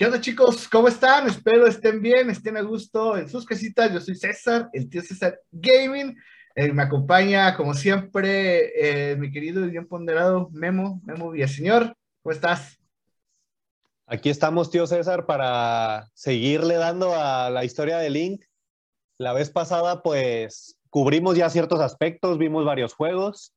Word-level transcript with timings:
¿Qué 0.00 0.06
onda 0.06 0.18
chicos? 0.18 0.66
¿Cómo 0.66 0.88
están? 0.88 1.26
Espero 1.26 1.66
estén 1.66 2.00
bien, 2.00 2.30
estén 2.30 2.56
a 2.56 2.62
gusto 2.62 3.18
en 3.18 3.28
sus 3.28 3.44
casitas. 3.44 3.92
Yo 3.92 4.00
soy 4.00 4.16
César, 4.16 4.70
el 4.72 4.88
tío 4.88 5.02
César 5.02 5.38
Gaming. 5.52 6.16
Eh, 6.54 6.72
me 6.72 6.84
acompaña, 6.84 7.54
como 7.54 7.74
siempre, 7.74 9.10
eh, 9.10 9.16
mi 9.16 9.30
querido 9.30 9.62
y 9.66 9.68
bien 9.68 9.86
ponderado 9.86 10.48
Memo, 10.52 11.02
Memo 11.04 11.30
Villaseñor. 11.30 11.94
¿Cómo 12.22 12.32
estás? 12.32 12.80
Aquí 14.06 14.30
estamos, 14.30 14.70
tío 14.70 14.86
César, 14.86 15.26
para 15.26 16.08
seguirle 16.14 16.76
dando 16.76 17.14
a 17.14 17.50
la 17.50 17.66
historia 17.66 17.98
de 17.98 18.08
Link. 18.08 18.44
La 19.18 19.34
vez 19.34 19.50
pasada, 19.50 20.02
pues, 20.02 20.78
cubrimos 20.88 21.36
ya 21.36 21.50
ciertos 21.50 21.80
aspectos, 21.80 22.38
vimos 22.38 22.64
varios 22.64 22.94
juegos. 22.94 23.52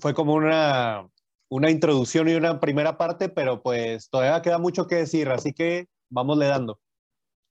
Fue 0.00 0.14
como 0.14 0.32
una 0.32 1.06
una 1.48 1.70
introducción 1.70 2.28
y 2.28 2.34
una 2.34 2.60
primera 2.60 2.98
parte, 2.98 3.28
pero 3.28 3.62
pues 3.62 4.08
todavía 4.10 4.42
queda 4.42 4.58
mucho 4.58 4.86
que 4.86 4.96
decir, 4.96 5.28
así 5.28 5.52
que 5.52 5.88
vamos 6.08 6.38
le 6.38 6.46
dando. 6.46 6.80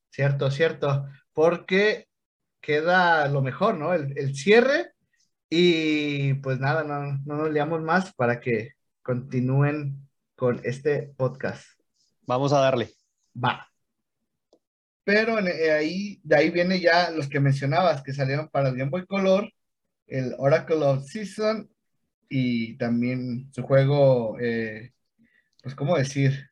Cierto, 0.09 0.51
cierto, 0.51 1.05
porque 1.33 2.07
queda 2.61 3.27
lo 3.27 3.41
mejor, 3.41 3.77
¿no? 3.77 3.93
El, 3.93 4.35
cierre 4.35 4.93
y 5.49 6.33
pues 6.35 6.59
nada, 6.59 6.83
no, 6.83 7.19
no 7.25 7.35
nos 7.35 7.51
liamos 7.51 7.81
más 7.81 8.13
para 8.13 8.39
que 8.39 8.73
continúen 9.01 10.09
con 10.35 10.59
este 10.63 11.13
podcast. 11.15 11.65
Vamos 12.23 12.51
a 12.53 12.59
darle. 12.59 12.89
Va. 13.35 13.67
Pero 15.03 15.39
eh, 15.39 15.71
ahí, 15.71 16.19
de 16.23 16.35
ahí 16.35 16.49
viene 16.49 16.79
ya 16.79 17.11
los 17.11 17.29
que 17.29 17.39
mencionabas 17.39 18.01
que 18.01 18.13
salieron 18.13 18.49
para 18.49 18.69
el 18.69 18.75
Game 18.75 18.89
Boy 18.89 19.05
Color, 19.05 19.51
el 20.07 20.33
Oracle 20.39 20.77
of 20.77 21.05
Season 21.05 21.69
y 22.29 22.77
también 22.77 23.49
su 23.53 23.63
juego, 23.63 24.37
eh, 24.39 24.93
pues, 25.61 25.75
¿cómo 25.75 25.97
decir? 25.97 26.49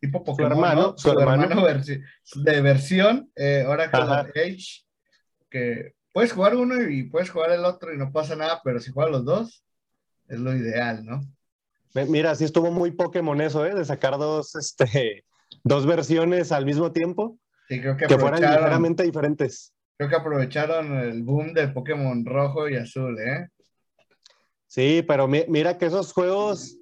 Tipo 0.00 0.22
Pokémon, 0.22 0.50
su 0.50 0.54
hermano, 0.54 0.94
Su, 0.96 1.10
hermano, 1.10 1.66
de 1.66 2.60
versión, 2.60 3.30
eh, 3.34 3.64
Oracle 3.66 4.00
Age, 4.02 4.84
que 5.50 5.94
puedes 6.12 6.32
jugar 6.32 6.54
uno 6.54 6.88
y 6.88 7.04
puedes 7.04 7.30
jugar 7.30 7.50
el 7.50 7.64
otro 7.64 7.92
y 7.92 7.98
no 7.98 8.12
pasa 8.12 8.36
nada, 8.36 8.60
pero 8.62 8.80
si 8.80 8.92
juegas 8.92 9.12
los 9.12 9.24
dos, 9.24 9.64
es 10.28 10.38
lo 10.38 10.54
ideal, 10.54 11.04
¿no? 11.04 11.20
Mira, 11.94 12.34
sí 12.34 12.44
estuvo 12.44 12.70
muy 12.70 12.92
Pokémon 12.92 13.40
eso, 13.40 13.64
¿eh? 13.66 13.74
De 13.74 13.84
sacar 13.84 14.18
dos, 14.18 14.54
este, 14.56 15.24
dos 15.64 15.86
versiones 15.86 16.52
al 16.52 16.64
mismo 16.64 16.92
tiempo. 16.92 17.38
Sí, 17.68 17.80
creo 17.80 17.96
que, 17.96 18.06
que 18.06 18.18
fueran 18.18 18.40
ligeramente 18.40 19.02
diferentes. 19.02 19.72
Creo 19.96 20.08
que 20.08 20.16
aprovecharon 20.16 20.96
el 20.98 21.22
boom 21.22 21.52
del 21.52 21.72
Pokémon 21.72 22.24
rojo 22.24 22.68
y 22.68 22.76
azul, 22.76 23.18
¿eh? 23.18 23.48
Sí, 24.68 25.02
pero 25.02 25.26
mira 25.28 25.78
que 25.78 25.86
esos 25.86 26.12
juegos 26.12 26.76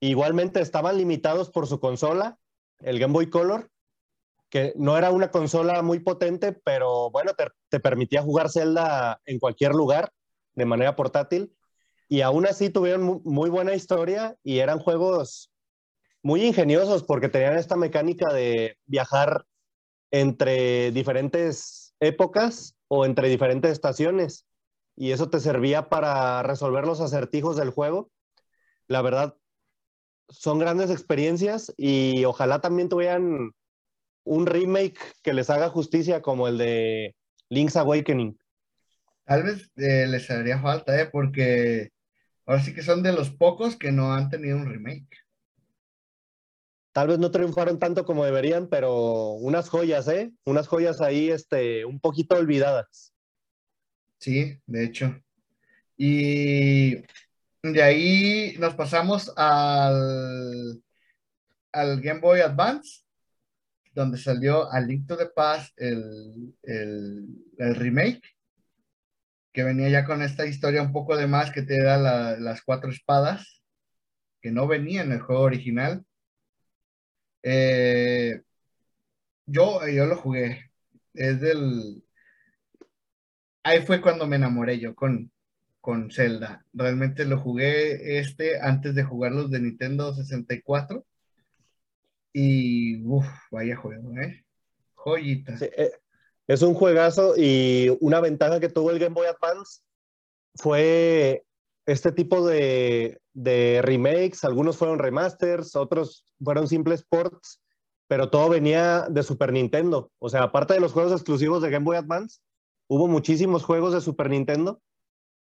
igualmente 0.00 0.60
estaban 0.60 0.98
limitados 0.98 1.48
por 1.48 1.68
su 1.68 1.78
consola, 1.78 2.38
el 2.80 2.98
Game 2.98 3.12
Boy 3.12 3.30
Color, 3.30 3.70
que 4.50 4.72
no 4.76 4.98
era 4.98 5.12
una 5.12 5.30
consola 5.30 5.80
muy 5.82 6.00
potente, 6.00 6.52
pero 6.52 7.10
bueno, 7.12 7.32
te, 7.70 7.78
permitía 7.78 8.20
jugar 8.20 8.50
Zelda 8.50 9.20
en 9.26 9.38
cualquier 9.38 9.72
lugar 9.72 10.12
de 10.54 10.66
manera 10.66 10.96
portátil. 10.96 11.54
Y 12.08 12.20
aún 12.20 12.46
así 12.46 12.68
tuvieron 12.68 13.22
muy 13.24 13.48
buena 13.48 13.74
historia 13.74 14.36
y 14.42 14.58
eran 14.58 14.80
juegos 14.80 15.52
muy 16.20 16.44
ingeniosos 16.44 17.04
porque 17.04 17.28
tenían 17.28 17.56
esta 17.56 17.76
mecánica 17.76 18.32
de 18.32 18.76
viajar 18.86 19.46
entre 20.10 20.90
diferentes 20.90 21.94
épocas 22.00 22.76
o 22.88 23.06
entre 23.06 23.28
diferentes 23.28 23.70
estaciones 23.70 24.46
y 24.96 25.12
eso 25.12 25.30
te 25.30 25.40
servía 25.40 25.88
para 25.88 26.42
resolver 26.42 26.86
los 26.86 27.00
acertijos 27.00 27.56
del 27.56 27.70
juego. 27.70 28.10
La 28.88 29.02
verdad, 29.02 29.36
son 30.28 30.58
grandes 30.58 30.90
experiencias 30.90 31.72
y 31.76 32.24
ojalá 32.24 32.60
también 32.60 32.88
tuvieran 32.88 33.52
un 34.24 34.46
remake 34.46 34.98
que 35.22 35.32
les 35.32 35.50
haga 35.50 35.68
justicia 35.68 36.22
como 36.22 36.48
el 36.48 36.58
de 36.58 37.16
Link's 37.48 37.76
Awakening. 37.76 38.38
Tal 39.24 39.42
vez 39.44 39.70
eh, 39.76 40.06
les 40.06 40.30
haría 40.30 40.60
falta, 40.60 41.00
¿eh? 41.00 41.08
porque 41.10 41.90
ahora 42.46 42.62
sí 42.62 42.74
que 42.74 42.82
son 42.82 43.02
de 43.02 43.12
los 43.12 43.30
pocos 43.30 43.76
que 43.76 43.92
no 43.92 44.12
han 44.12 44.30
tenido 44.30 44.56
un 44.56 44.66
remake. 44.66 45.08
Tal 46.92 47.08
vez 47.08 47.18
no 47.18 47.30
triunfaron 47.30 47.78
tanto 47.78 48.04
como 48.04 48.24
deberían, 48.24 48.68
pero 48.68 49.32
unas 49.32 49.70
joyas, 49.70 50.08
¿eh? 50.08 50.30
Unas 50.44 50.68
joyas 50.68 51.00
ahí, 51.00 51.30
este, 51.30 51.86
un 51.86 52.00
poquito 52.00 52.36
olvidadas. 52.36 53.11
Sí, 54.22 54.56
de 54.66 54.84
hecho. 54.84 55.20
Y 55.96 56.94
de 57.62 57.82
ahí 57.82 58.56
nos 58.60 58.74
pasamos 58.74 59.32
al, 59.36 60.80
al 61.72 62.00
Game 62.00 62.20
Boy 62.20 62.40
Advance, 62.40 63.02
donde 63.92 64.18
salió 64.18 64.70
Alicto 64.70 65.16
de 65.16 65.26
Paz, 65.26 65.72
el, 65.76 66.54
el, 66.62 67.74
remake, 67.74 68.22
que 69.52 69.64
venía 69.64 69.88
ya 69.88 70.04
con 70.04 70.22
esta 70.22 70.46
historia 70.46 70.82
un 70.82 70.92
poco 70.92 71.16
de 71.16 71.26
más 71.26 71.50
que 71.50 71.62
te 71.62 71.82
da 71.82 71.98
las 72.38 72.62
cuatro 72.62 72.90
espadas, 72.90 73.60
que 74.40 74.52
no 74.52 74.68
venía 74.68 75.02
en 75.02 75.10
el 75.10 75.20
juego 75.20 75.42
original. 75.42 76.04
Eh, 77.42 78.40
yo, 79.46 79.86
yo 79.88 80.06
lo 80.06 80.16
jugué. 80.16 80.70
Es 81.14 81.40
del, 81.40 82.04
ahí 83.62 83.82
fue 83.82 84.00
cuando 84.00 84.26
me 84.26 84.36
enamoré 84.36 84.78
yo 84.78 84.94
con, 84.94 85.30
con 85.80 86.10
Zelda. 86.10 86.64
Realmente 86.72 87.24
lo 87.24 87.38
jugué 87.38 88.18
este 88.18 88.60
antes 88.60 88.94
de 88.94 89.04
jugar 89.04 89.32
los 89.32 89.50
de 89.50 89.60
Nintendo 89.60 90.14
64. 90.14 91.04
Y 92.32 93.02
uff, 93.04 93.26
vaya 93.50 93.76
juego, 93.76 94.16
¿eh? 94.18 94.44
Joyita. 94.94 95.56
Eh, 95.60 95.92
es 96.46 96.62
un 96.62 96.74
juegazo 96.74 97.34
y 97.36 97.96
una 98.00 98.20
ventaja 98.20 98.60
que 98.60 98.68
tuvo 98.68 98.90
el 98.90 98.98
Game 98.98 99.14
Boy 99.14 99.26
Advance 99.26 99.82
fue 100.54 101.44
este 101.86 102.12
tipo 102.12 102.46
de, 102.46 103.20
de 103.32 103.80
remakes. 103.82 104.44
Algunos 104.44 104.76
fueron 104.76 104.98
remasters, 104.98 105.76
otros 105.76 106.24
fueron 106.42 106.68
simples 106.68 107.04
ports, 107.04 107.60
pero 108.06 108.30
todo 108.30 108.48
venía 108.48 109.06
de 109.10 109.22
Super 109.22 109.52
Nintendo. 109.52 110.10
O 110.18 110.28
sea, 110.28 110.44
aparte 110.44 110.74
de 110.74 110.80
los 110.80 110.92
juegos 110.92 111.12
exclusivos 111.12 111.62
de 111.62 111.70
Game 111.70 111.84
Boy 111.84 111.96
Advance, 111.96 112.40
hubo 112.88 113.08
muchísimos 113.08 113.64
juegos 113.64 113.92
de 113.92 114.00
Super 114.00 114.30
Nintendo 114.30 114.80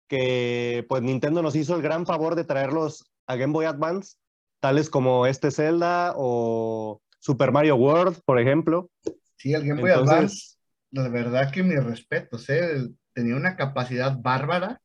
que 0.09 0.87
pues 0.88 1.03
Nintendo 1.03 1.43
nos 1.43 1.54
hizo 1.54 1.76
el 1.76 1.82
gran 1.82 2.06
favor 2.06 2.34
de 2.34 2.44
traerlos 2.44 3.04
a 3.26 3.37
Game 3.37 3.53
Boy 3.53 3.66
Advance, 3.66 4.16
tales 4.59 4.88
como 4.88 5.26
este 5.26 5.50
Zelda 5.50 6.15
o 6.16 7.03
Super 7.19 7.53
Mario 7.53 7.76
World, 7.76 8.21
por 8.25 8.41
ejemplo. 8.41 8.91
Sí, 9.37 9.53
el 9.53 9.66
Game 9.66 9.81
Boy 9.81 9.91
Advance, 9.91 10.56
la 10.91 11.09
verdad 11.09 11.53
que 11.53 11.62
mis 11.62 11.84
respetos, 11.84 12.49
¿eh? 12.49 12.88
tenía 13.12 13.37
una 13.37 13.55
capacidad 13.55 14.16
bárbara 14.19 14.81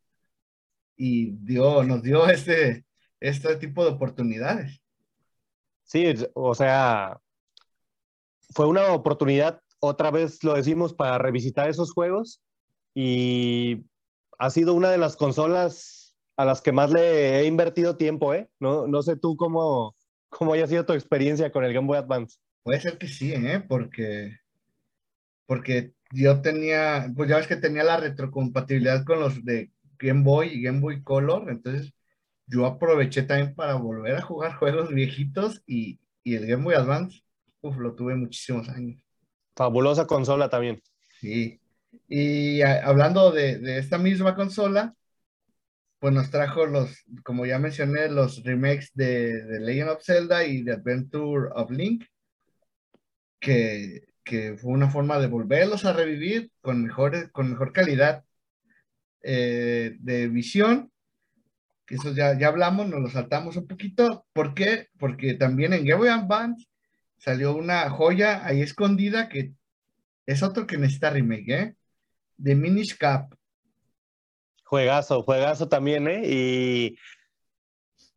y 0.98 1.32
dio, 1.38 1.84
nos 1.84 2.04
dio 2.04 2.28
este, 2.28 2.86
este 3.20 3.56
tipo 3.56 3.84
de 3.86 3.92
oportunidades. 3.92 4.82
Sí, 5.84 6.14
o 6.34 6.54
sea, 6.54 7.20
fue 8.54 8.68
una 8.68 8.92
oportunidad, 8.92 9.62
otra 9.86 10.12
vez 10.12 10.42
lo 10.46 10.54
decimos, 10.54 10.94
para 10.94 11.18
revisitar 11.18 11.70
esos 11.70 11.92
juegos 11.92 12.42
y 12.96 13.84
ha 14.40 14.50
sido 14.50 14.74
una 14.76 14.90
de 14.90 14.98
las 14.98 15.18
consolas 15.18 16.16
a 16.38 16.46
las 16.46 16.62
que 16.62 16.72
más 16.72 16.90
le 16.90 17.40
he 17.40 17.46
invertido 17.46 17.98
tiempo, 17.98 18.34
¿eh? 18.34 18.50
No, 18.62 18.88
no 18.88 19.02
sé 19.02 19.18
tú 19.18 19.36
cómo, 19.36 19.94
cómo 20.30 20.54
haya 20.54 20.68
sido 20.68 20.86
tu 20.86 20.94
experiencia 20.94 21.52
con 21.52 21.66
el 21.66 21.74
Game 21.74 21.86
Boy 21.86 21.98
Advance. 21.98 22.38
Puede 22.64 22.80
ser 22.80 22.98
que 22.98 23.10
sí, 23.10 23.34
¿eh? 23.34 23.60
Porque, 23.68 24.38
porque 25.46 25.92
yo 26.14 26.42
tenía, 26.42 27.12
pues 27.14 27.30
ya 27.30 27.36
ves 27.36 27.48
que 27.48 27.58
tenía 27.58 27.84
la 27.84 27.98
retrocompatibilidad 27.98 29.04
con 29.04 29.20
los 29.20 29.44
de 29.44 29.70
Game 30.00 30.24
Boy 30.24 30.48
y 30.48 30.62
Game 30.62 30.80
Boy 30.80 31.04
Color, 31.04 31.50
entonces 31.50 31.94
yo 32.48 32.66
aproveché 32.66 33.24
también 33.24 33.54
para 33.54 33.76
volver 33.76 34.16
a 34.16 34.22
jugar 34.22 34.56
juegos 34.60 34.94
viejitos 34.94 35.62
y, 35.68 36.00
y 36.24 36.36
el 36.36 36.48
Game 36.48 36.64
Boy 36.64 36.76
Advance, 36.76 37.22
uf, 37.60 37.76
lo 37.76 37.96
tuve 37.96 38.16
muchísimos 38.16 38.70
años. 38.70 39.04
Fabulosa 39.56 40.08
consola 40.08 40.50
también. 40.50 40.82
Sí, 41.20 41.60
y 42.08 42.62
hablando 42.62 43.32
de, 43.32 43.78
esta 43.78 43.98
misma 43.98 44.36
consola, 44.36 44.94
pues 46.00 46.14
nos 46.14 46.30
trajo 46.30 46.66
los, 46.66 47.04
como 47.24 47.46
ya 47.46 47.60
mencioné, 47.60 48.10
los 48.10 48.44
remakes 48.44 48.92
de, 48.94 49.44
de 49.44 49.60
Legend 49.60 49.90
of 49.90 50.04
Zelda 50.04 50.46
y 50.46 50.64
de 50.64 50.74
Adventure 50.74 51.50
of 51.56 51.72
Link, 51.72 52.06
que, 53.40 54.02
fue 54.58 54.72
una 54.72 54.90
forma 54.90 55.20
de 55.20 55.28
volverlos 55.28 55.86
a 55.86 55.94
revivir 55.94 56.52
con, 56.62 56.84
mejores, 56.84 57.30
con 57.32 57.50
mejor 57.52 57.74
calidad 57.74 58.24
eh, 59.22 59.96
de 60.00 60.28
visión. 60.28 60.92
Que 61.86 61.96
eso 61.96 62.14
ya, 62.14 62.38
ya 62.38 62.48
hablamos, 62.48 62.88
nos 62.88 63.02
lo 63.02 63.10
saltamos 63.10 63.58
un 63.58 63.68
poquito. 63.68 64.26
¿Por 64.34 64.54
qué? 64.54 64.88
Porque 64.98 65.34
también 65.34 65.74
en 65.74 65.86
Game 65.86 66.00
Boy 66.00 66.10
Advance 66.10 66.66
salió 67.24 67.56
una 67.56 67.90
joya 67.90 68.46
ahí 68.46 68.62
escondida 68.62 69.30
que 69.30 69.54
es 70.26 70.44
otro 70.44 70.68
que 70.68 70.78
necesita 70.78 71.10
remake, 71.10 71.50
¿eh? 71.50 71.76
de 72.38 72.56
Minish 72.56 72.98
Cap. 72.98 73.34
Juegazo, 74.66 75.24
juegazo 75.24 75.70
también, 75.70 76.08
¿eh? 76.08 76.22
Y 76.26 76.98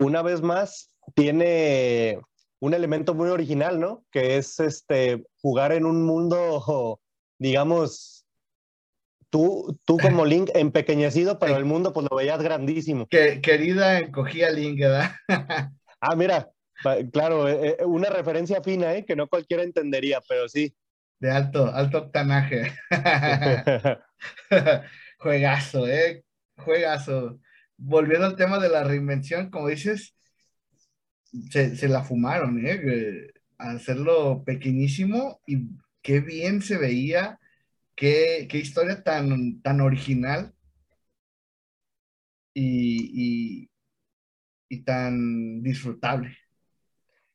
una 0.00 0.22
vez 0.22 0.42
más 0.42 0.88
tiene 1.14 2.18
un 2.58 2.74
elemento 2.74 3.14
muy 3.14 3.28
original, 3.28 3.78
¿no? 3.78 4.04
Que 4.10 4.38
es 4.38 4.58
este, 4.58 5.24
jugar 5.40 5.70
en 5.70 5.86
un 5.86 6.04
mundo, 6.04 7.00
digamos, 7.38 8.26
tú, 9.30 9.78
tú 9.84 9.98
como 9.98 10.24
Link 10.26 10.50
empequeñecido, 10.54 11.38
pero 11.38 11.56
el 11.56 11.64
mundo 11.64 11.92
pues 11.92 12.08
lo 12.10 12.16
veías 12.16 12.42
grandísimo. 12.42 13.06
Que, 13.06 13.40
querida 13.40 14.00
encogía 14.00 14.50
Link, 14.50 14.80
¿verdad? 14.80 15.12
ah, 16.00 16.16
mira, 16.16 16.50
claro, 17.12 17.49
eh, 17.49 17.76
eh, 17.78 17.84
una 17.84 18.08
referencia 18.08 18.62
fina, 18.62 18.94
¿eh? 18.94 19.05
Que 19.05 19.17
no 19.17 19.28
cualquiera 19.28 19.62
entendería, 19.62 20.20
pero 20.28 20.49
sí. 20.49 20.75
De 21.19 21.31
alto, 21.31 21.67
alto 21.75 21.99
octanaje. 21.99 22.73
Juegazo, 25.19 25.87
¿eh? 25.88 26.25
Juegazo. 26.56 27.40
Volviendo 27.76 28.26
al 28.26 28.37
tema 28.37 28.58
de 28.58 28.69
la 28.69 28.84
reinvención, 28.84 29.50
como 29.50 29.69
dices, 29.69 30.14
se, 31.50 31.88
la 31.88 32.02
fumaron, 32.02 32.64
¿eh? 32.67 33.32
Hacerlo 33.58 34.44
pequeñísimo 34.44 35.40
y 35.46 35.69
qué 36.02 36.20
bien 36.20 36.62
se 36.62 36.78
veía, 36.78 37.40
qué, 37.94 38.49
historia 38.52 39.02
tan, 39.02 39.61
tan 39.62 39.81
original 39.81 40.55
y, 42.55 43.69
y, 44.69 44.82
tan 44.84 45.62
disfrutable. 45.62 46.37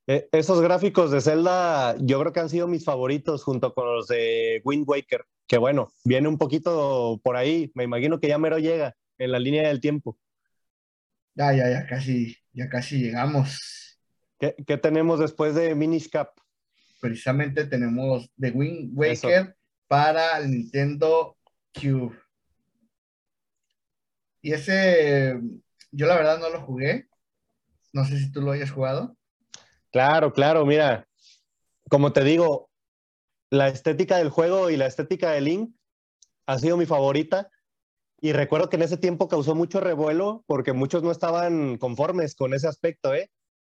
E, 0.07 0.27
esos 0.31 0.61
gráficos 0.61 1.11
de 1.11 1.21
Zelda 1.21 1.95
yo 1.99 2.19
creo 2.19 2.33
que 2.33 2.39
han 2.39 2.49
sido 2.49 2.67
mis 2.67 2.83
favoritos 2.83 3.43
junto 3.43 3.73
con 3.73 3.85
los 3.85 4.07
de 4.07 4.61
Wind 4.63 4.85
Waker, 4.87 5.25
que 5.47 5.57
bueno, 5.57 5.91
viene 6.03 6.27
un 6.27 6.37
poquito 6.37 7.19
por 7.23 7.35
ahí, 7.35 7.71
me 7.75 7.83
imagino 7.83 8.19
que 8.19 8.27
ya 8.27 8.37
mero 8.37 8.57
llega 8.57 8.95
en 9.17 9.31
la 9.31 9.39
línea 9.39 9.67
del 9.67 9.79
tiempo. 9.79 10.17
Ya, 11.35 11.53
ya, 11.53 11.69
ya 11.69 11.85
casi, 11.85 12.35
ya 12.51 12.67
casi 12.69 12.99
llegamos. 12.99 13.99
¿Qué, 14.39 14.77
tenemos 14.77 15.19
después 15.19 15.53
de 15.53 15.75
Minish 15.75 16.09
Cap? 16.09 16.29
Precisamente 16.99 17.65
tenemos 17.65 18.29
The 18.39 18.51
Wind 18.51 18.91
Waker 18.93 19.55
para 19.87 20.39
el 20.39 20.49
Nintendo 20.49 21.37
Cube. 21.73 22.17
Y 24.41 24.53
ese, 24.53 25.39
yo 25.91 26.07
la 26.07 26.15
verdad 26.15 26.39
no 26.39 26.49
lo 26.49 26.61
jugué. 26.61 27.07
No 27.93 28.03
sé 28.05 28.17
si 28.17 28.31
tú 28.31 28.41
lo 28.41 28.51
hayas 28.51 28.71
jugado. 28.71 29.15
Claro, 29.91 30.33
claro, 30.33 30.65
mira, 30.65 31.07
como 31.89 32.13
te 32.13 32.23
digo, 32.23 32.69
la 33.49 33.67
estética 33.67 34.17
del 34.17 34.29
juego 34.29 34.69
y 34.69 34.77
la 34.77 34.85
estética 34.85 35.31
de 35.31 35.41
Link 35.41 35.75
ha 36.45 36.59
sido 36.59 36.77
mi 36.77 36.85
favorita. 36.85 37.49
Y 38.21 38.33
recuerdo 38.33 38.69
que 38.69 38.75
en 38.75 38.83
ese 38.83 38.97
tiempo 38.97 39.27
causó 39.27 39.55
mucho 39.55 39.79
revuelo 39.79 40.43
porque 40.47 40.73
muchos 40.73 41.03
no 41.03 41.11
estaban 41.11 41.77
conformes 41.77 42.35
con 42.35 42.53
ese 42.53 42.67
aspecto, 42.67 43.13
¿eh? 43.13 43.31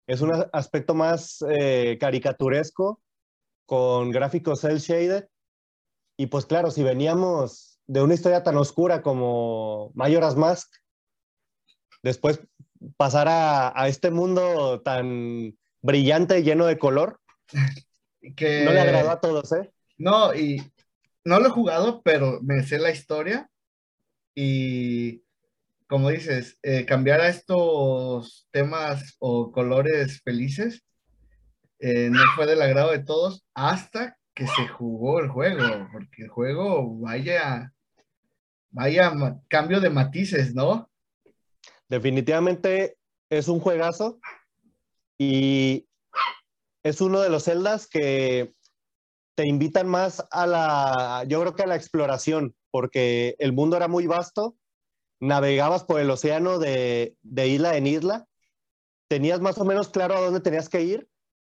Es 0.06 0.20
un 0.20 0.32
aspecto 0.52 0.94
más 0.94 1.44
eh, 1.48 1.96
caricaturesco, 2.00 3.00
con 3.66 4.10
gráficos 4.10 4.60
cel 4.60 4.78
shaded. 4.78 5.28
Y 6.18 6.26
pues 6.26 6.44
claro, 6.44 6.70
si 6.70 6.82
veníamos 6.82 7.80
de 7.86 8.02
una 8.02 8.14
historia 8.14 8.42
tan 8.42 8.56
oscura 8.56 9.00
como 9.00 9.92
Majora's 9.94 10.36
Mask, 10.36 10.68
después 12.02 12.40
pasar 12.96 13.28
a, 13.30 13.88
este 13.88 14.10
mundo 14.10 14.82
tan 14.82 15.56
brillante 15.82 16.42
lleno 16.42 16.66
de 16.66 16.78
color, 16.78 17.20
que 18.36 18.64
no 18.64 18.72
le 18.72 18.80
agradó 18.80 19.10
a 19.10 19.20
todos, 19.20 19.52
¿eh? 19.52 19.70
No, 19.98 20.34
y 20.34 20.62
no 21.24 21.38
lo 21.38 21.48
he 21.48 21.50
jugado, 21.50 22.00
pero 22.02 22.40
me 22.42 22.62
sé 22.62 22.78
la 22.78 22.90
historia 22.90 23.48
y 24.34 25.22
como 25.92 26.08
dices, 26.08 26.58
eh, 26.62 26.86
cambiar 26.86 27.20
a 27.20 27.28
estos 27.28 28.48
temas 28.50 29.14
o 29.18 29.52
colores 29.52 30.22
felices 30.22 30.82
eh, 31.80 32.08
no 32.10 32.18
fue 32.34 32.46
del 32.46 32.62
agrado 32.62 32.92
de 32.92 33.04
todos 33.04 33.44
hasta 33.52 34.16
que 34.34 34.46
se 34.46 34.68
jugó 34.68 35.20
el 35.20 35.28
juego, 35.28 35.88
porque 35.92 36.22
el 36.22 36.28
juego, 36.30 36.98
vaya, 36.98 37.74
vaya 38.70 39.12
cambio 39.48 39.80
de 39.80 39.90
matices, 39.90 40.54
¿no? 40.54 40.88
Definitivamente 41.90 42.96
es 43.28 43.48
un 43.48 43.60
juegazo 43.60 44.18
y 45.18 45.86
es 46.82 47.00
uno 47.00 47.20
de 47.20 47.30
los 47.30 47.44
celdas 47.44 47.86
que 47.86 48.54
te 49.34 49.46
invitan 49.46 49.88
más 49.88 50.26
a 50.30 50.46
la, 50.46 51.24
yo 51.28 51.40
creo 51.40 51.54
que 51.54 51.62
a 51.62 51.66
la 51.66 51.76
exploración, 51.76 52.54
porque 52.70 53.36
el 53.38 53.52
mundo 53.52 53.76
era 53.76 53.88
muy 53.88 54.06
vasto 54.06 54.56
navegabas 55.22 55.84
por 55.84 56.00
el 56.00 56.10
océano 56.10 56.58
de, 56.58 57.16
isla 57.22 57.76
en 57.76 57.86
isla, 57.86 58.26
tenías 59.08 59.40
más 59.40 59.56
o 59.58 59.64
menos 59.64 59.88
claro 59.88 60.16
a 60.16 60.20
dónde 60.20 60.40
tenías 60.40 60.68
que 60.68 60.82
ir, 60.82 61.08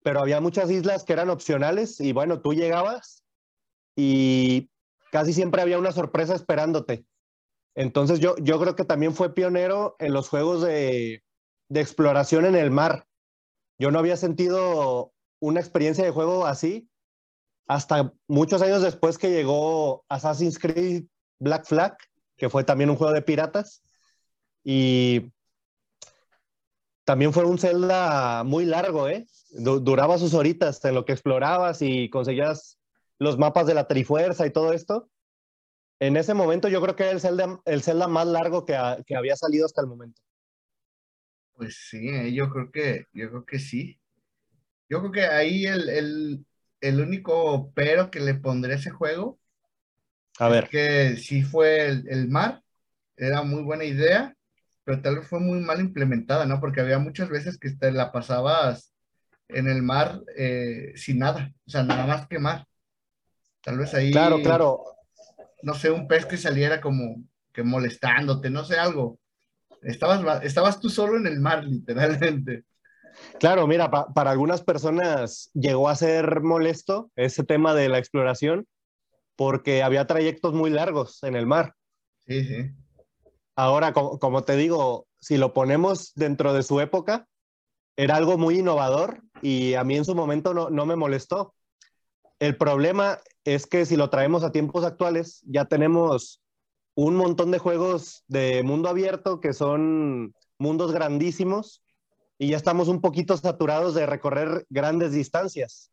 pero 0.02 0.20
había 0.20 0.42
muchas 0.42 0.70
islas 0.70 1.02
que 1.02 1.14
eran 1.14 1.30
opcionales 1.30 1.98
y 1.98 2.12
bueno, 2.12 2.42
tú 2.42 2.52
llegabas 2.52 3.24
y 3.96 4.70
casi 5.10 5.32
siempre 5.32 5.62
había 5.62 5.78
una 5.78 5.92
sorpresa 5.92 6.34
esperándote. 6.34 7.06
Entonces 7.74 8.20
yo, 8.20 8.36
yo 8.36 8.60
creo 8.60 8.76
que 8.76 8.84
también 8.84 9.14
fue 9.14 9.34
pionero 9.34 9.96
en 9.98 10.12
los 10.12 10.28
juegos 10.28 10.60
de, 10.60 11.24
de 11.70 11.80
exploración 11.80 12.44
en 12.44 12.56
el 12.56 12.70
mar. 12.70 13.06
Yo 13.78 13.90
no 13.90 13.98
había 13.98 14.16
sentido 14.16 15.12
una 15.40 15.60
experiencia 15.60 16.04
de 16.04 16.10
juego 16.10 16.46
así 16.46 16.88
hasta 17.66 18.12
muchos 18.28 18.62
años 18.62 18.82
después 18.82 19.18
que 19.18 19.30
llegó 19.30 20.04
Assassin's 20.08 20.58
Creed 20.58 21.04
Black 21.38 21.66
Flag, 21.66 21.96
que 22.36 22.48
fue 22.50 22.64
también 22.64 22.90
un 22.90 22.96
juego 22.96 23.12
de 23.12 23.22
piratas. 23.22 23.82
Y 24.62 25.32
también 27.04 27.32
fue 27.32 27.44
un 27.44 27.58
Zelda 27.58 28.44
muy 28.44 28.64
largo, 28.64 29.08
¿eh? 29.08 29.26
duraba 29.50 30.18
sus 30.18 30.34
horitas 30.34 30.84
en 30.84 30.94
lo 30.94 31.04
que 31.04 31.12
explorabas 31.12 31.80
y 31.80 32.10
conseguías 32.10 32.78
los 33.18 33.38
mapas 33.38 33.66
de 33.66 33.74
la 33.74 33.86
Trifuerza 33.86 34.46
y 34.46 34.50
todo 34.50 34.72
esto. 34.72 35.10
En 36.00 36.16
ese 36.16 36.34
momento 36.34 36.68
yo 36.68 36.80
creo 36.80 36.96
que 36.96 37.04
era 37.04 37.12
el 37.12 37.20
Zelda, 37.20 37.60
el 37.66 37.82
Zelda 37.82 38.08
más 38.08 38.26
largo 38.26 38.64
que, 38.64 38.76
que 39.06 39.16
había 39.16 39.36
salido 39.36 39.66
hasta 39.66 39.80
el 39.80 39.86
momento. 39.86 40.22
Pues 41.56 41.76
sí, 41.88 42.08
eh, 42.08 42.32
yo 42.32 42.50
creo 42.50 42.70
que, 42.70 43.06
yo 43.12 43.30
creo 43.30 43.44
que 43.44 43.58
sí. 43.58 43.98
Yo 44.88 45.00
creo 45.00 45.12
que 45.12 45.26
ahí 45.26 45.66
el, 45.66 45.88
el, 45.88 46.46
el 46.80 47.00
único 47.00 47.72
pero 47.74 48.10
que 48.10 48.20
le 48.20 48.34
pondré 48.34 48.74
a 48.74 48.76
ese 48.76 48.90
juego 48.90 49.38
a 50.38 50.48
ver. 50.48 50.68
Que 50.68 51.16
sí 51.16 51.42
fue 51.42 51.86
el, 51.86 52.28
mar, 52.28 52.62
era 53.16 53.42
muy 53.42 53.62
buena 53.62 53.84
idea, 53.84 54.34
pero 54.82 55.00
tal 55.00 55.16
vez 55.16 55.28
fue 55.28 55.40
muy 55.40 55.60
mal 55.60 55.80
implementada, 55.80 56.46
¿no? 56.46 56.60
Porque 56.60 56.80
había 56.80 56.98
muchas 56.98 57.28
veces 57.28 57.58
que 57.58 57.70
te 57.70 57.92
la 57.92 58.10
pasabas 58.10 58.92
en 59.48 59.68
el 59.68 59.82
mar 59.82 60.22
eh, 60.36 60.92
sin 60.96 61.18
nada, 61.18 61.52
o 61.66 61.70
sea, 61.70 61.84
nada 61.84 62.06
más 62.06 62.26
que 62.26 62.38
mar. 62.38 62.66
Tal 63.62 63.78
vez 63.78 63.94
ahí. 63.94 64.10
Claro, 64.10 64.42
claro. 64.42 64.84
No 65.62 65.74
sé, 65.74 65.90
un 65.90 66.08
pez 66.08 66.26
que 66.26 66.36
saliera 66.36 66.80
como 66.80 67.22
que 67.52 67.62
molestándote, 67.62 68.50
no 68.50 68.64
sé, 68.64 68.76
algo. 68.76 69.18
Estabas, 69.84 70.44
estabas 70.44 70.80
tú 70.80 70.88
solo 70.88 71.16
en 71.16 71.26
el 71.26 71.40
mar, 71.40 71.64
literalmente. 71.64 72.64
Claro, 73.38 73.66
mira, 73.66 73.90
para 73.90 74.30
algunas 74.30 74.62
personas 74.62 75.50
llegó 75.54 75.88
a 75.88 75.96
ser 75.96 76.40
molesto 76.40 77.10
ese 77.16 77.44
tema 77.44 77.74
de 77.74 77.88
la 77.88 77.98
exploración, 77.98 78.66
porque 79.36 79.82
había 79.82 80.06
trayectos 80.06 80.54
muy 80.54 80.70
largos 80.70 81.22
en 81.22 81.36
el 81.36 81.46
mar. 81.46 81.74
Sí, 82.26 82.44
sí. 82.44 82.70
Ahora, 83.56 83.92
como, 83.92 84.42
te 84.42 84.56
digo, 84.56 85.06
si 85.20 85.36
lo 85.36 85.52
ponemos 85.52 86.12
dentro 86.14 86.52
de 86.52 86.62
su 86.62 86.80
época, 86.80 87.28
era 87.96 88.16
algo 88.16 88.36
muy 88.36 88.58
innovador 88.58 89.22
y 89.42 89.74
a 89.74 89.84
mí 89.84 89.96
en 89.96 90.04
su 90.04 90.14
momento 90.14 90.54
no, 90.54 90.70
no 90.70 90.86
me 90.86 90.96
molestó. 90.96 91.54
El 92.40 92.56
problema 92.56 93.20
es 93.44 93.66
que 93.66 93.86
si 93.86 93.96
lo 93.96 94.10
traemos 94.10 94.42
a 94.42 94.50
tiempos 94.50 94.84
actuales, 94.84 95.40
ya 95.46 95.66
tenemos 95.66 96.42
un 96.94 97.16
montón 97.16 97.50
de 97.50 97.58
juegos 97.58 98.24
de 98.28 98.62
mundo 98.62 98.88
abierto 98.88 99.40
que 99.40 99.52
son 99.52 100.34
mundos 100.58 100.92
grandísimos 100.92 101.82
y 102.38 102.48
ya 102.48 102.56
estamos 102.56 102.88
un 102.88 103.00
poquito 103.00 103.36
saturados 103.36 103.94
de 103.94 104.06
recorrer 104.06 104.66
grandes 104.70 105.12
distancias. 105.12 105.90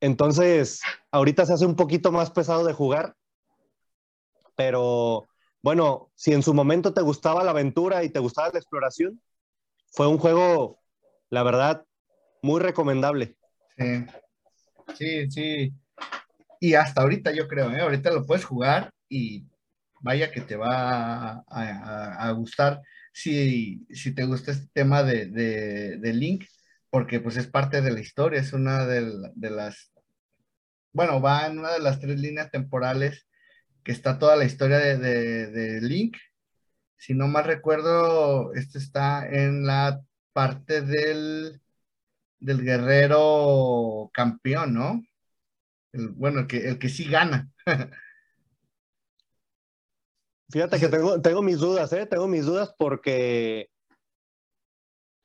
Entonces, 0.00 0.82
ahorita 1.10 1.46
se 1.46 1.54
hace 1.54 1.66
un 1.66 1.76
poquito 1.76 2.12
más 2.12 2.30
pesado 2.30 2.64
de 2.64 2.74
jugar, 2.74 3.14
pero 4.54 5.26
bueno, 5.62 6.10
si 6.14 6.32
en 6.32 6.42
su 6.42 6.52
momento 6.52 6.92
te 6.92 7.02
gustaba 7.02 7.44
la 7.44 7.50
aventura 7.50 8.04
y 8.04 8.10
te 8.10 8.18
gustaba 8.18 8.50
la 8.52 8.58
exploración, 8.58 9.20
fue 9.90 10.06
un 10.06 10.18
juego, 10.18 10.78
la 11.30 11.42
verdad, 11.42 11.84
muy 12.42 12.60
recomendable. 12.60 13.36
Sí, 13.76 14.06
sí, 14.94 15.30
sí. 15.30 15.72
Y 16.60 16.74
hasta 16.74 17.02
ahorita 17.02 17.32
yo 17.32 17.48
creo, 17.48 17.70
¿eh? 17.70 17.80
ahorita 17.80 18.10
lo 18.10 18.24
puedes 18.24 18.44
jugar 18.44 18.90
y 19.08 19.44
vaya 20.00 20.30
que 20.30 20.40
te 20.40 20.56
va 20.56 21.44
a, 21.48 22.30
gustar 22.32 22.82
si, 23.12 23.86
si, 23.90 24.14
te 24.14 24.24
gusta 24.24 24.52
este 24.52 24.68
tema 24.72 25.02
de, 25.02 25.26
de 25.26 26.12
Link 26.12 26.44
porque 26.96 27.20
pues 27.20 27.36
es 27.36 27.46
parte 27.46 27.82
de 27.82 27.90
la 27.92 28.00
historia, 28.00 28.40
es 28.40 28.54
una 28.54 28.86
de, 28.86 29.30
las, 29.50 29.92
bueno, 30.94 31.20
va 31.20 31.46
en 31.46 31.58
una 31.58 31.72
de 31.72 31.80
las 31.80 32.00
tres 32.00 32.18
líneas 32.18 32.50
temporales 32.50 33.26
que 33.84 33.92
está 33.92 34.18
toda 34.18 34.34
la 34.34 34.46
historia 34.46 34.78
de, 34.78 35.80
Link. 35.82 36.16
Si 36.96 37.12
no 37.12 37.28
mal 37.28 37.44
recuerdo, 37.44 38.54
esto 38.54 38.78
está 38.78 39.28
en 39.28 39.66
la 39.66 40.00
parte 40.32 40.80
del, 40.80 41.60
del 42.38 42.62
guerrero 42.62 44.10
campeón, 44.14 44.72
¿no? 44.72 45.02
bueno, 45.92 46.40
el 46.40 46.46
que, 46.46 46.66
el 46.66 46.78
que 46.78 46.88
sí 46.88 47.04
gana. 47.04 47.50
Fíjate 50.50 50.78
que 50.78 50.88
tengo, 50.88 51.20
tengo 51.20 51.42
mis 51.42 51.58
dudas, 51.58 51.92
¿eh? 51.92 52.06
Tengo 52.06 52.28
mis 52.28 52.44
dudas 52.44 52.74
porque 52.78 53.68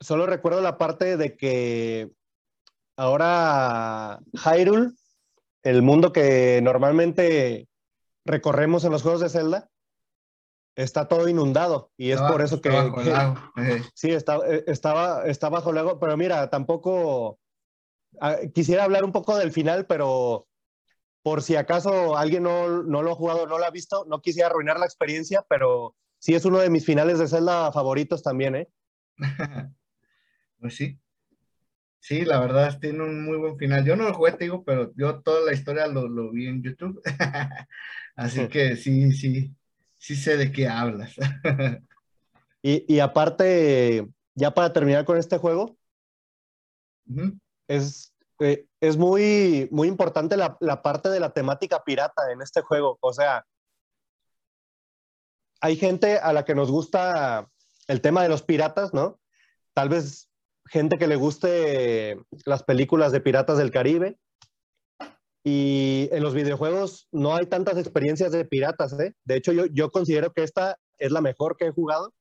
solo 0.00 0.26
recuerdo 0.26 0.60
la 0.60 0.78
parte 0.78 1.16
de 1.16 1.36
que 1.36 2.10
ahora 2.96 4.20
Hyrule, 4.32 4.90
el 5.62 5.82
mundo 5.82 6.12
que 6.12 6.60
normalmente 6.62 7.68
recorremos 8.24 8.84
en 8.84 8.92
los 8.92 9.02
juegos 9.02 9.20
de 9.20 9.28
Zelda, 9.28 9.70
está 10.76 11.06
todo 11.06 11.28
inundado 11.28 11.90
y 11.96 12.10
es 12.10 12.20
por 12.20 12.42
eso 12.42 12.60
que, 12.60 12.70
sí 13.94 14.10
está, 14.10 14.38
eh, 14.46 14.64
estaba 14.66 15.26
está 15.26 15.48
bajo 15.48 15.70
el 15.70 15.76
lago 15.76 15.98
pero 15.98 16.16
mira 16.16 16.48
tampoco 16.48 17.38
ah, 18.20 18.38
quisiera 18.54 18.84
hablar 18.84 19.04
un 19.04 19.12
poco 19.12 19.36
del 19.36 19.52
final 19.52 19.86
pero 19.86 20.46
por 21.22 21.42
si 21.42 21.56
acaso 21.56 22.16
alguien 22.16 22.42
no, 22.42 22.82
no, 22.82 23.02
lo 23.02 23.12
ha 23.12 23.14
jugado 23.14 23.46
no 23.46 23.58
lo 23.58 23.64
ha 23.64 23.70
visto 23.70 24.04
no 24.08 24.20
quisiera 24.20 24.48
arruinar 24.48 24.78
la 24.78 24.86
experiencia 24.86 25.44
pero 25.48 25.94
sí 26.18 26.34
es 26.34 26.44
uno 26.44 26.58
de 26.58 26.70
mis 26.70 26.84
finales 26.84 27.18
de 27.18 27.28
Zelda 27.28 27.72
favoritos 27.72 28.22
también 28.22 28.56
eh 28.56 28.68
pues 30.60 30.76
sí. 30.76 30.98
Sí 32.00 32.24
la 32.24 32.40
verdad 32.40 32.80
tiene 32.80 33.04
un 33.04 33.24
muy 33.24 33.36
buen 33.36 33.56
final. 33.56 33.84
Yo 33.84 33.94
no 33.94 34.08
lo 34.08 34.14
jugué 34.14 34.32
te 34.32 34.44
digo 34.44 34.64
pero 34.64 34.92
yo 34.96 35.20
toda 35.20 35.40
la 35.42 35.52
historia 35.52 35.86
lo, 35.86 36.08
lo 36.08 36.32
vi 36.32 36.48
en 36.48 36.60
YouTube. 36.60 37.00
Así 38.16 38.48
que 38.48 38.74
sí 38.74 39.12
sí 39.12 39.54
sí 40.02 40.16
sé 40.16 40.36
de 40.36 40.50
qué 40.50 40.66
hablas. 40.66 41.14
y, 42.62 42.98
aparte, 42.98 44.08
ya 44.34 44.52
para 44.52 44.72
terminar 44.72 45.04
con 45.04 45.16
este 45.16 45.38
juego, 45.38 45.78
es, 47.68 48.11
eh, 48.42 48.66
es 48.80 48.96
muy, 48.96 49.68
muy 49.70 49.86
importante 49.86 50.36
la, 50.36 50.58
parte 50.82 51.08
de 51.08 51.20
la 51.20 51.32
temática 51.32 51.84
pirata 51.84 52.32
en 52.32 52.42
este 52.42 52.60
juego. 52.62 52.98
O 53.00 53.12
sea, 53.12 53.46
hay 55.60 55.76
gente 55.76 56.18
a 56.18 56.32
la 56.32 56.44
que 56.44 56.56
nos 56.56 56.70
gusta 56.70 57.48
el 57.86 58.00
tema 58.00 58.22
de 58.22 58.28
los 58.28 58.42
piratas, 58.42 58.92
¿no? 58.92 59.20
Tal 59.74 59.88
vez 59.88 60.28
gente 60.66 60.98
que 60.98 61.06
le 61.06 61.16
guste 61.16 62.18
las 62.44 62.64
películas 62.64 63.12
de 63.12 63.20
piratas 63.20 63.58
del 63.58 63.70
Caribe, 63.70 64.18
y 65.44 66.08
en 66.12 66.22
los 66.22 66.34
videojuegos 66.34 67.08
no 67.10 67.34
hay 67.34 67.46
tantas 67.46 67.76
experiencias 67.76 68.30
de 68.32 68.44
piratas, 68.44 68.92
¿eh? 68.98 69.14
De 69.24 69.36
hecho, 69.36 69.52
yo, 69.52 69.66
yo 69.66 69.90
considero 69.90 70.32
que 70.32 70.44
esta 70.44 70.78
es 70.98 71.10
la 71.10 71.20
mejor 71.20 71.56
que 71.56 71.66
he 71.66 71.72
jugado. 71.72 72.12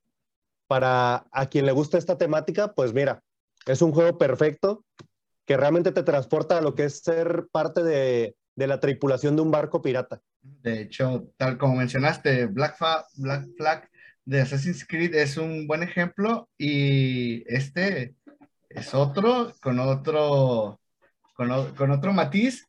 Para 0.68 1.26
a 1.32 1.48
quien 1.48 1.66
le 1.66 1.72
gusta 1.74 1.98
esta 1.98 2.18
temática, 2.18 2.74
pues 2.74 2.94
mira, 2.94 3.22
es 3.66 3.82
un 3.82 3.92
juego 3.92 4.18
perfecto 4.18 4.86
que 5.52 5.58
realmente 5.58 5.92
te 5.92 6.04
transporta 6.04 6.58
a 6.58 6.62
lo 6.62 6.76
que 6.76 6.86
es 6.86 7.00
ser 7.00 7.46
parte 7.52 7.84
de, 7.84 8.38
de 8.56 8.68
la 8.68 8.80
tripulación 8.80 9.36
de 9.36 9.42
un 9.42 9.52
barco 9.52 9.82
pirata. 9.82 10.22
De 10.40 10.84
hecho, 10.84 11.28
tal 11.36 11.58
como 11.58 11.76
mencionaste, 11.76 12.46
Black, 12.46 12.78
Flag 12.78 13.90
de 14.24 14.40
Assassin's 14.40 14.88
Creed 14.88 15.14
es 15.14 15.36
un 15.36 15.68
buen 15.68 15.84
ejemplo 15.84 16.48
y 16.58 17.44
este 17.54 18.16
es 18.70 18.94
otro 18.94 19.52
con 19.62 19.78
otro 19.80 20.80
con 21.36 21.92
otro 21.92 22.14
matiz 22.14 22.66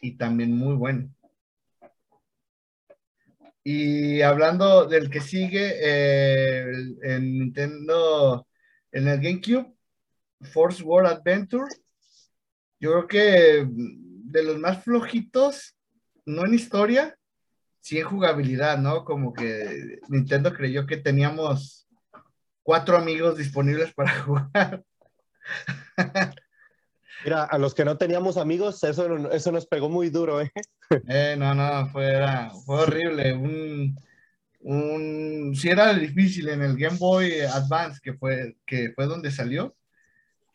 y 0.00 0.16
también 0.16 0.56
muy 0.56 0.76
bueno. 0.76 1.12
Y 3.64 4.22
hablando 4.22 4.86
del 4.86 5.10
que 5.10 5.20
sigue, 5.20 5.72
eh, 5.82 6.64
en 7.02 7.38
Nintendo, 7.40 8.46
en 8.92 9.08
el 9.08 9.20
GameCube, 9.20 9.74
Force 10.42 10.80
World 10.84 11.08
Adventure, 11.08 11.66
yo 12.80 12.90
creo 12.92 13.06
que 13.06 13.66
de 13.68 14.42
los 14.42 14.58
más 14.58 14.82
flojitos, 14.82 15.76
no 16.24 16.46
en 16.46 16.54
historia, 16.54 17.16
sí 17.80 17.98
en 17.98 18.06
jugabilidad, 18.06 18.78
¿no? 18.78 19.04
Como 19.04 19.32
que 19.32 20.00
Nintendo 20.08 20.52
creyó 20.52 20.86
que 20.86 20.96
teníamos 20.96 21.86
cuatro 22.62 22.96
amigos 22.96 23.36
disponibles 23.36 23.92
para 23.92 24.20
jugar. 24.22 24.84
Mira, 27.24 27.44
a 27.44 27.58
los 27.58 27.74
que 27.74 27.84
no 27.84 27.98
teníamos 27.98 28.38
amigos, 28.38 28.82
eso, 28.82 29.28
eso 29.28 29.52
nos 29.52 29.66
pegó 29.66 29.90
muy 29.90 30.08
duro, 30.08 30.40
¿eh? 30.40 30.50
eh 31.08 31.36
no, 31.38 31.54
no, 31.54 31.86
fue, 31.90 32.18
fue 32.64 32.82
horrible. 32.82 33.34
Un, 33.34 33.94
un, 34.60 35.54
sí 35.54 35.68
era 35.68 35.92
difícil 35.92 36.48
en 36.48 36.62
el 36.62 36.78
Game 36.78 36.96
Boy 36.96 37.40
Advance, 37.40 38.00
que 38.02 38.14
fue, 38.14 38.56
que 38.64 38.92
fue 38.94 39.06
donde 39.06 39.30
salió. 39.30 39.76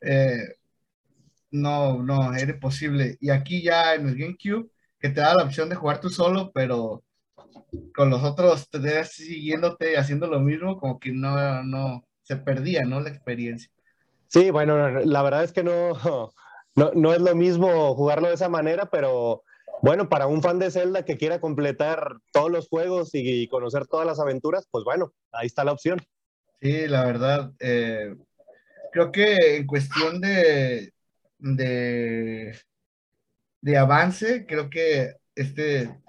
Eh, 0.01 0.55
no, 1.55 2.01
no, 2.03 2.33
era 2.33 2.51
imposible. 2.51 3.17
Y 3.19 3.29
aquí 3.29 3.62
ya 3.62 3.95
en 3.95 4.07
el 4.07 4.17
GameCube, 4.17 4.69
que 5.00 5.09
te 5.09 5.21
da 5.21 5.35
la 5.35 5.43
opción 5.43 5.69
de 5.69 5.75
jugar 5.75 6.00
tú 6.00 6.09
solo, 6.09 6.51
pero 6.53 7.03
con 7.95 8.09
los 8.09 8.24
otros 8.24 8.69
te 8.69 9.03
siguiéndote 9.05 9.97
haciendo 9.97 10.27
lo 10.27 10.39
mismo, 10.39 10.79
como 10.79 11.00
que 11.00 11.12
no, 11.12 11.63
no, 11.63 12.05
se 12.24 12.38
perdía, 12.38 12.83
¿no? 12.83 13.00
La 13.00 13.09
experiencia. 13.09 13.69
Sí, 14.27 14.50
bueno, 14.51 14.89
la 14.89 15.21
verdad 15.21 15.43
es 15.43 15.51
que 15.51 15.63
no, 15.63 15.93
no, 16.75 16.91
no 16.93 17.13
es 17.13 17.21
lo 17.21 17.35
mismo 17.35 17.95
jugarlo 17.95 18.27
de 18.27 18.35
esa 18.35 18.50
manera, 18.50 18.88
pero 18.88 19.43
bueno, 19.81 20.09
para 20.09 20.27
un 20.27 20.41
fan 20.41 20.59
de 20.59 20.71
Zelda 20.71 21.05
que 21.05 21.17
quiera 21.17 21.39
completar 21.39 22.17
todos 22.31 22.51
los 22.51 22.67
juegos 22.67 23.12
y, 23.13 23.47
conocer 23.47 23.85
todas 23.88 24.07
las 24.07 24.19
aventuras, 24.19 24.67
pues 24.71 24.83
bueno, 24.83 25.13
ahí 25.31 25.47
está 25.47 25.63
la 25.63 25.74
opción. 25.74 26.01
Sí, 26.62 26.88
la 26.88 27.05
verdad, 27.05 27.51
eh, 27.59 28.15
creo 28.91 29.12
que 29.12 29.57
en 29.57 29.67
cuestión 29.67 30.21
de, 30.21 30.91
de, 31.54 32.58
de 33.62 33.78
avance, 33.78 34.46
creo 34.48 34.70
que 34.70 35.16
este 35.36 36.02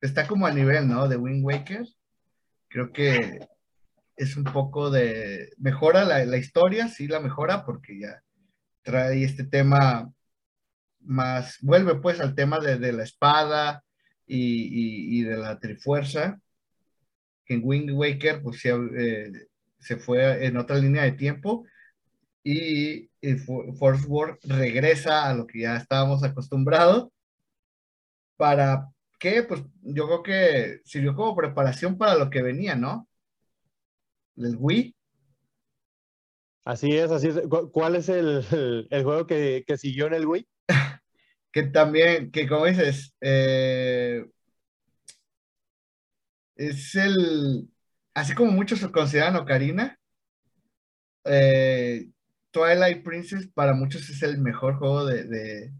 está 0.00 0.26
como 0.26 0.46
a 0.46 0.52
nivel, 0.52 0.88
¿no? 0.88 1.08
De 1.08 1.16
Wind 1.16 1.44
Waker. 1.44 1.86
Creo 2.68 2.92
que 2.92 3.40
es 4.16 4.36
un 4.36 4.44
poco 4.44 4.90
de, 4.90 5.52
mejora 5.58 6.04
la, 6.04 6.24
la 6.24 6.36
historia, 6.38 6.88
sí 6.88 7.06
la 7.06 7.20
mejora 7.20 7.64
porque 7.66 7.98
ya 8.00 8.22
trae 8.82 9.24
este 9.24 9.44
tema 9.44 10.10
más, 11.00 11.58
vuelve 11.60 11.96
pues 11.96 12.20
al 12.20 12.34
tema 12.34 12.58
de, 12.58 12.92
la 12.92 13.02
espada 13.02 13.84
y, 14.26 15.22
de 15.22 15.36
la 15.36 15.58
trifuerza, 15.58 16.40
que 17.44 17.54
en 17.54 17.60
Wind 17.62 17.90
Waker 17.90 18.42
pues 18.42 18.64
eh, 18.64 19.48
se 19.78 19.96
fue 19.96 20.46
en 20.46 20.56
otra 20.56 20.78
línea 20.78 21.02
de 21.02 21.12
tiempo 21.12 21.66
y, 22.44 23.08
Force 23.78 24.06
World 24.06 24.38
regresa 24.44 25.28
a 25.28 25.34
lo 25.34 25.46
que 25.46 25.60
ya 25.60 25.76
estábamos 25.76 26.24
acostumbrados 26.24 27.08
para 28.36 28.88
que 29.18 29.44
pues 29.44 29.62
yo 29.82 30.06
creo 30.06 30.22
que 30.22 30.80
sirvió 30.84 31.14
como 31.14 31.36
preparación 31.36 31.96
para 31.96 32.16
lo 32.16 32.30
que 32.30 32.42
venía, 32.42 32.74
¿no? 32.74 33.08
El 34.36 34.56
Wii 34.58 34.94
Así 36.64 36.92
es, 36.96 37.10
así 37.10 37.28
es. 37.28 37.40
¿Cuál 37.72 37.96
es 37.96 38.08
el, 38.08 38.44
juego 38.90 39.26
que, 39.26 39.64
siguió 39.76 40.06
en 40.06 40.14
el 40.14 40.26
Wii? 40.26 40.48
que 41.52 41.62
también, 41.64 42.30
que 42.30 42.48
como 42.48 42.66
dices, 42.66 43.14
eh, 43.20 44.24
es 46.56 46.94
el, 46.94 47.68
así 48.14 48.34
como 48.34 48.52
muchos 48.52 48.80
lo 48.82 48.92
consideran 48.92 49.36
Ocarina, 49.36 49.98
eh, 51.24 52.08
Twilight 52.52 53.02
Princess 53.02 53.48
para 53.48 53.74
muchos 53.74 54.08
es 54.08 54.22
el 54.22 54.38
mejor 54.38 54.76
juego 54.76 55.06
de, 55.06 55.72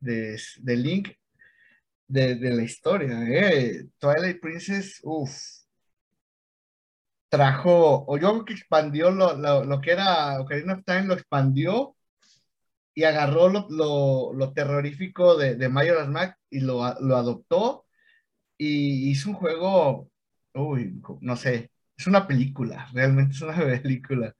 de, 0.00 0.76
Link 0.76 1.08
de, 2.06 2.36
la 2.36 2.62
historia. 2.62 3.22
Eh. 3.28 3.86
Twilight 3.98 4.40
Princess, 4.40 5.00
uff 5.02 5.32
trajo, 7.28 8.04
o 8.06 8.16
yo 8.16 8.30
creo 8.30 8.44
que 8.44 8.52
expandió 8.54 9.10
lo, 9.10 9.34
lo, 9.64 9.80
que 9.80 9.90
era 9.90 10.40
Ocarina 10.40 10.74
of 10.74 10.84
Time, 10.84 11.04
lo 11.04 11.14
expandió 11.14 11.96
y 12.94 13.04
agarró 13.04 13.48
lo, 13.48 14.32
lo 14.32 14.52
terrorífico 14.52 15.36
de, 15.36 15.56
de 15.56 15.68
Majora's 15.68 16.08
Mask 16.08 16.36
y 16.50 16.60
lo, 16.60 16.94
lo 17.00 17.16
adoptó 17.16 17.86
y 18.56 19.10
hizo 19.10 19.30
un 19.30 19.36
juego, 19.36 20.10
uy, 20.54 21.00
no 21.20 21.36
sé, 21.36 21.70
es 21.96 22.06
una 22.06 22.26
película, 22.26 22.88
realmente 22.92 23.34
es 23.34 23.42
una 23.42 23.56
película. 23.82 24.34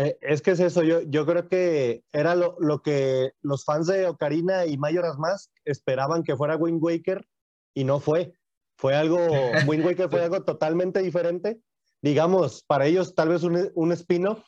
Eh, 0.00 0.18
es 0.20 0.40
que 0.40 0.52
es 0.52 0.60
eso, 0.60 0.82
yo, 0.82 1.02
yo 1.02 1.26
creo 1.26 1.48
que 1.48 2.04
era 2.12 2.34
lo, 2.34 2.56
lo, 2.58 2.82
que 2.82 3.32
los 3.42 3.64
fans 3.64 3.86
de 3.86 4.06
Ocarina 4.06 4.64
y 4.66 4.78
Majora's 4.78 5.18
Mask 5.18 5.50
esperaban 5.64 6.22
que 6.22 6.36
fuera 6.36 6.56
Wind 6.56 6.82
Waker 6.82 7.26
y 7.74 7.84
no 7.84 8.00
fue. 8.00 8.32
Fue 8.76 8.94
algo, 8.94 9.18
Wind 9.66 9.84
Waker 9.84 10.08
fue 10.08 10.22
algo 10.22 10.42
totalmente 10.42 11.00
diferente 11.00 11.60
digamos, 12.02 12.62
para 12.62 12.86
ellos 12.86 13.14
tal 13.14 13.28
vez 13.28 13.42
un, 13.42 13.70
un 13.74 13.92
spin-off, 13.92 14.42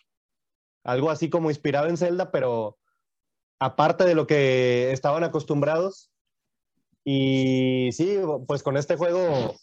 algo 0.85 1.11
así 1.11 1.31
como 1.31 1.51
inspirado 1.51 1.89
en 1.89 1.97
Zelda, 1.97 2.31
pero 2.31 2.79
aparte 3.59 4.05
de 4.05 4.15
lo 4.15 4.27
que 4.27 4.93
estaban 4.93 5.25
acostumbrados. 5.25 6.11
Y 7.05 7.91
sí, 7.93 8.19
pues 8.47 8.63
con 8.63 8.77
este 8.77 8.97
juego, 8.97 9.55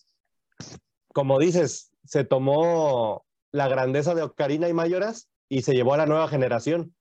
como 1.14 1.40
dices, 1.40 1.92
se 2.04 2.24
tomó 2.24 3.26
la 3.52 3.68
grandeza 3.68 4.14
de 4.14 4.24
Ocarina 4.24 4.70
y 4.70 4.74
Mayoras 4.74 5.30
y 5.50 5.64
se 5.64 5.74
llevó 5.74 5.96
a 5.96 5.98
la 5.98 6.06
nueva 6.06 6.28
generación. 6.28 6.94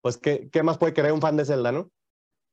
pues, 0.00 0.16
¿qué, 0.16 0.48
¿qué, 0.50 0.62
más 0.62 0.78
puede 0.78 0.94
querer 0.94 1.12
un 1.12 1.20
fan 1.20 1.36
de 1.36 1.44
Zelda, 1.44 1.72
no? 1.72 1.90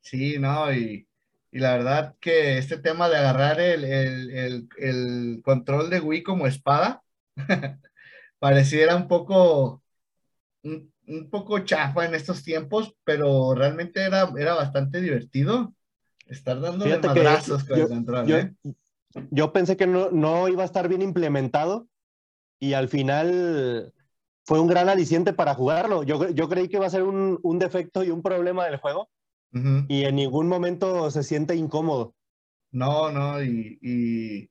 Sí, 0.01 0.37
no, 0.39 0.73
y, 0.73 1.07
y 1.51 1.59
la 1.59 1.77
verdad 1.77 2.15
que 2.19 2.57
este 2.57 2.77
tema 2.77 3.07
de 3.07 3.17
agarrar 3.17 3.59
el, 3.61 3.83
el, 3.83 4.31
el, 4.31 4.69
el 4.77 5.41
control 5.43 5.89
de 5.91 5.99
Wii 5.99 6.23
como 6.23 6.47
espada 6.47 7.03
pareciera 8.39 8.95
un 8.95 9.07
poco, 9.07 9.83
un, 10.63 10.91
un, 11.07 11.29
poco 11.29 11.59
chafa 11.59 12.05
en 12.05 12.15
estos 12.15 12.43
tiempos, 12.43 12.95
pero 13.03 13.53
realmente 13.53 14.01
era, 14.01 14.33
era 14.37 14.55
bastante 14.55 14.99
divertido 14.99 15.75
estar 16.25 16.59
dando 16.59 16.85
madrazos 16.85 17.63
con 17.63 17.77
yo, 17.77 17.83
el 17.83 17.89
control. 17.89 18.25
Yo, 18.25 18.37
¿eh? 18.37 18.53
yo 19.29 19.53
pensé 19.53 19.77
que 19.77 19.85
no, 19.85 20.09
no 20.09 20.47
iba 20.47 20.63
a 20.63 20.65
estar 20.65 20.87
bien 20.87 21.03
implementado 21.03 21.87
y 22.59 22.73
al 22.73 22.89
final 22.89 23.93
fue 24.45 24.59
un 24.59 24.67
gran 24.67 24.89
aliciente 24.89 25.33
para 25.33 25.55
jugarlo. 25.55 26.03
Yo, 26.03 26.29
yo 26.29 26.49
creí 26.49 26.67
que 26.67 26.77
iba 26.77 26.85
a 26.85 26.89
ser 26.91 27.03
un, 27.03 27.39
un, 27.43 27.59
defecto 27.59 28.03
y 28.03 28.09
un 28.09 28.21
problema 28.21 28.65
del 28.65 28.77
juego 28.77 29.09
uh 29.53 29.57
-huh. 29.57 29.85
y 29.87 30.03
en 30.03 30.15
ningún 30.15 30.47
momento 30.47 31.09
se 31.11 31.23
siente 31.23 31.55
incómodo. 31.55 32.15
No, 32.71 33.11
no, 33.11 33.41
y, 33.41 33.77
y, 33.81 34.49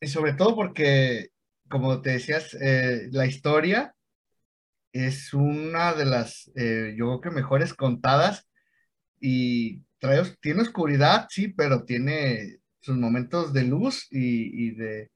y 0.00 0.06
sobre 0.08 0.34
todo 0.34 0.54
porque, 0.54 1.30
como 1.68 2.02
te 2.02 2.10
decías, 2.10 2.54
eh, 2.60 3.08
la 3.10 3.26
historia 3.26 3.94
es 4.92 5.32
una 5.32 5.94
de 5.94 6.04
las, 6.04 6.50
eh, 6.54 6.94
yo 6.98 7.06
creo 7.06 7.20
que 7.20 7.30
mejores 7.30 7.72
contadas 7.72 8.46
y 9.18 9.82
trae, 9.98 10.22
tiene 10.40 10.62
oscuridad, 10.62 11.26
sí, 11.30 11.48
pero 11.48 11.84
tiene 11.84 12.58
sus 12.80 12.96
momentos 12.96 13.52
de 13.52 13.64
luz 13.64 14.06
y, 14.10 14.66
y 14.66 14.70
de, 14.72 15.11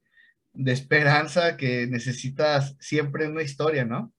de, 0.57 0.73
esperanza 0.73 1.57
que 1.57 1.87
necesitas 1.87 2.77
siempre 2.81 3.25
en 3.25 3.33
una 3.33 3.43
historia, 3.43 3.85
¿no? 3.85 4.13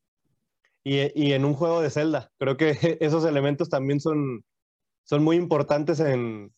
Y, 0.84 1.12
y, 1.16 1.34
en 1.34 1.44
un 1.44 1.54
juego 1.54 1.82
de 1.82 1.90
Zelda, 1.90 2.32
creo 2.38 2.56
que 2.56 2.72
esos 3.02 3.26
elementos 3.26 3.70
también 3.70 4.00
son, 4.00 4.44
son 5.04 5.24
muy 5.24 5.36
importantes 5.36 6.00
en, 6.00 6.54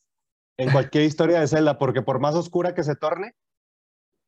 en 0.57 0.71
cualquier 0.71 1.05
historia 1.05 1.39
de 1.39 1.47
Zelda, 1.47 1.77
porque 1.77 2.01
por 2.01 2.19
más 2.19 2.35
oscura 2.35 2.75
que 2.75 2.83
se 2.83 2.95
torne, 2.95 3.33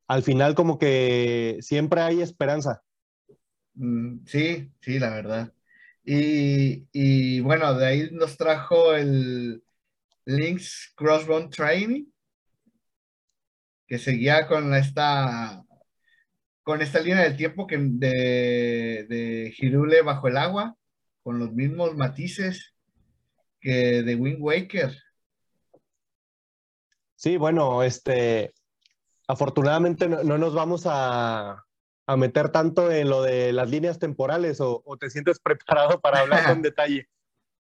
al 0.08 0.24
final 0.24 0.55
como 0.55 0.79
que 0.79 1.58
siempre 1.62 2.01
hay 2.01 2.22
esperanza. 2.22 2.81
Mm, 3.75 4.25
sí, 4.25 4.72
sí, 4.81 5.00
la 5.00 5.10
verdad. 5.10 5.53
Y, 6.03 6.88
y, 6.91 7.41
bueno, 7.41 7.74
de 7.75 7.86
ahí 7.86 8.10
nos 8.12 8.38
trajo 8.38 8.93
el 8.93 9.63
Link's 10.25 10.93
Crossbone 10.96 11.50
Training, 11.50 12.11
que 13.91 14.00
seguía 14.00 14.48
con 14.48 14.74
esta, 14.74 15.65
con 16.63 16.81
esta 16.81 17.01
línea 17.01 17.24
del 17.24 17.36
tiempo 17.36 17.67
que 17.67 17.77
de, 17.77 19.05
de 19.10 19.53
Hirule 19.57 20.01
bajo 20.01 20.29
el 20.29 20.38
agua, 20.38 20.77
con 21.24 21.39
los 21.39 21.51
mismos 21.51 21.98
matices 21.98 22.74
que 23.60 24.01
de 24.01 24.15
Wind 24.15 24.38
Waker. 24.39 24.98
Sí, 27.15 27.36
bueno, 27.36 27.83
este, 27.83 28.53
afortunadamente 29.27 30.07
no, 30.07 30.24
no 30.24 30.38
nos 30.38 30.53
vamos 30.53 30.83
a, 30.86 31.62
a, 32.05 32.15
meter 32.15 32.48
tanto 32.48 32.89
en 32.93 33.10
lo 33.10 33.21
de 33.24 33.51
las 33.51 33.69
líneas 33.69 34.00
temporales 34.00 34.62
o, 34.62 34.81
o 34.86 34.95
te 34.95 35.10
sientes 35.10 35.38
preparado 35.41 36.00
para 36.00 36.19
hablar 36.19 36.45
con 36.45 36.62
detalle. 36.62 37.10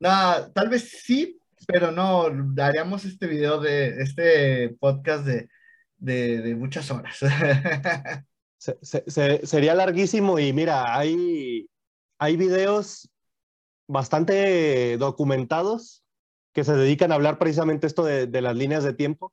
No, 0.01 0.11
tal 0.55 0.71
vez 0.71 0.89
sí, 1.05 1.39
pero 1.67 1.93
no, 1.93 2.31
haríamos 2.63 3.05
este 3.05 3.27
video 3.27 3.61
de 3.61 4.01
este 4.01 4.71
podcast 4.81 5.27
de, 5.27 5.51
de, 6.05 6.43
de 6.43 6.55
muchas 6.55 6.91
horas. 6.91 7.19
se, 8.59 8.79
se, 8.83 9.05
se, 9.07 9.47
sería 9.47 9.75
larguísimo 9.75 10.39
y 10.39 10.53
mira, 10.53 10.97
hay, 10.97 11.69
hay 12.19 12.37
videos 12.37 13.11
bastante 13.89 14.97
documentados 14.99 16.05
que 16.53 16.65
se 16.65 16.75
dedican 16.75 17.11
a 17.11 17.17
hablar 17.17 17.39
precisamente 17.39 17.87
esto 17.87 18.05
de, 18.05 18.27
de 18.27 18.41
las 18.41 18.55
líneas 18.55 18.85
de 18.85 18.95
tiempo. 18.95 19.33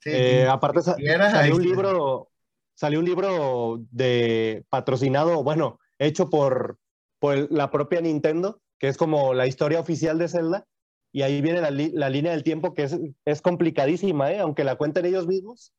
Sí, 0.00 0.10
eh, 0.12 0.46
aparte 0.48 0.82
salió 0.82 1.56
un 1.56 1.62
libro, 1.62 2.30
salió 2.74 2.98
un 2.98 3.04
libro 3.04 3.82
de 3.90 4.64
patrocinado, 4.68 5.42
bueno, 5.42 5.78
hecho 5.98 6.28
por, 6.28 6.78
por 7.18 7.50
la 7.50 7.70
propia 7.70 8.00
Nintendo, 8.00 8.60
que 8.78 8.88
es 8.88 8.96
como 8.96 9.32
la 9.32 9.46
historia 9.46 9.80
oficial 9.80 10.18
de 10.18 10.28
Zelda, 10.28 10.66
y 11.12 11.22
ahí 11.22 11.40
viene 11.40 11.60
la, 11.60 11.70
la 11.70 12.10
línea 12.10 12.32
del 12.32 12.42
tiempo 12.42 12.74
que 12.74 12.84
es, 12.84 12.98
es 13.24 13.42
complicadísima, 13.42 14.32
¿eh? 14.32 14.40
aunque 14.40 14.64
la 14.64 14.76
cuenten 14.76 15.04
ellos 15.04 15.26
mismos, 15.26 15.72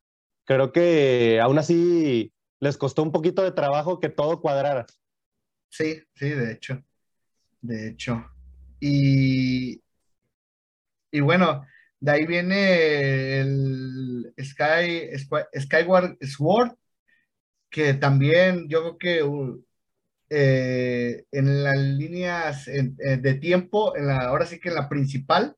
creo 0.45 0.71
que 0.71 1.39
aún 1.41 1.57
así 1.57 2.33
les 2.59 2.77
costó 2.77 3.03
un 3.03 3.11
poquito 3.11 3.43
de 3.43 3.51
trabajo 3.51 3.99
que 3.99 4.09
todo 4.09 4.41
cuadrara. 4.41 4.85
Sí, 5.69 6.01
sí, 6.15 6.29
de 6.29 6.51
hecho, 6.51 6.83
de 7.61 7.89
hecho. 7.89 8.25
Y, 8.79 9.81
y 11.11 11.19
bueno, 11.19 11.65
de 11.99 12.11
ahí 12.11 12.25
viene 12.25 13.39
el 13.39 14.33
Sky, 14.37 15.09
Skyward 15.59 16.17
Sword, 16.21 16.75
que 17.69 17.93
también 17.93 18.67
yo 18.69 18.81
creo 18.81 18.97
que 18.97 19.23
uh, 19.23 19.65
eh, 20.29 21.25
en 21.31 21.63
las 21.63 21.77
líneas 21.77 22.67
eh, 22.67 22.91
de 23.17 23.33
tiempo, 23.35 23.95
en 23.95 24.07
la, 24.07 24.17
ahora 24.27 24.45
sí 24.45 24.59
que 24.59 24.69
en 24.69 24.75
la 24.75 24.89
principal, 24.89 25.55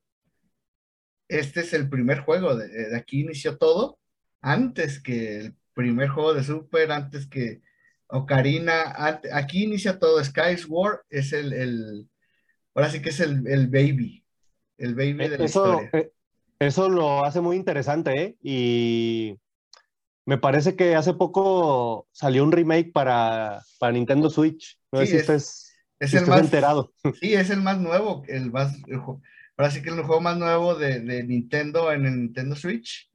este 1.28 1.62
es 1.62 1.74
el 1.74 1.90
primer 1.90 2.20
juego, 2.20 2.56
de, 2.56 2.68
de, 2.68 2.96
aquí 2.96 3.22
inició 3.22 3.58
todo, 3.58 3.98
antes 4.46 5.02
que 5.02 5.38
el 5.40 5.56
primer 5.74 6.10
juego 6.10 6.34
de 6.34 6.44
Super, 6.44 6.92
antes 6.92 7.28
que 7.28 7.62
Ocarina, 8.08 8.92
antes, 8.92 9.34
aquí 9.34 9.64
inicia 9.64 10.00
todo, 10.00 10.24
Skyward 10.24 11.02
es 11.10 11.34
el, 11.34 11.54
el, 11.54 12.10
ahora 12.76 12.90
sí 12.92 13.02
que 13.02 13.10
es 13.10 13.20
el, 13.22 13.48
el 13.48 13.68
baby, 13.70 14.26
el 14.78 14.96
baby 14.96 15.28
de 15.30 15.40
la 15.40 15.46
Eso, 15.46 15.50
historia. 15.50 15.94
eh, 15.94 16.12
eso 16.60 16.90
lo 16.90 17.24
hace 17.26 17.42
muy 17.42 17.56
interesante, 17.58 18.12
¿eh? 18.22 18.38
Y 18.42 19.40
me 20.26 20.38
parece 20.38 20.76
que 20.76 20.96
hace 20.96 21.14
poco 21.14 22.08
salió 22.12 22.44
un 22.44 22.52
remake 22.52 22.92
para, 22.94 23.64
para 23.80 23.94
Nintendo 23.94 24.30
Switch. 24.30 24.80
No 24.92 25.00
Sí, 25.00 25.06
sé 25.06 25.08
si 25.08 25.18
es- 25.18 25.18
estés, 25.18 25.80
Es 26.00 26.14
si 26.14 26.16
el 26.16 26.28
estés 26.28 26.28
más, 26.28 26.46
enterado. 26.46 26.94
sí, 27.12 27.34
es 27.36 27.50
el 27.50 27.62
más 27.62 27.80
nuevo, 27.80 28.24
el 28.28 28.52
más, 28.52 28.76
ahora 29.58 29.72
sí 29.72 29.82
que 29.82 29.90
es 29.90 29.96
el 29.98 30.04
juego 30.04 30.22
más 30.22 30.38
nuevo 30.38 30.76
de, 30.76 31.00
de 31.02 31.24
Nintendo 31.24 31.92
en 31.94 32.06
el 32.06 32.18
Nintendo 32.22 32.56
Switch, 32.56 33.10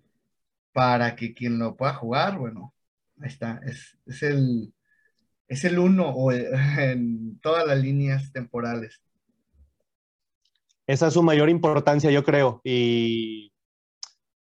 para 0.73 1.17
que 1.17 1.35
quien 1.35 1.59
lo 1.59 1.77
pueda 1.77 1.95
jugar, 1.95 2.39
bueno, 2.39 2.75
ahí 3.21 3.29
está, 3.29 3.61
es, 3.67 3.99
es 4.07 4.23
el, 4.23 4.75
es 5.49 5.65
el 5.65 5.79
uno 5.79 6.11
o 6.11 6.33
el- 6.33 6.49
en 6.81 7.41
todas 7.41 7.67
las 7.67 7.79
líneas 7.81 8.33
temporales. 8.33 9.03
Esa 10.87 11.07
es 11.09 11.15
su 11.15 11.23
mayor 11.23 11.49
importancia, 11.49 12.11
yo 12.11 12.25
creo. 12.25 12.61
Y, 12.65 13.53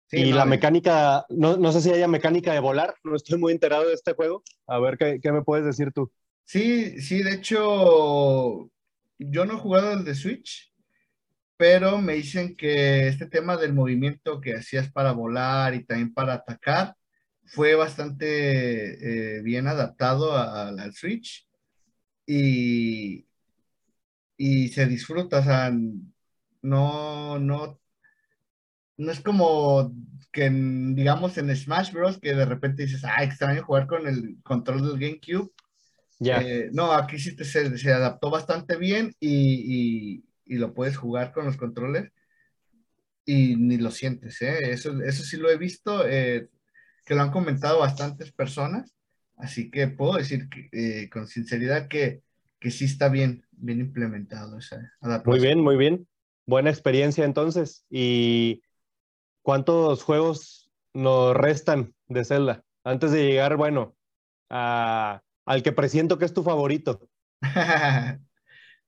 Sí, 0.07 0.23
y 0.23 0.25
no, 0.25 0.37
la 0.37 0.45
mecánica, 0.45 1.25
no, 1.29 1.57
no 1.57 1.71
sé 1.71 1.81
si 1.81 1.91
haya 1.91 2.07
mecánica 2.07 2.53
de 2.53 2.59
volar, 2.59 2.95
no 3.03 3.15
estoy 3.15 3.37
muy 3.39 3.53
enterado 3.53 3.87
de 3.87 3.93
este 3.93 4.13
juego. 4.13 4.43
A 4.65 4.79
ver 4.79 4.97
qué, 4.97 5.19
qué 5.21 5.31
me 5.31 5.43
puedes 5.43 5.65
decir 5.65 5.91
tú. 5.93 6.11
Sí, 6.45 7.01
sí, 7.01 7.23
de 7.23 7.33
hecho, 7.35 8.71
yo 9.19 9.45
no 9.45 9.53
he 9.55 9.57
jugado 9.59 9.93
el 9.93 10.05
de 10.05 10.15
Switch, 10.15 10.73
pero 11.57 11.99
me 12.01 12.13
dicen 12.15 12.55
que 12.55 13.07
este 13.07 13.27
tema 13.27 13.57
del 13.57 13.73
movimiento 13.73 14.41
que 14.41 14.55
hacías 14.55 14.91
para 14.91 15.11
volar 15.13 15.73
y 15.75 15.85
también 15.85 16.13
para 16.13 16.33
atacar 16.35 16.95
fue 17.45 17.75
bastante 17.75 19.37
eh, 19.39 19.41
bien 19.43 19.67
adaptado 19.67 20.33
a- 20.37 20.69
al 20.69 20.93
Switch 20.93 21.47
y, 22.27 23.27
y 24.37 24.69
se 24.69 24.85
disfruta, 24.85 25.39
o 25.39 25.43
sea, 25.43 25.71
no, 26.61 27.39
no, 27.39 27.79
no 28.97 29.11
es 29.11 29.19
como 29.21 29.93
que 30.31 30.49
digamos 30.49 31.37
en 31.37 31.55
Smash 31.55 31.91
Bros. 31.91 32.19
que 32.19 32.33
de 32.35 32.45
repente 32.45 32.83
dices, 32.83 33.03
ah, 33.05 33.23
extraño 33.23 33.63
jugar 33.63 33.87
con 33.87 34.07
el 34.07 34.37
control 34.43 34.81
del 34.81 34.99
GameCube. 34.99 35.51
Ya. 36.19 36.41
Eh, 36.41 36.69
no, 36.73 36.93
aquí 36.93 37.19
sí 37.19 37.35
te, 37.35 37.45
se, 37.45 37.77
se 37.79 37.93
adaptó 37.93 38.31
bastante 38.31 38.77
bien 38.77 39.13
y, 39.19 40.15
y- 40.17 40.25
y 40.49 40.57
lo 40.57 40.73
puedes 40.73 40.97
jugar 40.97 41.31
con 41.33 41.45
los 41.45 41.57
controles 41.57 42.11
y 43.25 43.55
ni 43.55 43.77
lo 43.77 43.91
sientes, 43.91 44.41
¿eh? 44.41 44.71
Eso, 44.71 45.01
eso 45.03 45.23
sí 45.23 45.37
lo 45.37 45.49
he 45.49 45.57
visto, 45.57 46.07
eh, 46.07 46.49
que 47.05 47.15
lo 47.15 47.21
han 47.21 47.31
comentado 47.31 47.79
bastantes 47.79 48.31
personas, 48.31 48.93
así 49.37 49.69
que 49.69 49.87
puedo 49.87 50.15
decir 50.17 50.47
que, 50.49 50.69
eh, 50.71 51.09
con 51.09 51.27
sinceridad 51.27 51.87
que, 51.87 52.21
que 52.59 52.71
sí 52.71 52.85
está 52.85 53.09
bien, 53.09 53.45
bien 53.51 53.79
implementado 53.81 54.57
esa 54.57 54.77
Muy 54.77 54.91
adaptación. 55.01 55.39
bien, 55.39 55.59
muy 55.61 55.75
bien. 55.77 56.07
Buena 56.45 56.69
experiencia 56.69 57.25
entonces. 57.25 57.85
¿Y 57.89 58.61
cuántos 59.41 60.03
juegos 60.03 60.71
nos 60.93 61.35
restan 61.35 61.95
de 62.07 62.25
Zelda? 62.25 62.63
Antes 62.83 63.11
de 63.11 63.25
llegar, 63.27 63.57
bueno, 63.57 63.95
a- 64.49 65.21
al 65.45 65.63
que 65.63 65.71
presiento 65.73 66.17
que 66.17 66.25
es 66.25 66.33
tu 66.33 66.43
favorito. 66.43 67.09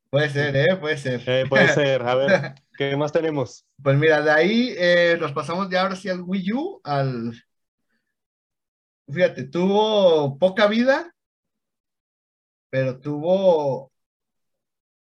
Puede 0.10 0.30
ser, 0.30 0.56
¿eh? 0.56 0.76
Puede 0.76 0.98
ser. 0.98 1.22
Eh, 1.26 1.46
puede 1.48 1.68
ser. 1.74 2.02
A 2.02 2.16
ver, 2.16 2.56
¿qué 2.78 2.98
más 2.98 3.12
tenemos? 3.12 3.66
Pues 3.82 3.98
mira, 3.98 4.22
de 4.22 4.32
ahí 4.32 4.74
eh, 4.78 5.18
nos 5.20 5.32
pasamos 5.34 5.70
ya 5.70 5.84
ahora 5.84 5.96
sí 5.96 6.10
al 6.10 6.22
Wii 6.22 6.54
U, 6.54 6.82
al... 6.84 7.34
Fíjate, 9.08 9.44
tuvo 9.44 10.38
poca 10.38 10.68
vida, 10.68 11.14
pero 12.70 13.00
tuvo 13.00 13.92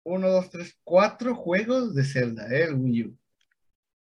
uno, 0.02 0.28
dos, 0.28 0.50
tres, 0.50 0.78
cuatro 0.82 1.34
juegos 1.34 1.94
de 1.94 2.04
Zelda, 2.04 2.46
¿eh? 2.48 2.64
el 2.64 2.74
Wii 2.74 3.04
U. 3.04 3.18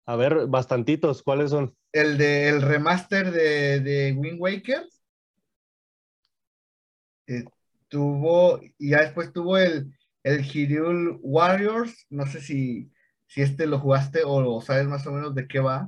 A 0.05 0.15
ver, 0.15 0.47
bastantitos, 0.47 1.21
¿cuáles 1.21 1.51
son? 1.51 1.75
El 1.91 2.17
de 2.17 2.49
el 2.49 2.61
remaster 2.61 3.31
de, 3.31 3.79
de 3.79 4.11
Wind 4.13 4.39
Waker. 4.39 4.87
Eh, 7.27 7.43
tuvo, 7.87 8.59
y 8.77 8.89
ya 8.89 9.01
después 9.01 9.31
tuvo 9.31 9.57
el, 9.57 9.91
el 10.23 10.43
Hyrule 10.43 11.19
Warriors. 11.21 12.05
No 12.09 12.25
sé 12.25 12.41
si, 12.41 12.91
si 13.27 13.41
este 13.41 13.67
lo 13.67 13.79
jugaste 13.79 14.21
o, 14.25 14.61
sabes 14.61 14.87
más 14.87 15.05
o 15.07 15.11
menos 15.11 15.35
de 15.35 15.47
qué 15.47 15.59
va. 15.59 15.87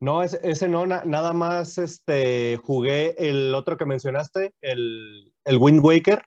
No, 0.00 0.22
ese, 0.22 0.40
ese 0.42 0.68
no, 0.68 0.84
nada 0.84 1.32
más 1.32 1.78
este, 1.78 2.56
jugué 2.56 3.14
el 3.18 3.54
otro 3.54 3.76
que 3.76 3.86
mencionaste, 3.86 4.52
el, 4.60 5.32
el 5.44 5.58
Wind 5.58 5.84
Waker. 5.84 6.22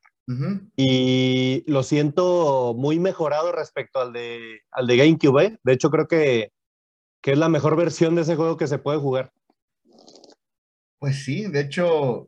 Y 0.75 1.63
lo 1.71 1.83
siento 1.83 2.73
muy 2.75 2.99
mejorado 2.99 3.51
respecto 3.51 3.99
al 3.99 4.11
de, 4.11 4.61
al 4.71 4.87
de 4.87 4.97
GameCube. 4.97 5.45
¿eh? 5.45 5.59
De 5.63 5.73
hecho, 5.73 5.91
creo 5.91 6.07
que, 6.07 6.51
que, 7.21 7.33
es 7.33 7.37
la 7.37 7.49
mejor 7.49 7.75
versión 7.75 8.15
de 8.15 8.23
ese 8.23 8.35
juego 8.35 8.57
que 8.57 8.67
se 8.67 8.79
puede 8.79 8.97
jugar. 8.97 9.31
Pues 10.97 11.23
sí, 11.23 11.45
de 11.45 11.61
hecho, 11.61 12.27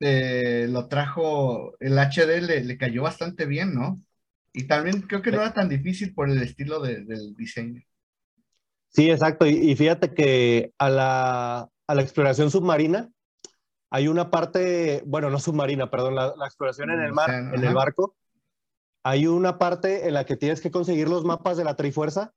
eh, 0.00 0.66
lo 0.68 0.88
trajo, 0.88 1.76
el 1.80 1.98
HD 1.98 2.42
le, 2.42 2.78
cayó 2.78 3.02
bastante 3.02 3.46
bien, 3.46 3.74
¿no? 3.74 4.00
Y 4.52 4.64
también 4.64 5.02
creo 5.02 5.22
que 5.22 5.32
no 5.32 5.40
era 5.42 5.52
tan 5.52 5.68
difícil 5.68 6.14
por 6.14 6.30
el 6.30 6.42
estilo 6.42 6.80
del 6.80 7.34
diseño. 7.36 7.82
Sí, 8.88 9.10
exacto. 9.10 9.46
Y, 9.46 9.70
y 9.70 9.76
fíjate 9.76 10.14
que 10.14 10.72
a 10.78 10.88
la, 10.88 11.68
a 11.86 11.94
la 11.94 12.02
exploración 12.02 12.50
submarina, 12.50 13.10
hay 13.90 14.08
una 14.08 14.30
parte, 14.30 15.02
bueno, 15.06 15.30
no 15.30 15.38
submarina, 15.38 15.90
perdón, 15.90 16.16
la, 16.16 16.34
exploración 16.44 16.90
en 16.90 17.00
el 17.00 17.12
mar, 17.12 17.30
en 17.30 17.64
el 17.64 17.74
barco. 17.74 18.16
Hay 19.04 19.26
una 19.26 19.58
parte 19.58 20.08
en 20.08 20.14
la 20.14 20.26
que 20.26 20.36
tienes 20.36 20.60
que 20.60 20.72
conseguir 20.72 21.08
los 21.08 21.24
mapas 21.24 21.56
de 21.56 21.64
la 21.64 21.76
Trifuerza 21.76 22.32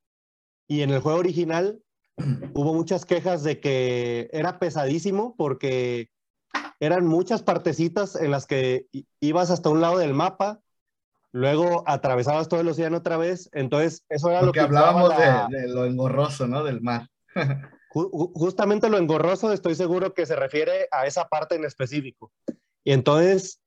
y 0.68 0.82
en 0.82 0.92
el 0.92 1.00
juego 1.00 1.18
original 1.18 1.82
hubo 2.54 2.74
muchas 2.74 3.06
quejas 3.06 3.44
de 3.44 3.60
que 3.60 4.30
era 4.32 4.60
pesadísimo 4.60 5.36
porque 5.36 6.12
eran 6.80 7.06
muchas 7.06 7.44
partecitas 7.44 8.16
en 8.16 8.32
las 8.32 8.46
que 8.46 8.88
ibas 9.20 9.52
hasta 9.52 9.70
un 9.70 9.82
lado 9.82 9.98
del 9.98 10.14
mapa, 10.14 10.60
luego 11.32 11.84
atravesabas 11.86 12.48
todo 12.48 12.62
el 12.62 12.68
océano 12.70 12.98
otra 12.98 13.18
vez, 13.18 13.50
entonces 13.54 14.04
eso 14.10 14.30
era 14.30 14.42
lo 14.42 14.52
que 14.52 14.62
hablábamos 14.62 15.16
de, 15.18 15.58
de, 15.58 15.68
lo 15.68 15.86
engorroso, 15.86 16.48
¿no? 16.48 16.64
Del 16.64 16.82
mar. 16.82 17.08
justamente 17.90 18.90
lo 18.90 18.98
engorroso 18.98 19.52
estoy 19.52 19.76
seguro 19.76 20.14
que 20.14 20.26
se 20.26 20.36
refiere 20.36 20.88
a 20.92 21.08
esa 21.08 21.28
parte 21.28 21.56
en 21.56 21.66
específico. 21.66 22.32
Y 22.84 22.94
entonces, 22.94 23.60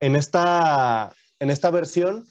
en 0.00 0.16
esta, 0.16 1.12
en 1.38 1.50
esta 1.50 1.70
versión, 1.70 2.26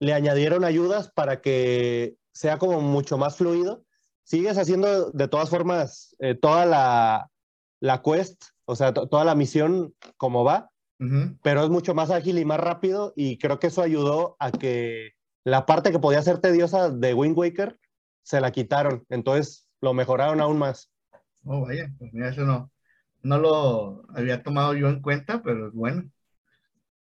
le 0.00 0.12
añadieron 0.12 0.64
ayudas 0.64 1.10
para 1.10 1.40
que 1.40 2.16
sea 2.32 2.58
como 2.58 2.80
mucho 2.80 3.18
más 3.18 3.36
fluido. 3.36 3.84
Sigues 4.24 4.58
haciendo 4.58 5.10
de 5.10 5.28
todas 5.28 5.50
formas 5.50 6.16
eh, 6.18 6.34
toda 6.34 6.66
la, 6.66 7.30
la, 7.80 8.02
quest, 8.02 8.42
o 8.70 8.76
sea, 8.76 8.94
toda 8.94 9.24
la 9.24 9.34
misión 9.34 9.94
como 10.16 10.44
va, 10.44 10.70
pero 11.42 11.64
es 11.64 11.70
mucho 11.70 11.94
más 11.94 12.10
ágil 12.10 12.38
y 12.38 12.44
más 12.44 12.60
rápido 12.60 13.14
y 13.16 13.38
creo 13.38 13.58
que 13.58 13.68
eso 13.68 13.82
ayudó 13.82 14.36
a 14.38 14.52
que 14.52 15.12
la 15.44 15.64
parte 15.64 15.90
que 15.90 15.98
podía 15.98 16.22
ser 16.22 16.38
tediosa 16.38 16.90
de 16.90 17.14
Wind 17.14 17.36
Waker 17.36 17.78
se 18.22 18.40
la 18.40 18.52
quitaron. 18.52 19.04
Entonces, 19.08 19.66
lo 19.80 19.94
mejoraron 19.94 20.40
aún 20.40 20.58
más. 20.58 20.92
Oh, 21.44 21.62
vaya, 21.62 21.90
pues 21.98 22.12
mira, 22.12 22.28
eso 22.28 22.42
no, 22.42 22.70
no 23.22 23.38
lo 23.38 24.04
había 24.14 24.42
tomado 24.42 24.74
yo 24.74 24.88
en 24.88 25.00
cuenta, 25.00 25.42
pero 25.42 25.68
es 25.68 25.72
bueno. 25.72 26.08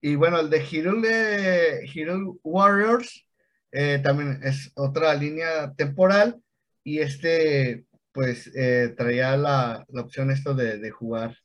Y 0.01 0.15
bueno, 0.15 0.39
el 0.39 0.49
de 0.49 1.86
Hero, 1.93 2.38
Warriors 2.41 3.27
eh, 3.73 3.99
también 4.01 4.39
es 4.43 4.71
otra 4.75 5.13
línea 5.13 5.73
temporal 5.73 6.41
y 6.84 6.99
este 6.99 7.86
pues 8.12 8.49
eh, 8.55 8.95
traía 8.97 9.38
la, 9.38 9.86
la, 9.89 10.01
opción 10.01 10.32
esto 10.32 10.55
de, 10.55 10.79
de 10.79 10.89
jugar 10.89 11.38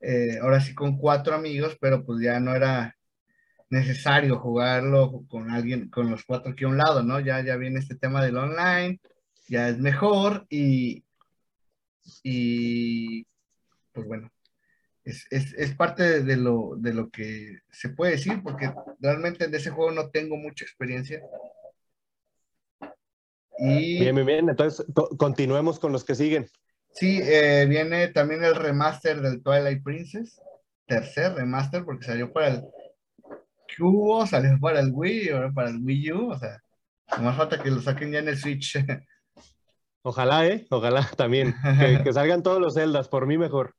eh, 0.00 0.38
ahora 0.40 0.60
sí 0.60 0.74
con 0.74 0.96
cuatro 0.98 1.34
amigos, 1.34 1.76
pero 1.80 2.04
pues 2.04 2.22
ya 2.22 2.40
no 2.40 2.54
era 2.54 2.96
necesario 3.70 4.38
jugarlo 4.38 5.24
con 5.28 5.50
alguien, 5.50 5.90
con 5.90 6.10
los 6.10 6.24
cuatro 6.24 6.52
aquí 6.52 6.64
a 6.64 6.68
un 6.68 6.78
lado, 6.78 7.02
¿no? 7.02 7.20
Ya, 7.20 7.42
ya 7.42 7.56
viene 7.56 7.80
este 7.80 7.96
tema 7.96 8.24
del 8.24 8.36
online, 8.36 9.00
ya 9.48 9.68
es 9.68 9.78
mejor 9.78 10.46
y, 10.48 11.04
y 12.22 13.26
pues 13.92 14.06
bueno, 14.06 14.30
es, 15.04 15.26
es, 15.30 15.54
es 15.54 15.74
parte 15.74 16.22
de 16.22 16.36
lo, 16.36 16.74
de 16.76 16.94
lo 16.94 17.10
que 17.10 17.58
se 17.70 17.90
puede 17.90 18.12
decir, 18.12 18.42
porque 18.42 18.72
realmente 19.00 19.44
en 19.44 19.54
ese 19.54 19.70
juego 19.70 19.90
no 19.90 20.10
tengo 20.10 20.36
mucha 20.36 20.64
experiencia. 20.64 21.20
Y, 23.58 24.00
bien, 24.00 24.14
bien, 24.14 24.26
bien. 24.26 24.48
Entonces, 24.48 24.86
continuemos 25.18 25.80
con 25.80 25.92
los 25.92 26.04
que 26.04 26.14
siguen. 26.14 26.46
Sí, 26.94 27.20
eh, 27.22 27.66
viene 27.68 28.08
también 28.08 28.42
el 28.42 28.54
remaster 28.54 29.20
del 29.20 29.42
Twilight 29.42 29.82
Princess, 29.82 30.40
tercer 30.86 31.34
remaster, 31.34 31.84
porque 31.84 32.06
salió 32.06 32.32
para 32.32 32.48
el 32.48 32.64
Cubo, 33.76 34.26
salió 34.26 34.58
para 34.60 34.80
el 34.80 34.90
Wii, 34.92 35.30
ahora 35.30 35.52
para 35.52 35.70
el 35.70 35.78
Wii 35.82 36.12
U, 36.12 36.30
o 36.30 36.38
sea, 36.38 36.60
no 37.16 37.22
más 37.24 37.36
falta 37.36 37.62
que 37.62 37.70
lo 37.70 37.80
saquen 37.80 38.10
ya 38.10 38.18
en 38.18 38.28
el 38.28 38.38
Switch. 38.38 38.76
Ojalá, 40.02 40.46
¿eh? 40.46 40.66
Ojalá 40.70 41.08
también. 41.16 41.54
Que, 42.02 42.12
salgan 42.12 42.42
todos 42.42 42.60
los 42.60 42.74
celdas, 42.74 43.08
por 43.08 43.26
mí 43.26 43.36
mejor. 43.38 43.74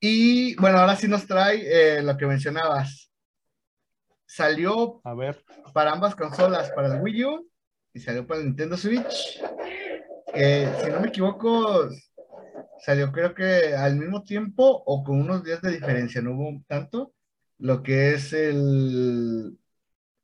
Y 0.00 0.54
bueno, 0.56 0.78
ahora 0.78 0.94
sí 0.94 1.08
nos 1.08 1.26
trae 1.26 1.98
eh, 1.98 2.02
lo 2.02 2.16
que 2.16 2.26
mencionabas. 2.26 3.10
Salió 4.24 5.00
A 5.04 5.14
ver. 5.14 5.42
para 5.72 5.92
ambas 5.92 6.14
consolas, 6.14 6.70
para 6.70 6.94
el 6.94 7.00
Wii 7.00 7.24
U 7.24 7.50
y 7.94 8.00
salió 8.00 8.26
para 8.26 8.40
el 8.40 8.46
Nintendo 8.46 8.76
Switch. 8.76 9.42
Si 10.34 10.90
no 10.90 11.00
me 11.00 11.08
equivoco, 11.08 11.88
salió 12.80 13.12
creo 13.12 13.34
que 13.34 13.74
al 13.74 13.96
mismo 13.96 14.22
tiempo 14.22 14.82
o 14.86 15.02
con 15.02 15.20
unos 15.20 15.44
días 15.44 15.60
de 15.62 15.72
diferencia, 15.72 16.20
no 16.20 16.32
hubo 16.32 16.62
tanto. 16.66 17.12
Lo 17.58 17.82
que 17.82 18.14
es 18.14 18.32
el 18.32 19.58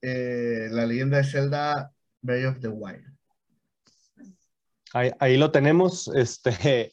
eh, 0.07 0.69
la 0.71 0.85
leyenda 0.85 1.17
de 1.17 1.25
Zelda 1.25 1.91
Breath 2.21 2.57
of 2.57 2.61
the 2.61 2.69
Wild. 2.69 3.05
Ahí, 4.93 5.39
lo 5.39 5.51
tenemos, 5.51 6.09
este, 6.15 6.93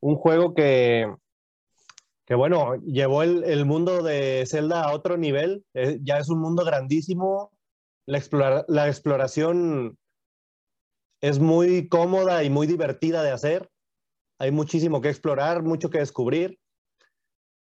un 0.00 0.16
juego 0.16 0.54
que, 0.54 1.06
que 2.24 2.34
bueno, 2.34 2.74
llevó 2.76 3.22
el, 3.22 3.64
mundo 3.66 4.02
de 4.02 4.44
Zelda 4.48 4.82
a 4.82 4.94
otro 4.94 5.18
nivel, 5.18 5.64
eh, 5.74 5.98
ya 6.02 6.16
es 6.18 6.30
un 6.30 6.40
mundo 6.40 6.64
grandísimo, 6.64 7.52
la, 8.06 8.64
la 8.66 8.88
exploración 8.88 9.98
es 11.28 11.40
muy 11.40 11.88
cómoda 11.88 12.44
y 12.44 12.50
muy 12.50 12.66
divertida 12.66 13.22
de 13.22 13.32
hacer, 13.32 13.68
hay 14.38 14.52
muchísimo 14.52 15.00
que 15.00 15.08
explorar, 15.08 15.62
mucho 15.62 15.90
que 15.90 15.98
descubrir. 15.98 16.58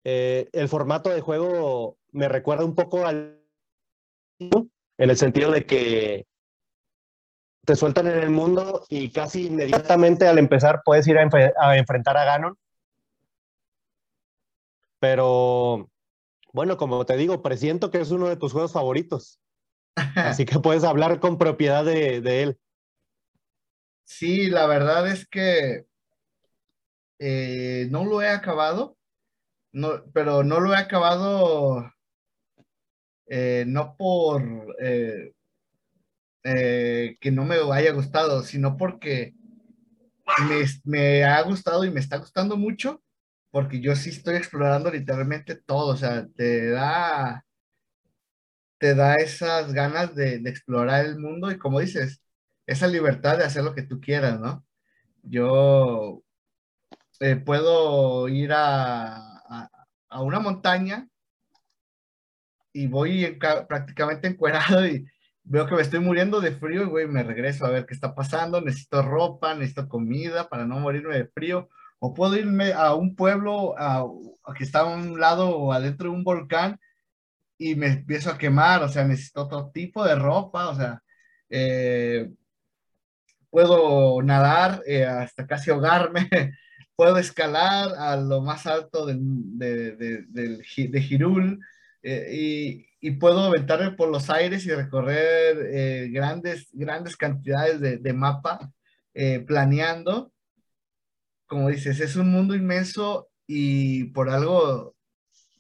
Eh, 0.04 0.50
el 0.54 0.68
formato 0.68 1.10
de 1.10 1.22
juego 1.22 1.98
me 2.12 2.28
recuerda 2.28 2.66
un 2.66 2.74
poco 2.74 3.06
al 3.06 3.40
en 4.40 5.10
el 5.10 5.18
sentido 5.18 5.52
de 5.52 5.66
que 5.66 6.26
te 7.66 7.76
sueltan 7.76 8.08
en 8.08 8.18
el 8.18 8.32
mundo 8.32 8.84
y 8.90 9.12
casi 9.12 9.46
inmediatamente 9.48 10.28
al 10.28 10.40
empezar 10.40 10.82
puedes 10.84 11.08
ir 11.08 11.20
a, 11.20 11.78
enfrentar 11.78 12.18
a 12.18 12.26
Ganon. 12.26 12.58
Pero 15.00 15.88
bueno, 16.54 16.78
como 16.78 17.06
te 17.06 17.18
digo, 17.18 17.44
presiento 17.44 17.92
que 17.92 18.02
es 18.02 18.10
uno 18.10 18.28
de 18.28 18.38
tus 18.38 18.54
juegos 18.54 18.74
favoritos. 18.74 19.40
Así 20.16 20.46
que 20.46 20.60
puedes 20.60 20.84
hablar 20.84 21.20
con 21.20 21.38
propiedad 21.38 21.86
de, 21.86 22.42
él. 22.42 22.60
Sí, 24.18 24.50
la 24.50 24.68
verdad 24.68 25.08
es 25.08 25.26
que 25.28 25.86
eh, 27.20 27.88
no 27.92 28.06
lo 28.06 28.22
he 28.22 28.28
acabado, 28.30 28.98
no, 29.74 30.04
pero 30.14 30.44
no 30.44 30.60
lo 30.60 30.74
he 30.74 30.78
acabado 30.78 31.92
eh, 33.28 33.64
no 33.68 33.96
por 33.98 34.44
eh, 34.82 35.34
que 37.20 37.32
no 37.32 37.46
me 37.46 37.56
haya 37.74 37.92
gustado, 37.94 38.44
sino 38.44 38.78
porque 38.78 39.34
me, 40.86 41.24
ha 41.24 41.42
gustado 41.44 41.86
y 41.86 41.92
me 41.92 42.00
está 42.00 42.18
gustando 42.18 42.58
mucho, 42.58 43.02
porque 43.52 43.82
yo 43.82 43.96
sí 43.96 44.10
estoy 44.10 44.36
explorando 44.36 44.92
literalmente 44.92 45.56
todo, 45.56 45.94
o 45.94 45.98
sea, 45.98 46.28
te 46.36 46.70
da, 46.72 47.46
te 48.80 48.96
da 48.96 49.16
esas 49.16 49.74
ganas 49.74 50.16
de, 50.16 50.36
explorar 50.46 51.06
el 51.06 51.20
mundo 51.20 51.52
y 51.52 51.58
como 51.58 51.80
dices, 51.80 52.22
esa 52.72 52.88
libertad 52.88 53.38
de 53.38 53.46
hacer 53.46 53.64
lo 53.64 53.76
que 53.76 53.84
tú 53.84 54.00
quieras, 54.00 54.40
¿no? 54.40 54.66
Yo 55.24 56.24
eh, 57.20 57.36
puedo 57.36 58.28
ir 58.30 58.52
a, 58.54 59.18
a, 60.10 60.22
una 60.22 60.40
montaña 60.40 61.08
y 62.74 62.88
voy 62.88 63.38
prácticamente 63.68 64.28
encuerado 64.28 64.86
y 64.88 65.06
veo 65.44 65.68
que 65.68 65.76
me 65.76 65.82
estoy 65.82 66.00
muriendo 66.00 66.40
de 66.42 66.54
frío 66.54 66.84
y, 66.84 66.86
güey, 66.86 67.08
me 67.08 67.24
regreso 67.24 67.66
a 67.66 67.70
ver 67.72 67.86
qué 67.86 67.94
está 67.94 68.16
pasando, 68.16 68.62
necesito 68.62 69.02
ropa, 69.02 69.54
necesito 69.54 69.90
comida 69.90 70.48
para 70.50 70.66
no 70.66 70.80
morirme 70.80 71.16
de 71.18 71.28
frío, 71.28 71.70
o 72.00 72.14
puedo 72.14 72.36
irme 72.38 72.74
a 72.74 72.94
un 72.94 73.16
pueblo 73.16 73.76
a, 73.78 74.06
que 74.58 74.64
está 74.64 74.82
a 74.82 74.86
un 74.86 75.20
lado 75.20 75.50
o 75.50 75.74
adentro 75.74 76.10
de 76.10 76.16
un 76.16 76.24
volcán 76.24 76.80
y 77.58 77.76
me 77.76 77.88
empiezo 77.88 78.32
a 78.32 78.38
quemar, 78.38 78.84
o 78.84 78.90
sea, 78.90 79.04
necesito 79.04 79.44
otro 79.44 79.70
tipo 79.72 80.04
de 80.04 80.16
ropa, 80.16 80.70
o 80.70 80.76
sea, 80.76 81.04
eh, 81.50 82.32
puedo 83.52 84.24
nadar 84.24 84.82
eh, 84.88 85.06
hasta 85.06 85.46
casi 85.46 85.70
ahogarme, 85.70 86.28
puedo 86.96 87.18
escalar 87.18 87.94
a 87.98 88.16
lo 88.16 88.42
más 88.42 88.66
alto 88.66 89.06
del, 89.06 89.20
de, 89.22 89.96
de, 89.96 90.26
de 90.28 91.00
Hirul 91.00 91.60
eh, 92.02 92.30
y, 92.34 92.88
y, 93.00 93.12
puedo 93.12 93.42
aventarme 93.42 93.92
por 93.92 94.10
los 94.10 94.30
aires 94.32 94.66
y 94.66 94.72
recorrer 94.72 96.10
grandes, 96.12 96.70
grandes 96.72 97.16
cantidades 97.16 97.80
de, 97.80 97.98
de 97.98 98.14
mapa 98.14 98.72
planeando. 99.46 100.32
Como 101.46 101.70
dices, 101.70 102.00
es 102.00 102.16
un 102.16 102.32
mundo 102.32 102.56
inmenso 102.56 103.30
y 103.46 104.06
por 104.06 104.30
algo 104.30 104.96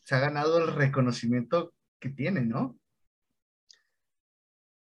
se 0.05 0.15
ha 0.15 0.19
ganado 0.19 0.57
el 0.59 0.73
reconocimiento 0.73 1.73
que 1.99 2.09
tiene, 2.09 2.41
¿no? 2.41 2.77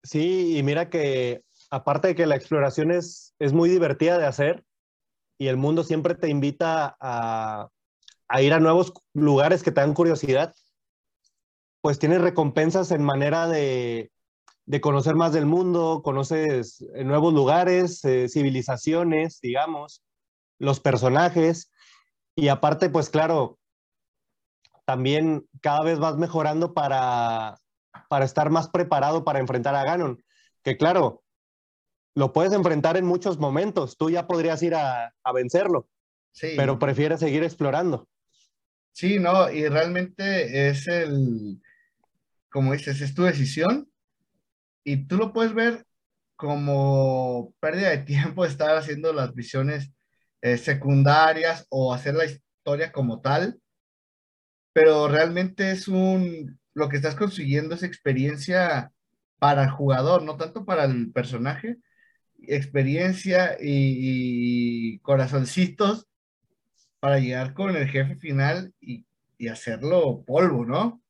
Sí, 0.04 0.58
y 0.58 0.64
mira 0.64 0.90
que 0.90 1.42
aparte 1.76 2.08
de 2.10 2.16
que 2.16 2.26
la 2.26 2.38
exploración 2.38 2.90
es, 2.92 3.36
es 3.38 3.52
muy 3.52 3.70
divertida 3.70 4.18
de 4.18 4.26
hacer 4.26 4.64
y 5.38 5.48
el 5.48 5.58
mundo 5.58 5.84
siempre 5.84 6.16
te 6.16 6.30
invita 6.30 6.96
a, 7.02 7.68
a 8.30 8.42
ir 8.42 8.54
a 8.54 8.62
nuevos 8.62 8.94
lugares 9.14 9.62
que 9.62 9.72
te 9.72 9.82
dan 9.82 9.94
curiosidad, 9.94 10.56
pues 11.82 12.00
tienes 12.00 12.22
recompensas 12.22 12.92
en 12.92 13.04
manera 13.04 13.48
de, 13.48 14.10
de 14.66 14.82
conocer 14.82 15.16
más 15.16 15.34
del 15.34 15.46
mundo, 15.46 16.02
conoces 16.02 16.82
nuevos 17.04 17.34
lugares, 17.34 18.04
eh, 18.06 18.30
civilizaciones, 18.30 19.42
digamos, 19.42 20.02
los 20.58 20.80
personajes, 20.80 21.72
y 22.36 22.48
aparte, 22.48 22.90
pues 22.90 23.10
claro, 23.10 23.60
también 24.86 25.46
cada 25.62 25.84
vez 25.84 26.00
vas 26.00 26.16
mejorando 26.16 26.74
para, 26.74 27.58
para 28.08 28.24
estar 28.24 28.50
más 28.50 28.70
preparado 28.70 29.26
para 29.26 29.40
enfrentar 29.40 29.76
a 29.76 29.84
Ganon. 29.84 30.24
Que 30.64 30.78
claro, 30.78 31.25
lo 32.16 32.34
puedes 32.34 32.54
enfrentar 32.54 32.98
en 32.98 33.06
muchos 33.06 33.38
momentos. 33.38 33.98
Tú 33.98 34.10
ya 34.10 34.26
podrías 34.26 34.64
ir 34.64 34.74
a, 34.74 35.14
a 35.24 35.34
vencerlo, 35.34 35.90
sí. 36.32 36.54
pero 36.56 36.80
prefieres 36.80 37.20
seguir 37.20 37.44
explorando. 37.44 38.08
Sí, 38.92 39.20
no, 39.20 39.52
y 39.52 39.68
realmente 39.68 40.70
es 40.70 40.88
el, 40.88 41.62
como 42.50 42.72
dices, 42.72 43.02
es 43.02 43.14
tu 43.14 43.24
decisión 43.24 43.92
y 44.86 45.08
tú 45.08 45.18
lo 45.18 45.34
puedes 45.34 45.54
ver 45.54 45.86
como 46.38 47.54
pérdida 47.60 47.90
de 47.90 47.98
tiempo 48.00 48.46
estar 48.46 48.78
haciendo 48.78 49.12
las 49.12 49.36
misiones 49.36 49.92
eh, 50.42 50.58
secundarias 50.58 51.66
o 51.70 51.94
hacer 51.94 52.16
la 52.16 52.26
historia 52.26 52.94
como 52.94 53.20
tal, 53.20 53.60
pero 54.72 55.10
realmente 55.10 55.72
es 55.72 55.90
un, 55.90 56.58
lo 56.74 56.88
que 56.88 56.96
estás 56.96 57.16
consiguiendo 57.16 57.76
es 57.76 57.84
experiencia 57.84 58.94
para 59.40 59.64
el 59.64 59.72
jugador, 59.72 60.24
no 60.24 60.38
tanto 60.38 60.64
para 60.66 60.86
el 60.86 61.12
personaje, 61.12 61.78
experiencia 62.50 63.58
y, 63.60 65.00
corazoncitos 65.00 66.08
para 67.00 67.20
llegar 67.20 67.54
con 67.54 67.76
el 67.76 67.88
jefe 67.88 68.16
final 68.16 68.74
y, 68.80 69.06
y 69.38 69.48
hacerlo 69.48 70.24
polvo, 70.26 70.66
¿no? 70.66 71.02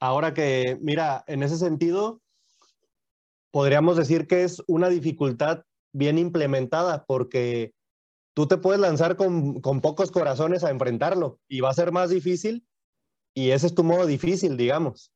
Ahora 0.00 0.34
que, 0.34 0.78
mira, 0.80 1.24
en 1.26 1.42
ese 1.42 1.56
sentido, 1.56 2.20
podríamos 3.50 3.96
decir 3.96 4.26
que 4.26 4.42
es 4.42 4.62
una 4.66 4.88
dificultad 4.88 5.64
bien 5.92 6.18
implementada 6.18 7.04
porque 7.06 7.72
tú 8.34 8.46
te 8.48 8.58
puedes 8.58 8.80
lanzar 8.80 9.16
con, 9.16 9.60
con, 9.60 9.80
pocos 9.80 10.10
corazones 10.10 10.64
a 10.64 10.70
enfrentarlo 10.70 11.38
y 11.48 11.60
va 11.60 11.70
a 11.70 11.74
ser 11.74 11.92
más 11.92 12.10
difícil 12.10 12.66
y 13.32 13.50
ese 13.50 13.68
es 13.68 13.74
tu 13.74 13.84
modo 13.84 14.06
difícil, 14.06 14.56
digamos. 14.56 15.12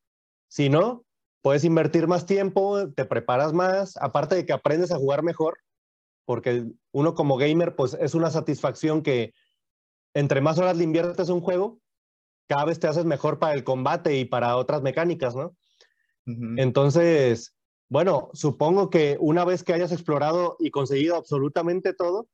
Si 0.49 0.69
no, 0.69 1.05
puedes 1.43 1.65
invertir 1.65 2.07
más 2.07 2.27
tiempo, 2.27 2.91
te 2.91 3.05
preparas 3.05 3.53
más, 3.53 3.97
aparte 3.97 4.35
de 4.35 4.47
que 4.47 4.53
aprendes 4.53 4.93
a 4.93 4.99
jugar 4.99 5.23
mejor, 5.23 5.59
porque 6.25 6.67
uno 6.93 7.15
como 7.15 7.37
gamer, 7.37 7.75
pues 7.75 7.97
es 8.01 8.15
una 8.15 8.31
satisfacción 8.31 9.03
que 9.03 9.33
entre 10.15 10.41
más 10.41 10.59
horas 10.59 10.77
le 10.77 10.85
inviertes 10.85 11.29
un 11.29 11.41
juego, 11.41 11.81
cada 12.49 12.65
vez 12.65 12.81
te 12.81 12.89
haces 12.89 13.05
mejor 13.05 13.39
para 13.39 13.55
el 13.55 13.65
combate 13.65 14.19
y 14.19 14.25
para 14.25 14.57
otras 14.57 14.83
mecánicas, 14.83 15.35
¿no? 15.37 15.57
Uh 16.27 16.33
-huh. 16.33 16.63
Entonces, 16.63 17.55
bueno, 17.91 18.31
supongo 18.33 18.91
que 18.91 19.17
una 19.21 19.45
vez 19.45 19.65
que 19.65 19.73
hayas 19.73 19.93
explorado 19.93 20.57
y 20.59 20.71
conseguido 20.71 21.17
absolutamente 21.17 21.95
todo, 21.95 22.29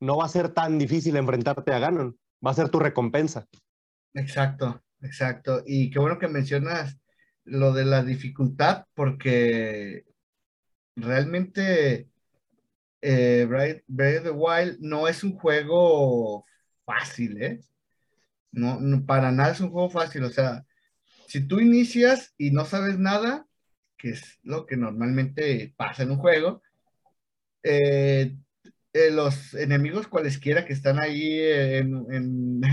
no 0.00 0.16
va 0.16 0.24
a 0.24 0.28
ser 0.28 0.50
tan 0.50 0.78
difícil 0.78 1.16
enfrentarte 1.16 1.72
a 1.72 1.78
Ganon, 1.78 2.18
va 2.44 2.50
a 2.50 2.54
ser 2.54 2.68
tu 2.68 2.78
recompensa. 2.78 3.46
Exacto, 4.14 4.82
exacto. 5.00 5.62
Y 5.64 5.90
qué 5.90 5.98
bueno 5.98 6.18
que 6.18 6.28
mencionas 6.28 6.98
lo 7.44 7.72
de 7.72 7.84
la 7.84 8.02
dificultad, 8.02 8.86
porque 8.94 10.04
realmente 10.96 12.08
eh, 13.00 13.46
Breath 13.86 14.18
of 14.18 14.24
the 14.24 14.30
Wild 14.30 14.78
no 14.80 15.08
es 15.08 15.24
un 15.24 15.34
juego 15.36 16.46
fácil, 16.84 17.42
¿eh? 17.42 17.60
No, 18.52 18.78
para 19.06 19.32
nada 19.32 19.52
es 19.52 19.60
un 19.60 19.70
juego 19.70 19.90
fácil. 19.90 20.24
O 20.24 20.30
sea, 20.30 20.64
si 21.26 21.46
tú 21.46 21.60
inicias 21.60 22.34
y 22.38 22.50
no 22.50 22.64
sabes 22.64 22.98
nada, 22.98 23.46
que 23.96 24.10
es 24.10 24.38
lo 24.42 24.66
que 24.66 24.76
normalmente 24.76 25.74
pasa 25.76 26.02
en 26.02 26.12
un 26.12 26.18
juego, 26.18 26.62
eh, 27.62 28.36
eh, 28.92 29.10
los 29.10 29.54
enemigos 29.54 30.08
cualesquiera 30.08 30.64
que 30.66 30.74
están 30.74 31.00
ahí 31.00 31.40
en 31.40 32.72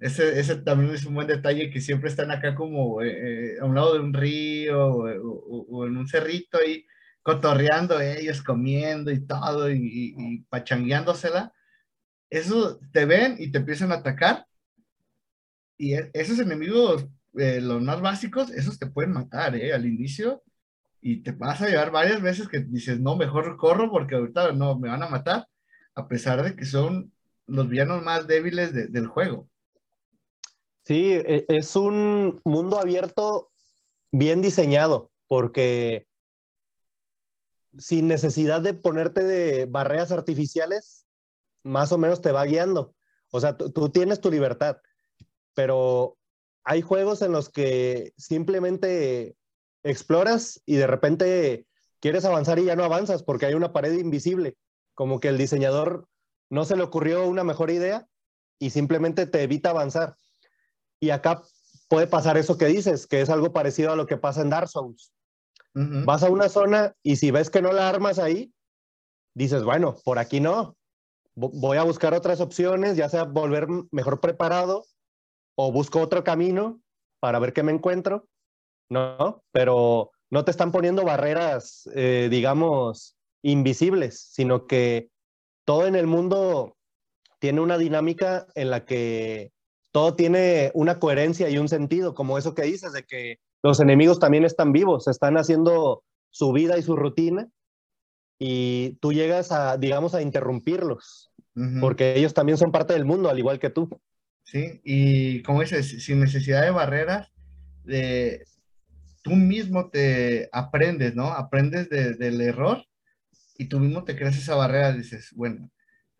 ese, 0.00 0.40
ese, 0.40 0.56
también 0.56 0.94
es 0.94 1.04
un 1.04 1.14
buen 1.14 1.26
detalle 1.26 1.70
que 1.70 1.80
siempre 1.80 2.08
están 2.08 2.30
acá 2.30 2.54
como 2.54 3.02
eh, 3.02 3.58
a 3.60 3.64
un 3.64 3.74
lado 3.74 3.94
de 3.94 4.00
un 4.00 4.14
río 4.14 4.86
o, 4.88 5.86
en 5.86 5.96
un 5.96 6.08
cerrito 6.08 6.58
ahí 6.58 6.86
cotorreando 7.22 8.00
ellos, 8.00 8.42
comiendo 8.42 9.10
y 9.10 9.26
todo 9.26 9.70
y, 9.70 9.76
y, 9.76 10.14
y 10.16 10.40
pachangueándosela. 10.48 11.52
Eso 12.30 12.80
te 12.92 13.04
ven 13.04 13.36
y 13.38 13.50
te 13.52 13.58
empiezan 13.58 13.92
a 13.92 13.96
atacar 13.96 14.46
y 15.80 15.94
e, 15.94 16.10
esos 16.12 16.38
enemigos, 16.38 17.06
eh, 17.38 17.60
los 17.60 17.82
más 17.82 18.00
básicos, 18.02 18.50
esos 18.50 18.78
te 18.78 18.86
pueden 18.86 19.12
matar, 19.12 19.56
¿eh? 19.56 19.72
Al 19.72 19.86
inicio 19.86 20.42
y 21.00 21.22
te 21.22 21.32
vas 21.32 21.62
a 21.62 21.68
llevar 21.68 21.90
varias 21.90 22.20
veces 22.22 22.48
que 22.48 22.60
dices, 22.60 23.00
no, 23.00 23.16
mejor 23.16 23.56
corro 23.56 23.90
porque 23.90 24.16
ahorita 24.16 24.52
no, 24.52 24.78
me 24.78 24.90
van 24.90 25.02
a 25.02 25.08
matar, 25.08 25.46
a 25.94 26.08
pesar 26.08 26.42
de 26.42 26.54
que 26.56 26.66
son 26.66 27.12
los 27.46 27.68
villanos 27.68 28.02
más 28.04 28.26
débiles 28.26 28.74
de, 28.74 28.88
del 28.88 29.06
juego. 29.06 29.49
Sí, 30.84 31.12
e, 31.12 31.44
es 31.48 31.76
un 31.76 32.40
mundo 32.44 32.78
abierto 32.78 33.50
bien 34.12 34.42
diseñado, 34.42 35.10
porque 35.28 36.06
sin 37.78 38.08
necesidad 38.08 38.60
de 38.60 38.74
ponerte 38.74 39.22
de 39.22 39.66
barreras 39.66 40.10
artificiales, 40.12 41.06
más 41.62 41.92
o 41.92 41.98
menos 41.98 42.20
te 42.20 42.32
va 42.32 42.44
guiando. 42.44 42.94
O 43.30 43.40
sea, 43.40 43.56
tú 43.56 43.90
tienes 43.90 44.20
tu 44.20 44.30
libertad, 44.30 44.78
pero 45.54 46.18
hay 46.64 46.82
juegos 46.82 47.22
en 47.22 47.32
los 47.32 47.48
que 47.48 48.12
simplemente 48.16 49.36
exploras 49.82 50.60
y 50.66 50.76
de 50.76 50.86
repente 50.86 51.66
quieres 52.00 52.24
avanzar 52.24 52.58
y 52.58 52.64
ya 52.64 52.76
no 52.76 52.84
avanzas 52.84 53.22
porque 53.22 53.46
hay 53.46 53.54
una 53.54 53.72
pared 53.72 53.92
invisible, 53.92 54.56
como 54.94 55.20
que 55.20 55.28
el 55.28 55.38
diseñador 55.38 56.08
no 56.48 56.64
se 56.64 56.76
le 56.76 56.82
ocurrió 56.82 57.26
una 57.28 57.44
mejor 57.44 57.70
idea 57.70 58.08
y 58.58 58.70
simplemente 58.70 59.26
te 59.26 59.42
evita 59.42 59.70
avanzar. 59.70 60.16
Y 61.00 61.10
acá 61.10 61.42
puede 61.88 62.06
pasar 62.06 62.36
eso 62.36 62.56
que 62.58 62.66
dices, 62.66 63.06
que 63.06 63.20
es 63.20 63.30
algo 63.30 63.52
parecido 63.52 63.92
a 63.92 63.96
lo 63.96 64.06
que 64.06 64.16
pasa 64.16 64.42
en 64.42 64.50
Dark 64.50 64.68
Souls. 64.68 65.12
Uh 65.74 65.80
-huh. 65.80 66.04
Vas 66.04 66.22
a 66.22 66.30
una 66.30 66.48
zona 66.48 66.94
y 67.02 67.16
si 67.16 67.30
ves 67.30 67.50
que 67.50 67.62
no 67.62 67.72
la 67.72 67.88
armas 67.88 68.18
ahí, 68.18 68.52
dices, 69.34 69.64
bueno, 69.64 69.96
por 70.04 70.18
aquí 70.18 70.40
no. 70.40 70.76
Voy 71.34 71.78
a 71.78 71.84
buscar 71.84 72.12
otras 72.12 72.40
opciones, 72.40 72.96
ya 72.96 73.08
sea 73.08 73.24
volver 73.24 73.66
mejor 73.90 74.20
preparado 74.20 74.84
o 75.56 75.72
busco 75.72 76.00
otro 76.00 76.22
camino 76.22 76.80
para 77.20 77.38
ver 77.38 77.52
qué 77.52 77.62
me 77.62 77.72
encuentro. 77.72 78.28
¿no? 78.90 79.42
Pero 79.52 80.10
no 80.30 80.44
te 80.44 80.50
están 80.50 80.72
poniendo 80.72 81.04
barreras, 81.04 81.88
eh, 81.94 82.28
digamos, 82.30 83.16
invisibles, 83.42 84.20
sino 84.20 84.66
que 84.66 85.10
todo 85.64 85.86
en 85.86 85.96
el 85.96 86.06
mundo 86.06 86.76
tiene 87.38 87.60
una 87.62 87.78
dinámica 87.78 88.46
en 88.54 88.70
la 88.70 88.84
que 88.84 89.52
todo 89.92 90.14
tiene 90.14 90.70
una 90.74 90.98
coherencia 90.98 91.48
y 91.48 91.58
un 91.58 91.68
sentido, 91.68 92.14
como 92.14 92.38
eso 92.38 92.54
que 92.54 92.62
dices, 92.62 92.92
de 92.92 93.04
que 93.04 93.38
los 93.62 93.80
enemigos 93.80 94.18
también 94.18 94.44
están 94.44 94.72
vivos, 94.72 95.08
están 95.08 95.36
haciendo 95.36 96.04
su 96.30 96.52
vida 96.52 96.78
y 96.78 96.82
su 96.82 96.96
rutina, 96.96 97.48
y 98.38 98.96
tú 99.00 99.12
llegas 99.12 99.52
a, 99.52 99.76
digamos, 99.76 100.14
a 100.14 100.22
interrumpirlos, 100.22 101.30
uh 101.56 101.60
-huh. 101.60 101.80
porque 101.80 102.16
ellos 102.16 102.32
también 102.32 102.56
son 102.56 102.72
parte 102.72 102.94
del 102.94 103.04
mundo, 103.04 103.28
al 103.28 103.38
igual 103.38 103.58
que 103.58 103.70
tú. 103.70 103.88
Sí, 104.44 104.80
y 104.82 105.42
como 105.42 105.60
dices, 105.60 106.02
sin 106.02 106.20
necesidad 106.20 106.62
de 106.62 106.70
barreras, 106.70 107.28
de, 107.84 108.44
tú 109.22 109.32
mismo 109.32 109.90
te 109.90 110.48
aprendes, 110.52 111.14
¿no? 111.14 111.28
Aprendes 111.32 111.88
de, 111.90 112.14
del 112.14 112.40
error 112.40 112.84
y 113.58 113.66
tú 113.66 113.78
mismo 113.78 114.04
te 114.04 114.16
creas 114.16 114.38
esa 114.38 114.54
barrera, 114.54 114.92
dices, 114.92 115.30
bueno, 115.34 115.70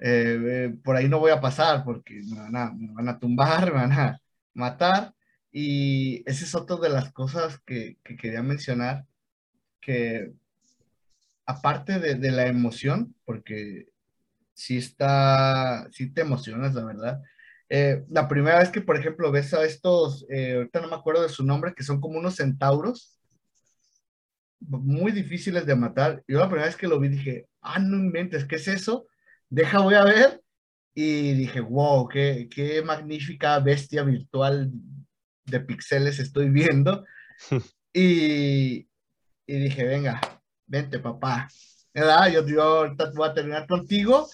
eh, 0.00 0.38
eh, 0.46 0.74
por 0.82 0.96
ahí 0.96 1.08
no 1.08 1.18
voy 1.18 1.30
a 1.30 1.40
pasar 1.40 1.84
porque 1.84 2.22
me 2.26 2.38
van, 2.38 2.56
a, 2.56 2.72
me 2.72 2.92
van, 2.92 3.08
a, 3.08 3.18
tumbar, 3.18 3.66
me 3.72 3.80
van 3.80 3.92
a 3.92 4.20
matar 4.54 5.14
Y 5.52 6.22
esa 6.28 6.44
es 6.44 6.54
otra 6.54 6.76
de 6.76 6.88
las 6.90 7.12
cosas 7.12 7.60
que, 7.66 7.98
que 8.04 8.16
quería 8.16 8.42
mencionar, 8.42 9.06
que 9.80 10.32
aparte 11.46 11.98
de, 11.98 12.14
de, 12.16 12.30
la 12.32 12.46
emoción, 12.46 13.14
porque 13.24 13.88
sí 14.54 14.78
está, 14.78 15.88
sí 15.92 16.12
te 16.12 16.22
emocionas, 16.22 16.74
la 16.74 16.84
verdad. 16.84 17.22
Eh, 17.70 18.04
la 18.08 18.28
primera 18.28 18.58
vez 18.58 18.70
que, 18.70 18.80
por 18.80 18.96
ejemplo, 18.96 19.30
ves 19.30 19.54
a 19.54 19.64
estos, 19.64 20.26
eh, 20.28 20.54
ahorita 20.56 20.80
no 20.80 20.88
me 20.88 20.96
acuerdo 20.96 21.22
de 21.22 21.28
su 21.28 21.44
nombre, 21.44 21.72
que 21.74 21.84
son 21.84 22.00
como 22.00 22.18
unos 22.18 22.36
centauros, 22.36 23.16
muy 24.60 25.12
difíciles 25.12 25.66
de 25.66 25.76
matar. 25.76 26.22
Yo 26.28 26.38
la 26.38 26.48
primera 26.48 26.66
vez 26.66 26.76
que 26.76 26.88
lo 26.88 26.98
vi 27.00 27.08
dije, 27.08 27.46
ah, 27.62 27.78
no 27.78 27.96
inventes, 27.96 28.44
¿qué 28.44 28.56
es 28.56 28.68
eso? 28.68 29.06
Deja, 29.50 29.80
voy 29.80 29.94
a 29.94 30.04
ver. 30.04 30.40
Y 30.94 31.34
dije, 31.34 31.60
wow, 31.60 32.08
qué, 32.08 32.48
qué 32.50 32.82
magnífica 32.82 33.58
bestia 33.58 34.02
virtual 34.02 34.70
de 35.44 35.60
pixeles 35.60 36.18
estoy 36.18 36.48
viendo. 36.48 37.04
y, 37.92 38.88
y 39.46 39.58
dije, 39.58 39.84
venga, 39.84 40.20
vente 40.66 40.98
papá. 40.98 41.48
¿verdad? 41.94 42.30
Yo, 42.30 42.46
yo 42.46 42.62
ahorita 42.62 43.12
voy 43.14 43.28
a 43.28 43.34
terminar 43.34 43.66
contigo 43.66 44.28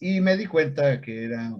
y 0.00 0.20
me 0.20 0.36
di 0.36 0.46
cuenta 0.46 1.00
que 1.00 1.24
era 1.24 1.52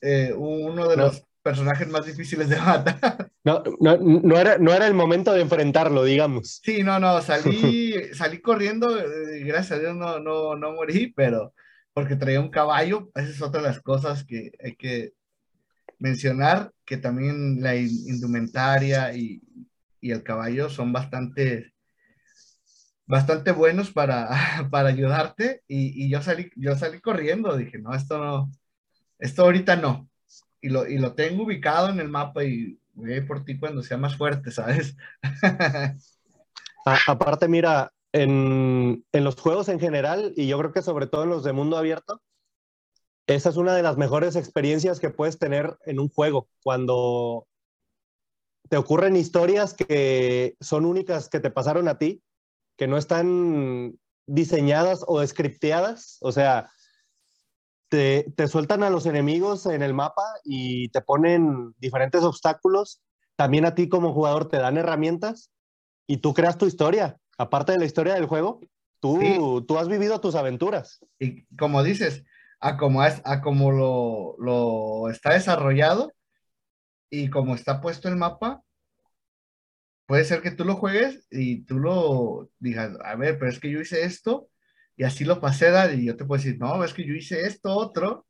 eh, 0.00 0.32
uno 0.36 0.88
de 0.88 0.96
no. 0.96 1.04
los 1.04 1.22
personajes 1.42 1.88
más 1.88 2.06
difíciles 2.06 2.48
de 2.48 2.56
matar. 2.56 3.30
No, 3.44 3.62
no, 3.80 3.96
no, 3.96 4.38
era, 4.38 4.58
no 4.58 4.74
era 4.74 4.86
el 4.86 4.92
momento 4.92 5.32
de 5.32 5.40
enfrentarlo, 5.40 6.04
digamos. 6.04 6.60
Sí, 6.62 6.82
no, 6.82 6.98
no, 6.98 7.22
salí, 7.22 7.94
salí 8.12 8.42
corriendo, 8.42 8.98
eh, 8.98 9.38
gracias 9.42 9.78
a 9.78 9.80
Dios 9.80 9.96
no, 9.96 10.20
no, 10.20 10.54
no 10.54 10.72
morí, 10.72 11.14
pero 11.16 11.54
porque 11.98 12.14
traía 12.14 12.40
un 12.40 12.48
caballo, 12.48 13.10
esa 13.16 13.28
es 13.28 13.42
otra 13.42 13.60
de 13.60 13.66
las 13.66 13.80
cosas 13.80 14.22
que 14.22 14.52
hay 14.62 14.76
que 14.76 15.14
mencionar, 15.98 16.70
que 16.84 16.96
también 16.96 17.60
la 17.60 17.74
indumentaria 17.74 19.12
y, 19.16 19.42
y 20.00 20.12
el 20.12 20.22
caballo 20.22 20.70
son 20.70 20.92
bastante 20.92 21.74
bastante 23.04 23.50
buenos 23.50 23.90
para, 23.90 24.28
para 24.70 24.90
ayudarte 24.90 25.64
y, 25.66 26.04
y, 26.04 26.08
yo, 26.08 26.22
salí, 26.22 26.52
yo 26.54 26.76
salí 26.76 27.00
corriendo, 27.00 27.56
dije, 27.56 27.80
no, 27.80 27.92
esto 27.92 28.16
no, 28.18 28.52
esto 29.18 29.42
ahorita 29.42 29.74
no. 29.74 30.08
Y 30.60 30.68
lo, 30.68 30.86
y 30.86 30.98
lo 30.98 31.14
tengo 31.14 31.42
ubicado 31.42 31.88
en 31.88 31.98
el 31.98 32.08
mapa 32.08 32.44
y 32.44 32.78
voy 32.94 33.22
por 33.22 33.44
ti 33.44 33.58
cuando 33.58 33.82
sea 33.82 33.96
más 33.96 34.16
fuerte, 34.16 34.52
¿sabes? 34.52 34.96
A, 36.86 36.96
aparte, 37.08 37.48
mira, 37.48 37.92
en, 38.12 39.04
en 39.12 39.24
los 39.24 39.36
juegos 39.36 39.68
en 39.68 39.80
general, 39.80 40.32
y 40.36 40.46
yo 40.46 40.58
creo 40.58 40.72
que 40.72 40.82
sobre 40.82 41.06
todo 41.06 41.24
en 41.24 41.30
los 41.30 41.44
de 41.44 41.52
mundo 41.52 41.76
abierto, 41.76 42.22
esa 43.26 43.50
es 43.50 43.56
una 43.56 43.74
de 43.74 43.82
las 43.82 43.98
mejores 43.98 44.36
experiencias 44.36 45.00
que 45.00 45.10
puedes 45.10 45.38
tener 45.38 45.76
en 45.84 46.00
un 46.00 46.08
juego, 46.08 46.48
cuando 46.62 47.46
te 48.68 48.76
ocurren 48.76 49.16
historias 49.16 49.74
que 49.74 50.56
son 50.60 50.84
únicas 50.84 51.28
que 51.28 51.40
te 51.40 51.50
pasaron 51.50 51.88
a 51.88 51.98
ti 51.98 52.22
que 52.78 52.86
no 52.86 52.96
están 52.96 53.98
diseñadas 54.26 55.04
o 55.06 55.26
scripteadas, 55.26 56.18
o 56.20 56.30
sea, 56.32 56.70
te, 57.88 58.32
te, 58.36 58.46
sueltan 58.46 58.82
a 58.82 58.90
los 58.90 59.04
enemigos 59.06 59.66
en 59.66 59.82
el 59.82 59.94
mapa 59.94 60.22
y 60.44 60.88
te 60.90 61.00
ponen 61.00 61.74
diferentes 61.78 62.22
obstáculos. 62.22 63.00
También 63.36 63.64
a 63.64 63.74
ti 63.74 63.88
como 63.88 64.12
jugador 64.12 64.48
te 64.48 64.58
dan 64.58 64.76
herramientas 64.76 65.50
y 66.06 66.18
tú 66.18 66.34
creas 66.34 66.56
tu 66.56 66.66
historia. 66.66 67.18
Aparte 67.38 67.72
de 67.72 67.78
la 67.78 67.84
historia 67.84 68.14
del 68.14 68.26
juego, 68.26 68.60
tú, 69.00 69.20
sí. 69.20 69.38
tú 69.66 69.78
has 69.78 69.88
vivido 69.88 70.20
tus 70.20 70.34
aventuras. 70.34 70.98
Y 71.20 71.44
como 71.56 71.84
dices, 71.84 72.24
a 72.60 72.76
como, 72.76 73.04
es, 73.04 73.22
a 73.24 73.40
como 73.40 73.70
lo, 73.70 74.34
lo 74.38 75.08
está 75.08 75.34
desarrollado 75.34 76.12
y 77.08 77.30
como 77.30 77.54
está 77.54 77.80
puesto 77.80 78.08
el 78.08 78.16
mapa, 78.16 78.62
puede 80.06 80.24
ser 80.24 80.42
que 80.42 80.50
tú 80.50 80.64
lo 80.64 80.74
juegues 80.74 81.26
y 81.30 81.64
tú 81.64 81.78
lo 81.78 82.50
digas, 82.58 82.98
a 83.04 83.14
ver, 83.14 83.38
pero 83.38 83.50
es 83.50 83.60
que 83.60 83.70
yo 83.70 83.80
hice 83.80 84.04
esto 84.04 84.48
y 84.96 85.04
así 85.04 85.24
lo 85.24 85.40
pasé, 85.40 85.70
y 85.94 86.06
yo 86.06 86.16
te 86.16 86.24
puedo 86.24 86.42
decir, 86.42 86.58
no, 86.58 86.82
es 86.82 86.92
que 86.92 87.06
yo 87.06 87.14
hice 87.14 87.46
esto 87.46 87.72
otro 87.72 88.26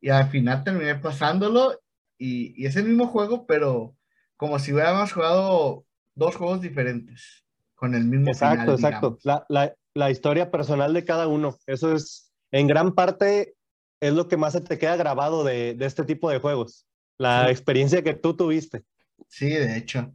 y 0.00 0.10
al 0.10 0.28
final 0.28 0.62
terminé 0.62 0.94
pasándolo 0.94 1.80
y, 2.16 2.62
y 2.62 2.66
es 2.66 2.76
el 2.76 2.84
mismo 2.84 3.08
juego, 3.08 3.46
pero 3.46 3.96
como 4.36 4.60
si 4.60 4.72
hubiéramos 4.72 5.12
jugado 5.12 5.84
dos 6.14 6.36
juegos 6.36 6.60
diferentes 6.60 7.47
con 7.78 7.94
el 7.94 8.04
mismo 8.04 8.28
exacto, 8.28 8.76
final. 8.76 8.92
Exacto, 8.92 9.18
la, 9.22 9.46
la, 9.48 9.74
la 9.94 10.10
historia 10.10 10.50
personal 10.50 10.92
de 10.92 11.04
cada 11.04 11.28
uno. 11.28 11.56
Eso 11.66 11.94
es, 11.94 12.32
en 12.50 12.66
gran 12.66 12.92
parte, 12.92 13.54
es 14.00 14.12
lo 14.12 14.26
que 14.26 14.36
más 14.36 14.54
se 14.54 14.60
te 14.60 14.78
queda 14.78 14.96
grabado 14.96 15.44
de, 15.44 15.74
de 15.74 15.86
este 15.86 16.04
tipo 16.04 16.28
de 16.28 16.40
juegos. 16.40 16.86
La 17.18 17.44
sí. 17.44 17.50
experiencia 17.52 18.02
que 18.02 18.14
tú 18.14 18.34
tuviste. 18.34 18.84
Sí, 19.28 19.48
de 19.48 19.76
hecho. 19.76 20.12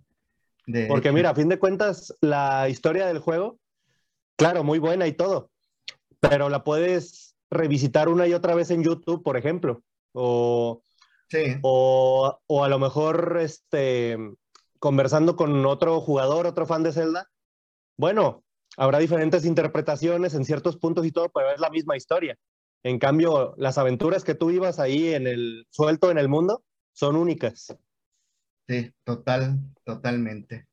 De 0.68 0.88
Porque 0.88 1.08
hecho. 1.08 1.16
mira, 1.16 1.30
a 1.30 1.36
fin 1.36 1.48
de 1.48 1.58
cuentas, 1.58 2.14
la 2.20 2.68
historia 2.68 3.06
del 3.06 3.20
juego, 3.20 3.60
claro, 4.36 4.66
muy 4.66 4.80
buena 4.80 5.08
y 5.08 5.14
todo, 5.14 5.50
pero 6.20 6.50
la 6.50 6.66
puedes 6.66 7.36
revisitar 7.50 8.10
una 8.10 8.28
y 8.28 8.34
otra 8.34 8.56
vez 8.56 8.72
en 8.72 8.84
YouTube, 8.84 9.24
por 9.24 9.38
ejemplo, 9.38 9.84
o, 10.12 10.84
sí. 11.30 11.60
o, 11.62 12.40
o 12.46 12.64
a 12.64 12.68
lo 12.68 12.80
mejor 12.80 13.38
este, 13.42 14.18
conversando 14.80 15.38
con 15.38 15.66
otro 15.66 16.02
jugador, 16.02 16.46
otro 16.46 16.66
fan 16.66 16.84
de 16.84 16.92
Zelda. 16.92 17.30
Bueno, 17.98 18.44
habrá 18.78 19.00
diferentes 19.00 19.46
interpretaciones 19.46 20.34
en 20.34 20.46
ciertos 20.46 20.78
puntos 20.78 21.06
y 21.06 21.12
todo, 21.12 21.30
pero 21.30 21.52
es 21.52 21.60
la 21.60 21.70
misma 21.70 21.98
historia. 21.98 22.38
En 22.84 23.00
cambio, 23.00 23.54
las 23.58 23.78
aventuras 23.78 24.24
que 24.24 24.36
tú 24.36 24.52
ibas 24.52 24.80
ahí 24.80 25.14
en 25.14 25.28
el 25.28 25.66
suelto 25.70 26.12
en 26.12 26.18
el 26.18 26.28
mundo 26.28 26.64
son 26.92 27.16
únicas. 27.16 27.76
Sí, 28.68 28.92
total, 29.04 29.60
totalmente. 29.84 30.68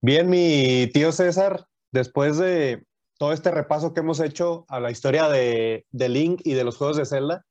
Bien, 0.00 0.30
mi 0.30 0.88
tío 0.92 1.12
César, 1.12 1.66
después 1.92 2.38
de 2.38 2.84
todo 3.18 3.32
este 3.32 3.50
repaso 3.50 3.92
que 3.92 4.00
hemos 4.00 4.20
hecho 4.20 4.64
a 4.68 4.80
la 4.80 4.90
historia 4.90 5.28
de, 5.28 5.84
de, 5.90 6.08
Link 6.08 6.40
y 6.44 6.54
de 6.54 6.64
los 6.64 6.76
juegos 6.76 6.96
de 6.96 7.06
Zelda, 7.06 7.44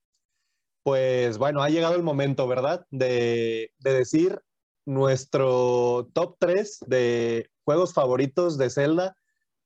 pues 0.84 1.38
bueno, 1.38 1.62
ha 1.62 1.70
llegado 1.70 1.96
el 1.96 2.04
momento, 2.04 2.48
¿verdad? 2.48 2.86
De, 2.90 3.72
de 3.78 3.94
decir 3.94 4.42
nuestro 4.86 6.10
top 6.14 6.38
3 6.40 6.80
de 6.88 7.52
juegos 7.70 7.94
favoritos 7.94 8.58
de 8.58 8.72
Zelda 8.72 9.16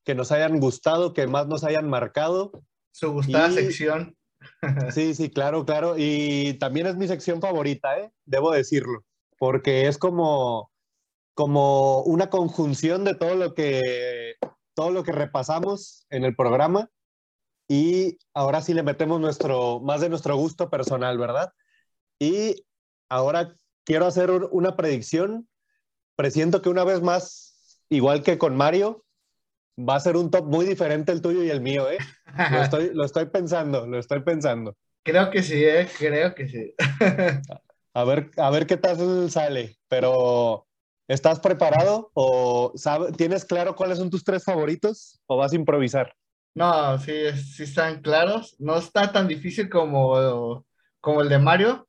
que 0.04 0.14
nos 0.14 0.34
hayan 0.34 0.60
gustado, 0.60 1.14
que 1.14 1.26
más 1.28 1.48
nos 1.48 1.64
hayan 1.64 1.90
marcado. 1.90 2.52
Su 2.92 3.14
gustada 3.14 3.50
y... 3.50 3.54
sección. 3.54 4.18
sí, 4.94 5.16
sí, 5.16 5.30
claro, 5.30 5.66
claro. 5.66 5.96
Y 5.98 6.56
también 6.56 6.88
es 6.88 6.98
mi 6.98 7.08
sección 7.08 7.40
favorita, 7.40 7.98
¿eh? 7.98 8.12
Debo 8.26 8.52
decirlo 8.52 9.06
porque 9.44 9.88
es 9.88 9.98
como, 9.98 10.72
como 11.34 12.02
una 12.04 12.30
conjunción 12.30 13.04
de 13.04 13.14
todo 13.14 13.36
lo, 13.36 13.54
que, 13.54 14.36
todo 14.74 14.92
lo 14.92 15.04
que 15.04 15.12
repasamos 15.12 16.06
en 16.10 16.24
el 16.24 16.34
programa 16.34 16.90
y 17.68 18.18
ahora 18.34 18.62
sí 18.62 18.74
le 18.74 18.84
metemos 18.84 19.20
nuestro, 19.20 19.82
más 19.82 20.00
de 20.00 20.08
nuestro 20.08 20.38
gusto 20.38 20.70
personal, 20.70 21.18
¿verdad? 21.18 21.52
Y 22.20 22.66
ahora 23.10 23.54
quiero 23.84 24.06
hacer 24.06 24.32
una 24.32 24.78
predicción. 24.78 25.50
Presiento 26.16 26.62
que 26.62 26.70
una 26.70 26.84
vez 26.86 27.02
más, 27.02 27.53
igual 27.90 28.24
que 28.24 28.38
con 28.38 28.56
Mario, 28.56 29.04
va 29.78 29.96
a 29.96 30.00
ser 30.00 30.18
un 30.18 30.30
top 30.30 30.46
muy 30.46 30.66
diferente 30.66 31.12
el 31.12 31.22
tuyo 31.22 31.44
y 31.44 31.50
el 31.50 31.62
mío, 31.62 31.90
¿eh? 31.90 31.98
Lo 32.52 32.62
estoy, 32.64 32.92
lo 32.94 33.06
estoy 33.06 33.26
pensando, 33.28 33.88
lo 33.88 34.00
estoy 34.00 34.22
pensando. 34.22 34.76
Creo 35.04 35.30
que 35.30 35.44
sí, 35.44 35.64
¿eh? 35.64 35.88
Creo 35.98 36.34
que 36.34 36.48
sí. 36.48 36.74
A 37.96 38.06
ver, 38.06 38.32
a 38.38 38.50
ver 38.50 38.66
qué 38.66 38.76
tal 38.76 39.30
sale, 39.30 39.78
pero 39.88 40.66
¿estás 41.08 41.40
preparado 41.40 42.10
o 42.16 42.72
sabe, 42.74 43.12
tienes 43.12 43.46
claro 43.46 43.76
cuáles 43.76 44.00
son 44.00 44.10
tus 44.10 44.24
tres 44.24 44.44
favoritos 44.44 45.22
o 45.28 45.38
vas 45.38 45.54
a 45.54 45.56
improvisar? 45.56 46.12
No, 46.56 46.98
sí, 46.98 47.14
sí 47.34 47.64
están 47.64 48.02
claros. 48.02 48.56
No 48.60 48.78
está 48.78 49.12
tan 49.12 49.28
difícil 49.28 49.70
como, 49.70 50.66
como 51.02 51.22
el 51.22 51.30
de 51.30 51.38
Mario. 51.38 51.88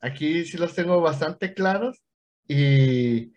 Aquí 0.00 0.44
sí 0.44 0.58
los 0.58 0.74
tengo 0.74 1.00
bastante 1.00 1.54
claros 1.54 2.00
y 2.46 3.32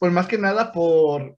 pues 0.00 0.12
más 0.12 0.26
que 0.26 0.38
nada 0.38 0.72
por 0.72 1.36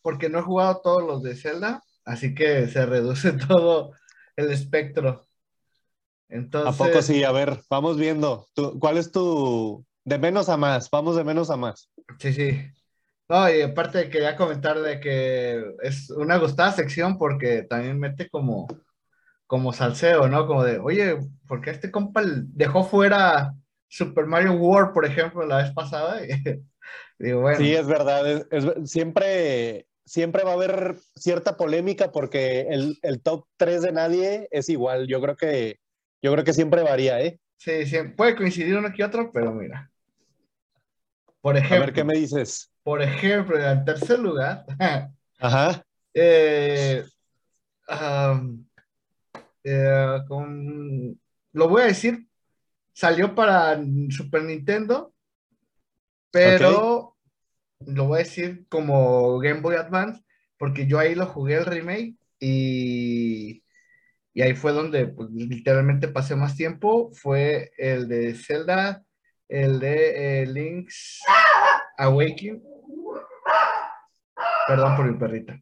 porque 0.00 0.28
no 0.28 0.38
he 0.38 0.42
jugado 0.42 0.80
todos 0.82 1.04
los 1.04 1.22
de 1.22 1.36
Zelda, 1.36 1.82
así 2.04 2.34
que 2.34 2.68
se 2.68 2.86
reduce 2.86 3.32
todo 3.48 3.92
el 4.36 4.50
espectro. 4.50 5.26
Entonces, 6.28 6.80
¿A 6.80 6.84
poco 6.84 7.02
sí? 7.02 7.24
A 7.24 7.32
ver, 7.32 7.60
vamos 7.68 7.98
viendo. 7.98 8.46
¿Tú, 8.54 8.78
¿Cuál 8.78 8.96
es 8.96 9.12
tu 9.12 9.84
de 10.04 10.18
menos 10.18 10.48
a 10.48 10.56
más? 10.56 10.88
Vamos 10.90 11.16
de 11.16 11.24
menos 11.24 11.50
a 11.50 11.56
más. 11.56 11.90
Sí, 12.18 12.32
sí. 12.32 12.60
No, 13.28 13.50
y 13.52 13.62
aparte 13.62 14.08
quería 14.08 14.36
comentar 14.36 14.80
de 14.80 15.00
que 15.00 15.62
es 15.82 16.10
una 16.10 16.36
gustada 16.38 16.72
sección 16.72 17.18
porque 17.18 17.62
también 17.64 17.98
mete 17.98 18.30
como, 18.30 18.68
como 19.46 19.72
salseo, 19.72 20.28
¿no? 20.28 20.46
Como 20.46 20.62
de, 20.64 20.78
oye, 20.78 21.18
¿por 21.48 21.60
qué 21.60 21.70
este 21.70 21.90
compa 21.90 22.22
dejó 22.24 22.84
fuera 22.84 23.52
Super 23.88 24.26
Mario 24.26 24.54
World, 24.54 24.92
por 24.92 25.04
ejemplo, 25.04 25.44
la 25.44 25.58
vez 25.58 25.72
pasada? 25.72 26.20
Digo, 27.22 27.40
bueno. 27.40 27.58
Sí, 27.58 27.72
es 27.72 27.86
verdad. 27.86 28.28
Es, 28.28 28.46
es, 28.50 28.90
siempre, 28.90 29.86
siempre 30.04 30.42
va 30.42 30.50
a 30.50 30.54
haber 30.54 30.96
cierta 31.14 31.56
polémica 31.56 32.10
porque 32.10 32.62
el, 32.62 32.98
el 33.02 33.22
top 33.22 33.46
3 33.58 33.82
de 33.82 33.92
nadie 33.92 34.48
es 34.50 34.68
igual. 34.68 35.06
Yo 35.06 35.20
creo 35.20 35.36
que 35.36 35.78
yo 36.20 36.32
creo 36.32 36.44
que 36.44 36.52
siempre 36.52 36.82
varía, 36.82 37.20
¿eh? 37.20 37.38
Sí, 37.56 37.86
sí, 37.86 37.96
puede 38.16 38.34
coincidir 38.34 38.76
uno 38.76 38.92
que 38.92 39.04
otro, 39.04 39.30
pero 39.32 39.52
mira. 39.52 39.88
Por 41.40 41.56
ejemplo. 41.56 41.76
A 41.76 41.80
ver 41.80 41.92
qué 41.92 42.02
me 42.02 42.18
dices. 42.18 42.72
Por 42.82 43.00
ejemplo, 43.00 43.56
en 43.56 43.84
tercer 43.84 44.18
lugar. 44.18 44.64
Ajá. 45.38 45.84
Eh, 46.12 47.04
um, 47.88 48.66
eh, 49.62 50.18
con, 50.26 51.20
lo 51.52 51.68
voy 51.68 51.82
a 51.82 51.86
decir, 51.86 52.26
salió 52.92 53.32
para 53.32 53.80
Super 54.10 54.42
Nintendo, 54.42 55.14
pero 56.32 56.91
lo 57.94 58.06
voy 58.06 58.16
a 58.16 58.24
decir 58.24 58.66
como 58.68 59.38
Game 59.38 59.60
Boy 59.60 59.76
Advance, 59.76 60.22
porque 60.58 60.86
yo 60.86 60.98
ahí 60.98 61.14
lo 61.14 61.26
jugué 61.26 61.56
el 61.56 61.66
remake 61.66 62.16
y, 62.38 63.62
y 64.34 64.42
ahí 64.42 64.54
fue 64.54 64.72
donde 64.72 65.06
pues, 65.06 65.30
literalmente 65.30 66.08
pasé 66.08 66.36
más 66.36 66.56
tiempo. 66.56 67.10
Fue 67.12 67.72
el 67.76 68.08
de 68.08 68.34
Zelda, 68.34 69.02
el 69.48 69.80
de 69.80 70.42
eh, 70.42 70.46
Link's 70.46 71.20
Awakening. 71.98 72.62
Perdón 74.66 74.96
por 74.96 75.04
mi 75.10 75.18
perrita. 75.18 75.60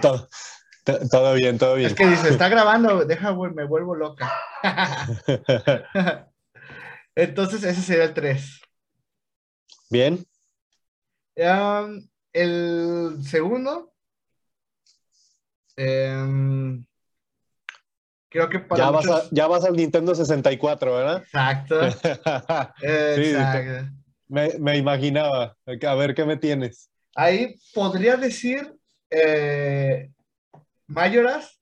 todo, 0.00 0.28
todo, 1.10 1.34
bien, 1.34 1.58
todo 1.58 1.74
bien. 1.76 1.88
Es 1.88 1.94
que 1.94 2.06
dice, 2.06 2.28
está 2.30 2.48
grabando, 2.50 3.04
deja, 3.04 3.34
me 3.34 3.64
vuelvo 3.64 3.94
loca. 3.94 4.32
Entonces, 7.14 7.62
ese 7.62 7.80
sería 7.80 8.04
el 8.04 8.14
3. 8.14 8.60
Bien. 9.90 10.26
Um, 11.36 12.08
el 12.32 13.18
segundo. 13.22 13.92
Um, 15.76 16.84
creo 18.28 18.48
que 18.48 18.60
para. 18.60 18.84
Ya, 18.84 18.90
vas 18.90 19.08
a, 19.08 19.22
ya 19.30 19.46
vas 19.46 19.64
al 19.64 19.76
Nintendo 19.76 20.14
64, 20.14 20.94
¿verdad? 20.94 21.22
Exacto. 21.22 21.80
Exacto. 22.82 23.92
me, 24.28 24.58
me, 24.58 24.76
imaginaba. 24.78 25.56
A 25.66 25.94
ver 25.94 26.14
qué 26.14 26.24
me 26.24 26.36
tienes. 26.36 26.90
Ahí 27.16 27.56
podría 27.72 28.16
decir 28.16 28.74
eh, 29.10 30.10
Mayoras, 30.86 31.60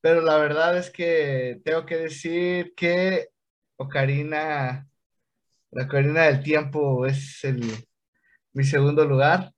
pero 0.00 0.20
la 0.20 0.36
verdad 0.38 0.78
es 0.78 0.90
que 0.90 1.60
tengo 1.64 1.84
que 1.84 1.96
decir 1.96 2.74
que 2.76 3.28
Ocarina, 3.76 4.88
la 5.72 5.84
Ocarina 5.84 6.26
del 6.26 6.42
Tiempo 6.42 7.06
es 7.06 7.42
el, 7.42 7.60
mi 8.56 8.64
segundo 8.64 9.04
lugar. 9.04 9.52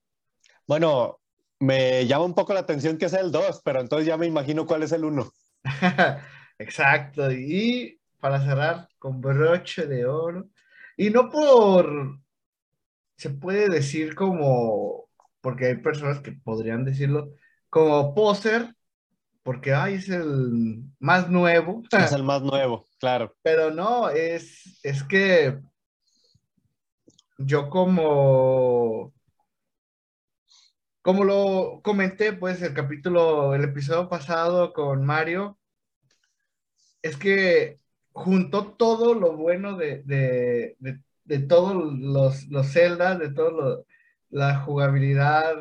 Bueno, 0.67 1.21
me 1.61 2.05
llama 2.09 2.25
un 2.25 2.35
poco 2.35 2.53
la 2.53 2.61
atención 2.61 2.99
que 2.99 3.07
es 3.07 3.13
el 3.13 3.31
2, 3.31 3.63
pero 3.65 3.81
entonces 3.81 4.09
ya 4.09 4.17
me 4.17 4.27
imagino 4.27 4.67
cuál 4.67 4.83
es 4.83 4.91
el 4.91 5.05
1. 5.05 5.31
Exacto, 6.59 7.31
y 7.31 8.01
para 8.19 8.45
cerrar 8.45 8.89
con 8.99 9.21
broche 9.21 9.87
de 9.87 10.05
oro, 10.05 10.49
y 10.97 11.11
no 11.11 11.31
por, 11.31 12.19
se 13.17 13.31
puede 13.31 13.69
decir 13.69 14.17
como, 14.17 15.09
porque 15.41 15.67
hay 15.67 15.77
personas 15.77 16.19
que 16.19 16.33
podrían 16.33 16.85
decirlo, 16.85 17.35
como 17.71 18.13
poser, 18.17 18.75
porque 19.45 19.75
ay, 19.75 19.95
es 19.95 20.09
el 20.09 20.83
más 20.99 21.31
nuevo. 21.31 21.85
Es 21.93 22.11
el 22.11 22.25
más 22.25 22.43
nuevo, 22.43 22.89
claro. 22.99 23.33
Pero 23.43 23.71
no, 23.71 24.11
es, 24.11 24.81
es 24.83 25.05
que 25.05 25.61
yo 27.39 27.71
como, 27.71 29.13
como 31.03 31.25
lo 31.25 31.81
comenté, 31.83 32.33
pues 32.33 32.63
el 32.63 32.75
capítulo, 32.75 33.55
el 33.55 33.65
episodio 33.65 34.09
pasado 34.09 34.73
con 34.73 35.05
Mario, 35.05 35.59
es 37.03 37.17
que 37.17 37.79
juntó 38.13 38.73
todo 38.75 39.15
lo 39.15 39.37
bueno 39.37 39.77
de, 39.77 40.03
de, 40.05 40.77
de, 41.25 41.39
todos 41.41 41.75
los, 41.75 42.47
los 42.49 42.73
Zelda, 42.73 43.17
de 43.17 43.33
todo 43.33 43.87
la 44.31 44.61
jugabilidad, 44.61 45.55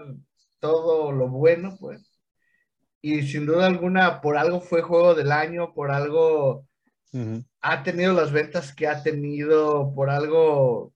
todo 0.59 1.11
lo 1.11 1.29
bueno, 1.29 1.77
pues. 1.79 2.19
Y 3.01 3.21
sin 3.23 3.45
duda 3.45 3.67
alguna, 3.67 4.21
por 4.21 4.37
algo 4.37 4.59
fue 4.61 4.81
juego 4.81 5.15
del 5.15 5.31
año, 5.31 5.73
por 5.73 5.91
algo 5.91 6.67
ha 7.61 7.83
tenido 7.83 8.13
las 8.13 8.31
ventas 8.31 8.73
que 8.73 8.87
ha 8.87 9.01
tenido, 9.03 9.93
por 9.95 10.09
algo, 10.09 10.93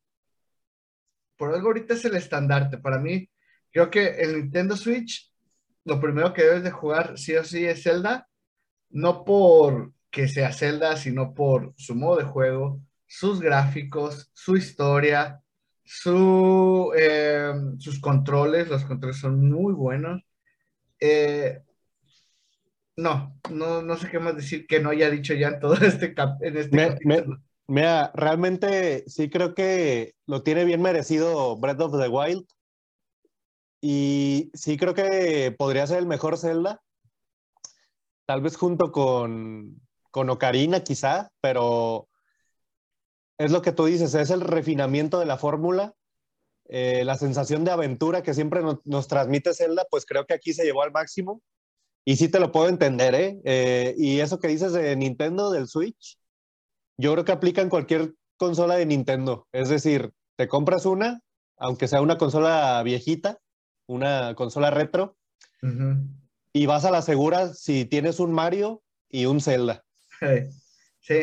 por 1.41 1.55
algo 1.55 1.69
ahorita 1.69 1.95
es 1.95 2.05
el 2.05 2.15
estandarte. 2.15 2.77
Para 2.77 2.99
mí, 2.99 3.27
creo 3.71 3.89
que 3.89 4.09
el 4.09 4.35
Nintendo 4.35 4.77
Switch, 4.77 5.33
lo 5.85 5.99
primero 5.99 6.33
que 6.33 6.43
debes 6.43 6.61
de 6.61 6.69
jugar 6.69 7.17
sí 7.17 7.35
o 7.35 7.43
sí 7.43 7.65
es 7.65 7.81
Zelda, 7.81 8.29
no 8.91 9.25
por 9.25 9.91
que 10.11 10.27
sea 10.27 10.53
Zelda, 10.53 10.95
sino 10.97 11.33
por 11.33 11.73
su 11.77 11.95
modo 11.95 12.17
de 12.17 12.25
juego, 12.25 12.79
sus 13.07 13.41
gráficos, 13.41 14.29
su 14.35 14.55
historia, 14.55 15.41
su, 15.83 16.93
eh, 16.95 17.51
sus 17.79 17.99
controles, 17.99 18.67
los 18.67 18.85
controles 18.85 19.17
son 19.17 19.49
muy 19.49 19.73
buenos. 19.73 20.21
Eh, 20.99 21.59
no, 22.97 23.35
no, 23.49 23.81
no 23.81 23.97
sé 23.97 24.11
qué 24.11 24.19
más 24.19 24.35
decir 24.35 24.67
que 24.67 24.79
no 24.79 24.91
haya 24.91 25.09
dicho 25.09 25.33
ya 25.33 25.47
en 25.47 25.59
todo 25.59 25.73
este, 25.83 26.13
en 26.41 26.57
este 26.57 26.77
capítulo. 26.77 27.41
Mira, 27.67 28.11
realmente 28.13 29.03
sí 29.07 29.29
creo 29.29 29.53
que 29.55 30.15
lo 30.25 30.43
tiene 30.43 30.65
bien 30.65 30.81
merecido 30.81 31.57
Breath 31.57 31.81
of 31.81 31.99
the 31.99 32.07
Wild. 32.07 32.45
Y 33.81 34.51
sí 34.53 34.77
creo 34.77 34.93
que 34.93 35.55
podría 35.57 35.87
ser 35.87 35.99
el 35.99 36.05
mejor 36.05 36.37
Zelda. 36.37 36.81
Tal 38.25 38.41
vez 38.41 38.55
junto 38.55 38.91
con, 38.91 39.81
con 40.11 40.29
Ocarina 40.29 40.83
quizá, 40.83 41.31
pero 41.41 42.07
es 43.37 43.51
lo 43.51 43.61
que 43.61 43.71
tú 43.71 43.85
dices, 43.85 44.13
es 44.13 44.29
el 44.29 44.41
refinamiento 44.41 45.19
de 45.19 45.25
la 45.25 45.37
fórmula, 45.37 45.95
eh, 46.65 47.03
la 47.03 47.17
sensación 47.17 47.65
de 47.65 47.71
aventura 47.71 48.21
que 48.21 48.35
siempre 48.35 48.61
nos 48.85 49.07
transmite 49.07 49.53
Zelda, 49.53 49.85
pues 49.89 50.05
creo 50.05 50.25
que 50.25 50.35
aquí 50.35 50.53
se 50.53 50.63
llevó 50.63 50.83
al 50.83 50.91
máximo. 50.91 51.41
Y 52.05 52.15
sí 52.17 52.29
te 52.29 52.39
lo 52.39 52.51
puedo 52.51 52.69
entender, 52.69 53.13
¿eh? 53.15 53.41
¿eh? 53.43 53.95
Y 53.97 54.19
eso 54.19 54.39
que 54.39 54.47
dices 54.47 54.73
de 54.73 54.95
Nintendo, 54.95 55.51
del 55.51 55.67
Switch, 55.67 56.17
yo 57.01 57.13
creo 57.13 57.25
que 57.25 57.31
aplica 57.31 57.61
en 57.61 57.69
cualquier 57.69 58.13
consola 58.37 58.75
de 58.75 58.85
Nintendo. 58.85 59.47
Es 59.51 59.69
decir, 59.69 60.13
te 60.35 60.47
compras 60.47 60.85
una, 60.85 61.21
aunque 61.57 61.87
sea 61.87 62.01
una 62.01 62.17
consola 62.17 62.81
viejita, 62.83 63.39
una 63.87 64.35
consola 64.35 64.69
retro, 64.69 65.17
y 66.53 66.65
vas 66.65 66.85
a 66.85 66.91
la 66.91 67.01
segura 67.01 67.53
si 67.53 67.85
tienes 67.85 68.19
un 68.19 68.31
Mario 68.31 68.83
y 69.09 69.25
un 69.25 69.41
Zelda. 69.41 69.83
Sí, 70.99 71.21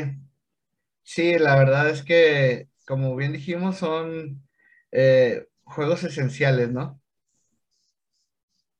sí, 1.03 1.39
la 1.39 1.57
verdad 1.57 1.89
es 1.89 2.03
que, 2.03 2.68
como 2.85 3.14
bien 3.14 3.33
dijimos, 3.33 3.79
son 3.79 4.43
eh, 4.91 5.47
juegos 5.62 6.03
esenciales, 6.03 6.70
¿no? 6.70 7.01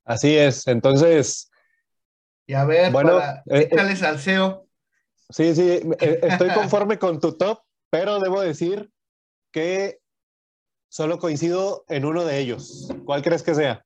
Así 0.05 0.37
es, 0.37 0.67
entonces, 0.67 1.51
y 2.49 2.55
a 2.55 2.65
ver, 2.65 2.91
bueno, 2.91 3.19
para, 3.19 3.43
eh, 3.47 3.69
échale 3.71 3.95
salseo. 3.95 4.68
Sí, 5.31 5.55
sí, 5.55 5.63
eh, 6.01 6.21
estoy 6.23 6.51
conforme 6.51 6.99
con 6.99 7.21
tu 7.21 7.37
top, 7.37 7.61
pero 7.91 8.21
debo 8.21 8.41
decir 8.41 8.91
que 9.53 10.01
solo 10.89 11.19
coincido 11.19 11.85
en 11.89 12.05
uno 12.05 12.25
de 12.25 12.39
ellos. 12.39 12.89
¿Cuál 13.05 13.23
crees 13.23 13.43
que 13.43 13.55
sea? 13.55 13.85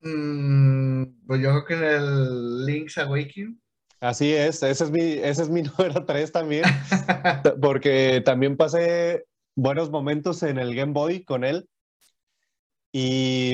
Mm, 0.00 1.26
pues 1.26 1.40
yo 1.40 1.50
creo 1.50 1.64
que 1.64 1.74
en 1.74 1.84
el 1.84 2.66
Link's 2.66 2.98
Awakening. 2.98 3.60
Así 4.00 4.32
es, 4.32 4.62
ese 4.62 4.84
es 4.84 4.90
mi, 4.90 5.12
ese 5.12 5.42
es 5.42 5.50
mi 5.50 5.62
número 5.78 6.04
3 6.06 6.32
también, 6.32 6.64
porque 7.60 8.22
también 8.24 8.56
pasé 8.56 9.26
buenos 9.54 9.90
momentos 9.90 10.42
en 10.42 10.58
el 10.58 10.74
Game 10.74 10.92
Boy 10.92 11.24
con 11.24 11.44
él. 11.44 11.68
Y 12.92 13.52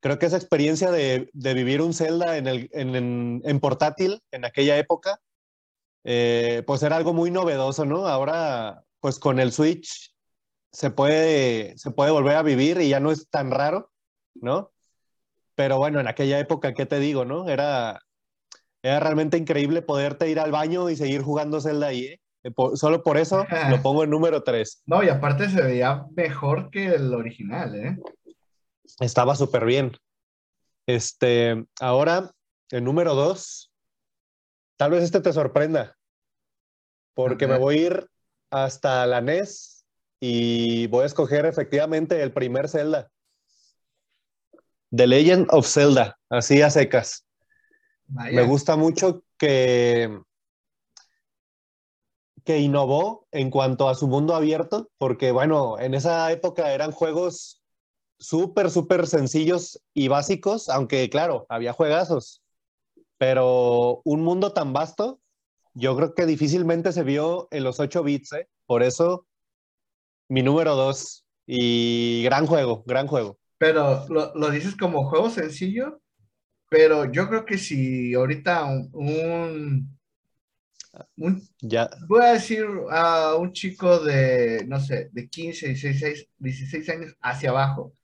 creo 0.00 0.18
que 0.18 0.26
esa 0.26 0.36
experiencia 0.36 0.90
de, 0.90 1.30
vivir 1.32 1.80
un 1.80 1.94
Zelda 1.94 2.36
en, 2.36 2.46
el, 2.46 2.68
en, 2.72 3.60
portátil 3.60 4.20
en 4.30 4.44
aquella 4.44 4.76
época, 4.76 5.20
eh, 6.04 6.62
pues 6.66 6.82
era 6.82 6.96
algo 6.96 7.12
muy 7.12 7.30
novedoso, 7.30 7.84
¿no? 7.84 8.06
Ahora, 8.06 8.82
pues 9.00 9.18
con 9.18 9.38
el 9.38 9.52
Switch 9.52 10.14
se 10.72 10.90
puede, 10.90 11.76
se 11.76 11.90
puede 11.90 12.10
volver 12.10 12.36
a 12.36 12.42
vivir 12.42 12.80
y 12.80 12.88
ya 12.88 13.00
no 13.00 13.10
es 13.10 13.28
tan 13.28 13.50
raro, 13.50 13.90
¿no? 14.34 14.72
Pero 15.54 15.78
bueno, 15.78 16.00
en 16.00 16.08
aquella 16.08 16.38
época, 16.38 16.72
¿qué 16.72 16.86
te 16.86 16.98
digo, 16.98 17.24
no? 17.24 17.48
Era, 17.48 18.00
era 18.82 19.00
realmente 19.00 19.36
increíble 19.36 19.82
poderte 19.82 20.30
ir 20.30 20.40
al 20.40 20.50
baño 20.50 20.88
y 20.88 20.96
seguir 20.96 21.22
jugando 21.22 21.60
Zelda 21.60 21.88
ahí, 21.88 22.04
¿eh? 22.04 22.20
solo 22.74 23.02
por 23.02 23.18
eso 23.18 23.46
lo 23.70 23.82
pongo 23.82 24.04
en 24.04 24.10
número 24.10 24.42
3. 24.42 24.82
No, 24.86 25.02
y 25.02 25.08
aparte 25.08 25.48
se 25.48 25.62
veía 25.62 26.06
mejor 26.16 26.70
que 26.70 26.86
el 26.86 27.12
original, 27.14 27.74
¿eh? 27.74 27.98
Estaba 28.98 29.36
súper 29.36 29.64
bien. 29.64 29.92
Este, 30.86 31.64
ahora, 31.80 32.30
el 32.70 32.84
número 32.84 33.14
dos, 33.14 33.71
tal 34.76 34.90
vez 34.90 35.02
este 35.02 35.20
te 35.20 35.32
sorprenda, 35.32 35.96
porque 37.14 37.46
me 37.46 37.58
voy 37.58 37.78
a 37.78 37.80
ir 37.82 38.10
hasta 38.50 39.06
la 39.06 39.20
NES 39.20 39.84
y 40.20 40.86
voy 40.88 41.02
a 41.02 41.06
escoger 41.06 41.46
efectivamente 41.46 42.22
el 42.22 42.32
primer 42.32 42.68
Zelda. 42.68 43.10
The 44.94 45.06
Legend 45.06 45.46
of 45.50 45.66
Zelda, 45.66 46.18
así 46.28 46.60
a 46.60 46.70
secas. 46.70 47.24
Me 48.08 48.42
gusta 48.42 48.76
mucho 48.76 49.24
que, 49.38 50.20
que 52.44 52.58
innovó 52.58 53.26
en 53.30 53.50
cuanto 53.50 53.88
a 53.88 53.94
su 53.94 54.06
mundo 54.06 54.34
abierto, 54.34 54.90
porque 54.98 55.32
bueno, 55.32 55.78
en 55.78 55.94
esa 55.94 56.30
época 56.30 56.74
eran 56.74 56.92
juegos 56.92 57.62
súper, 58.18 58.70
súper 58.70 59.06
sencillos 59.06 59.82
y 59.94 60.08
básicos, 60.08 60.68
aunque 60.68 61.08
claro, 61.08 61.46
había 61.48 61.72
juegazos, 61.72 62.41
pero 63.22 64.02
un 64.02 64.24
mundo 64.24 64.52
tan 64.52 64.72
vasto, 64.72 65.20
yo 65.74 65.94
creo 65.94 66.12
que 66.12 66.26
difícilmente 66.26 66.90
se 66.90 67.04
vio 67.04 67.46
en 67.52 67.62
los 67.62 67.78
8 67.78 68.02
bits, 68.02 68.32
¿eh? 68.32 68.48
por 68.66 68.82
eso 68.82 69.28
mi 70.28 70.42
número 70.42 70.74
2 70.74 71.24
y 71.46 72.24
gran 72.24 72.46
juego, 72.46 72.82
gran 72.84 73.06
juego. 73.06 73.38
Pero 73.58 74.08
lo, 74.08 74.34
lo 74.34 74.50
dices 74.50 74.74
como 74.74 75.08
juego 75.08 75.30
sencillo, 75.30 76.00
pero 76.68 77.12
yo 77.12 77.28
creo 77.28 77.44
que 77.44 77.58
si 77.58 78.12
ahorita 78.12 78.64
un, 78.64 79.96
un, 81.14 81.48
ya. 81.60 81.90
voy 82.08 82.24
a 82.24 82.32
decir 82.32 82.66
a 82.90 83.36
un 83.36 83.52
chico 83.52 84.00
de, 84.00 84.64
no 84.66 84.80
sé, 84.80 85.10
de 85.12 85.28
15, 85.28 85.68
16, 85.68 86.28
16 86.38 86.88
años 86.88 87.16
hacia 87.20 87.50
abajo, 87.50 87.94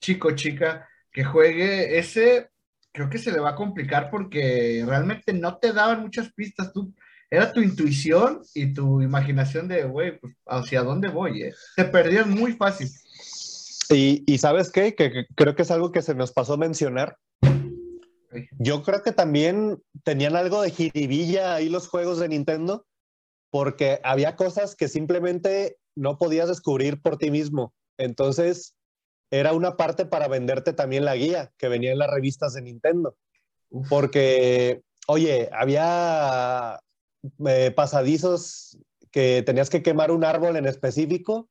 chico, 0.00 0.32
chica, 0.32 0.88
que 1.12 1.22
juegue 1.22 2.00
ese, 2.00 2.50
creo 2.96 3.10
que 3.10 3.18
se 3.18 3.30
le 3.30 3.40
va 3.40 3.50
a 3.50 3.56
complicar 3.56 4.10
porque 4.10 4.82
realmente 4.86 5.34
no 5.34 5.58
te 5.58 5.74
daban 5.74 6.00
muchas 6.00 6.32
pistas, 6.32 6.72
tú, 6.72 6.94
era 7.30 7.52
tu 7.52 7.60
intuición 7.60 8.40
y 8.54 8.72
tu 8.72 9.02
imaginación 9.02 9.68
de, 9.68 9.84
güey, 9.84 10.18
pues 10.18 10.34
hacia 10.46 10.82
dónde 10.82 11.08
voy, 11.08 11.42
eh? 11.42 11.54
te 11.76 11.84
perdías 11.84 12.26
muy 12.26 12.54
fácil. 12.54 12.88
Y, 13.90 14.24
y 14.26 14.38
sabes 14.38 14.72
qué, 14.72 14.94
que, 14.94 15.12
que 15.12 15.26
creo 15.34 15.54
que 15.54 15.62
es 15.62 15.70
algo 15.70 15.92
que 15.92 16.00
se 16.00 16.14
nos 16.14 16.32
pasó 16.32 16.54
a 16.54 16.56
mencionar, 16.56 17.18
yo 18.58 18.82
creo 18.82 19.02
que 19.02 19.12
también 19.12 19.82
tenían 20.02 20.34
algo 20.34 20.62
de 20.62 20.70
jiribilla 20.70 21.54
ahí 21.54 21.68
los 21.68 21.88
juegos 21.88 22.18
de 22.18 22.28
Nintendo, 22.28 22.86
porque 23.50 24.00
había 24.04 24.36
cosas 24.36 24.74
que 24.74 24.88
simplemente 24.88 25.76
no 25.94 26.16
podías 26.16 26.48
descubrir 26.48 27.02
por 27.02 27.18
ti 27.18 27.30
mismo. 27.30 27.74
Entonces, 27.98 28.74
era 29.38 29.52
una 29.52 29.76
parte 29.76 30.06
para 30.06 30.28
venderte 30.28 30.72
también 30.72 31.04
la 31.04 31.16
guía 31.16 31.52
que 31.58 31.68
venía 31.68 31.92
en 31.92 31.98
las 31.98 32.10
revistas 32.10 32.54
de 32.54 32.62
Nintendo. 32.62 33.16
Porque, 33.88 34.82
oye, 35.06 35.48
había 35.52 36.80
eh, 37.46 37.70
pasadizos 37.70 38.78
que 39.10 39.42
tenías 39.44 39.70
que 39.70 39.82
quemar 39.82 40.10
un 40.10 40.24
árbol 40.24 40.56
en 40.56 40.66
específico 40.66 41.48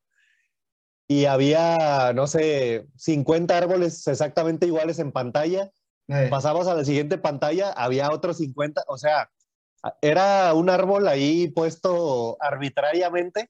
y 1.07 1.25
había, 1.25 2.13
no 2.13 2.27
sé, 2.27 2.87
50 2.97 3.57
árboles 3.57 4.07
exactamente 4.07 4.65
iguales 4.65 4.99
en 4.99 5.11
pantalla. 5.11 5.71
Eh, 6.07 6.27
pasabas 6.29 6.67
a 6.67 6.75
la 6.75 6.85
siguiente 6.85 7.17
pantalla, 7.17 7.71
había 7.71 8.11
otros 8.11 8.37
50, 8.37 8.83
o 8.87 8.97
sea, 8.97 9.29
era 10.01 10.53
un 10.53 10.69
árbol 10.69 11.07
ahí 11.07 11.47
puesto 11.49 12.37
arbitrariamente 12.39 13.49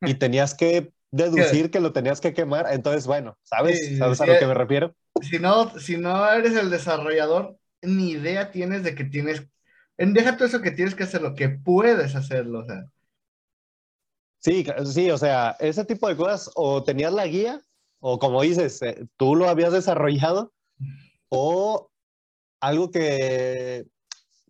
y 0.00 0.14
tenías 0.18 0.54
que 0.54 0.92
deducir 1.12 1.70
que 1.72 1.80
lo 1.80 1.92
tenías 1.94 2.20
que 2.22 2.34
quemar. 2.34 2.66
Entonces, 2.72 3.06
bueno, 3.08 3.38
¿sabes? 3.44 3.80
Sí, 3.80 3.96
¿Sabes 3.96 4.20
a 4.22 4.26
lo 4.26 4.38
que 4.38 4.46
me 4.46 4.54
refiero? 4.54 4.94
si 5.20 5.38
no, 5.38 5.70
si 5.78 5.96
no 5.98 6.30
eres 6.32 6.54
el 6.56 6.70
desarrollador, 6.70 7.58
ni 7.82 8.10
idea 8.12 8.50
tienes 8.50 8.82
de 8.84 8.94
que 8.94 9.04
tienes, 9.04 9.46
en- 9.98 10.14
deja 10.14 10.36
todo 10.36 10.46
eso 10.48 10.62
que 10.62 10.70
tienes 10.72 10.94
que 10.94 11.04
hacerlo, 11.04 11.34
que 11.34 11.48
puedes 11.50 12.14
hacerlo, 12.16 12.60
o 12.60 12.64
sea, 12.66 12.84
Sí, 14.38 14.64
sí, 14.92 15.10
o 15.10 15.18
sea, 15.18 15.56
ese 15.60 15.84
tipo 15.84 16.08
de 16.08 16.16
cosas, 16.16 16.50
o 16.56 16.82
tenías 16.82 17.12
la 17.12 17.26
guía, 17.26 17.60
o 18.00 18.18
como 18.18 18.42
dices, 18.42 18.82
eh, 18.82 19.06
tú 19.16 19.36
lo 19.36 19.48
habías 19.48 19.72
desarrollado, 19.72 20.52
o 21.30 21.90
algo 22.60 22.90
que, 22.90 23.86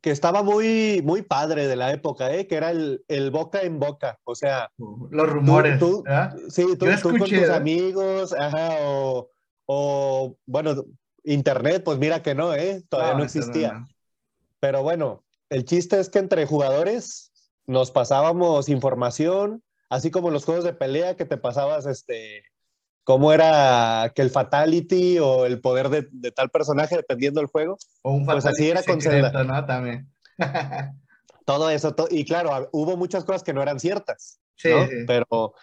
que 0.03 0.11
estaba 0.11 0.42
muy, 0.42 1.00
muy 1.05 1.22
padre 1.22 1.68
de 1.68 1.76
la 1.76 1.92
época, 1.92 2.34
¿eh? 2.34 2.46
que 2.48 2.57
era 2.57 2.70
el, 2.72 3.05
el 3.09 3.30
boca 3.30 3.62
en 3.62 3.78
boca. 3.78 4.18
O 4.24 4.34
sea, 4.34 4.68
los 4.76 5.30
rumores, 5.30 5.78
tú- 5.78 6.03
¿verdad? 6.03 6.36
sí, 6.48 6.66
tú, 6.76 6.86
tú 7.00 7.09
con 7.11 7.18
tus 7.20 7.32
¿eh? 7.32 7.53
amigos, 7.55 8.34
ajá, 8.38 8.78
o, 8.82 9.30
o, 9.66 10.36
bueno, 10.44 10.84
internet, 11.22 11.82
pues 11.84 11.98
mira 11.98 12.20
que 12.20 12.34
no, 12.34 12.53
¿eh? 12.53 12.82
Todavía 12.88 13.14
no, 13.14 13.24
eso 13.24 13.38
existía. 13.38 13.72
no. 13.74 13.88
Pero 14.59 14.82
bueno, 14.82 15.24
el 15.50 15.64
chiste 15.64 16.00
es 16.00 16.09
que 16.11 16.18
entre 16.18 16.46
jugadores 16.46 17.32
nos 17.66 17.92
pasábamos 17.92 18.68
información, 18.68 19.62
así 19.88 20.11
como 20.11 20.30
los 20.30 20.44
juegos 20.44 20.64
de 20.64 20.72
pelea 20.74 21.16
que 21.16 21.24
te 21.26 21.36
pasabas, 21.36 21.86
este, 21.86 22.42
cómo 23.05 23.32
era 23.32 24.12
que 24.14 24.22
el 24.22 24.30
fatality 24.30 25.18
o 25.18 25.46
el 25.46 25.61
poder 25.61 25.88
de, 25.88 26.09
de 26.11 26.30
tal 26.32 26.50
personaje 26.50 26.96
dependiendo 26.96 27.40
del 27.40 27.48
juego. 27.48 27.76
O 28.03 28.12
un 28.12 28.24
Pues 28.26 28.46
así 28.46 28.68
era 28.70 28.82
con 28.82 29.00
Zelda. 29.00 29.44
¿no? 29.44 29.64
También. 29.66 30.11
Todo 31.44 31.70
eso, 31.70 31.94
to- 31.94 32.09
y 32.11 32.24
claro, 32.24 32.68
hubo 32.72 32.96
muchas 32.96 33.24
cosas 33.24 33.42
que 33.42 33.53
no 33.53 33.62
eran 33.62 33.80
ciertas, 33.80 34.40
Sí, 34.55 34.68
¿no? 34.70 34.86
sí. 34.86 34.94
Pero, 35.07 35.55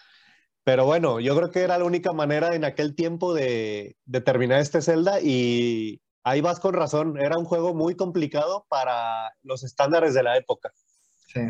pero 0.62 0.84
bueno, 0.84 1.20
yo 1.20 1.34
creo 1.36 1.50
que 1.50 1.62
era 1.62 1.78
la 1.78 1.84
única 1.84 2.12
manera 2.12 2.54
en 2.54 2.64
aquel 2.64 2.94
tiempo 2.94 3.32
de, 3.32 3.96
de 4.04 4.20
terminar 4.20 4.60
este 4.60 4.82
Zelda 4.82 5.20
y 5.22 6.02
ahí 6.22 6.42
vas 6.42 6.60
con 6.60 6.74
razón, 6.74 7.18
era 7.18 7.38
un 7.38 7.46
juego 7.46 7.72
muy 7.74 7.96
complicado 7.96 8.66
para 8.68 9.32
los 9.42 9.64
estándares 9.64 10.12
de 10.12 10.22
la 10.22 10.36
época. 10.36 10.70
Sí. 11.26 11.40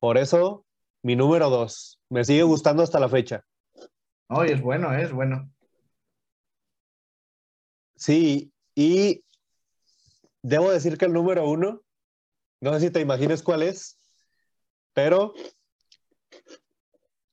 Por 0.00 0.18
eso, 0.18 0.66
mi 1.02 1.14
número 1.14 1.48
dos. 1.48 2.00
Me 2.08 2.24
sigue 2.24 2.42
gustando 2.42 2.82
hasta 2.82 2.98
la 2.98 3.08
fecha. 3.08 3.44
Oye, 4.28 4.54
es 4.54 4.60
bueno, 4.60 4.92
¿eh? 4.94 5.02
es 5.02 5.12
bueno. 5.12 5.50
Sí, 7.96 8.52
y 8.74 9.24
debo 10.42 10.70
decir 10.72 10.98
que 10.98 11.04
el 11.04 11.12
número 11.12 11.48
uno, 11.48 11.82
no 12.60 12.72
sé 12.74 12.80
si 12.80 12.90
te 12.90 13.00
imagines 13.00 13.42
cuál 13.42 13.62
es, 13.62 13.98
pero 14.92 15.34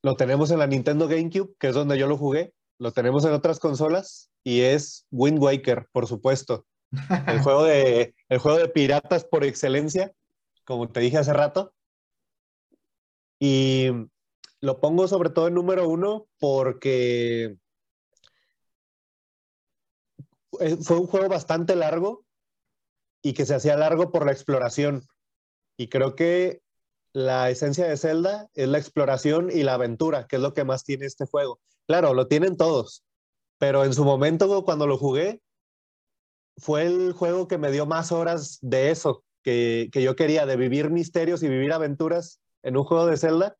lo 0.02 0.16
tenemos 0.16 0.52
en 0.52 0.60
la 0.60 0.68
Nintendo 0.68 1.08
GameCube, 1.08 1.56
que 1.60 1.70
es 1.70 1.74
donde 1.74 1.98
yo 1.98 2.08
lo 2.08 2.18
jugué, 2.18 2.54
lo 2.78 2.92
tenemos 2.92 3.26
en 3.26 3.34
otras 3.34 3.60
consolas, 3.60 4.30
y 4.44 4.62
es 4.62 5.06
Wind 5.12 5.40
Waker, 5.40 5.88
por 5.92 6.08
supuesto. 6.08 6.66
El 7.28 7.40
juego 7.44 7.64
de, 7.64 8.16
el 8.30 8.38
juego 8.40 8.58
de 8.58 8.70
piratas 8.70 9.26
por 9.26 9.44
excelencia, 9.44 10.14
como 10.66 10.90
te 10.90 11.00
dije 11.00 11.18
hace 11.18 11.34
rato. 11.34 11.74
Y 13.40 13.88
lo 14.62 14.80
pongo 14.80 15.08
sobre 15.08 15.30
todo 15.30 15.48
en 15.48 15.54
número 15.54 15.88
uno 15.88 16.28
porque 16.40 17.58
fue 20.82 21.00
un 21.00 21.08
juego 21.08 21.30
bastante 21.30 21.76
largo 21.76 22.26
y 23.22 23.34
que 23.34 23.46
se 23.46 23.56
hacía 23.56 23.78
largo 23.78 24.12
por 24.12 24.26
la 24.26 24.32
exploración. 24.32 25.06
Y 25.78 25.88
creo 25.88 26.16
que 26.16 26.62
la 27.14 27.50
esencia 27.50 27.88
de 27.88 27.98
Zelda 27.98 28.50
es 28.54 28.68
la 28.68 28.78
exploración 28.78 29.50
y 29.52 29.64
la 29.64 29.76
aventura, 29.76 30.28
que 30.28 30.36
es 30.36 30.42
lo 30.42 30.54
que 30.54 30.64
más 30.64 30.84
tiene 30.84 31.06
este 31.06 31.26
juego. 31.26 31.60
Claro, 31.88 32.14
lo 32.14 32.28
tienen 32.28 32.58
todos, 32.58 33.04
pero 33.58 33.84
en 33.86 33.94
su 33.94 34.04
momento 34.04 34.64
cuando 34.64 34.88
lo 34.88 34.98
jugué, 34.98 35.42
fue 36.58 36.86
el 36.86 37.14
juego 37.14 37.48
que 37.48 37.58
me 37.58 37.72
dio 37.72 37.86
más 37.86 38.12
horas 38.12 38.60
de 38.62 38.92
eso, 38.92 39.24
que, 39.44 39.90
que 39.92 40.04
yo 40.04 40.16
quería, 40.16 40.46
de 40.46 40.58
vivir 40.58 40.90
misterios 40.90 41.42
y 41.42 41.48
vivir 41.48 41.72
aventuras 41.72 42.42
en 42.64 42.78
un 42.78 42.84
juego 42.84 43.06
de 43.06 43.18
Zelda. 43.18 43.56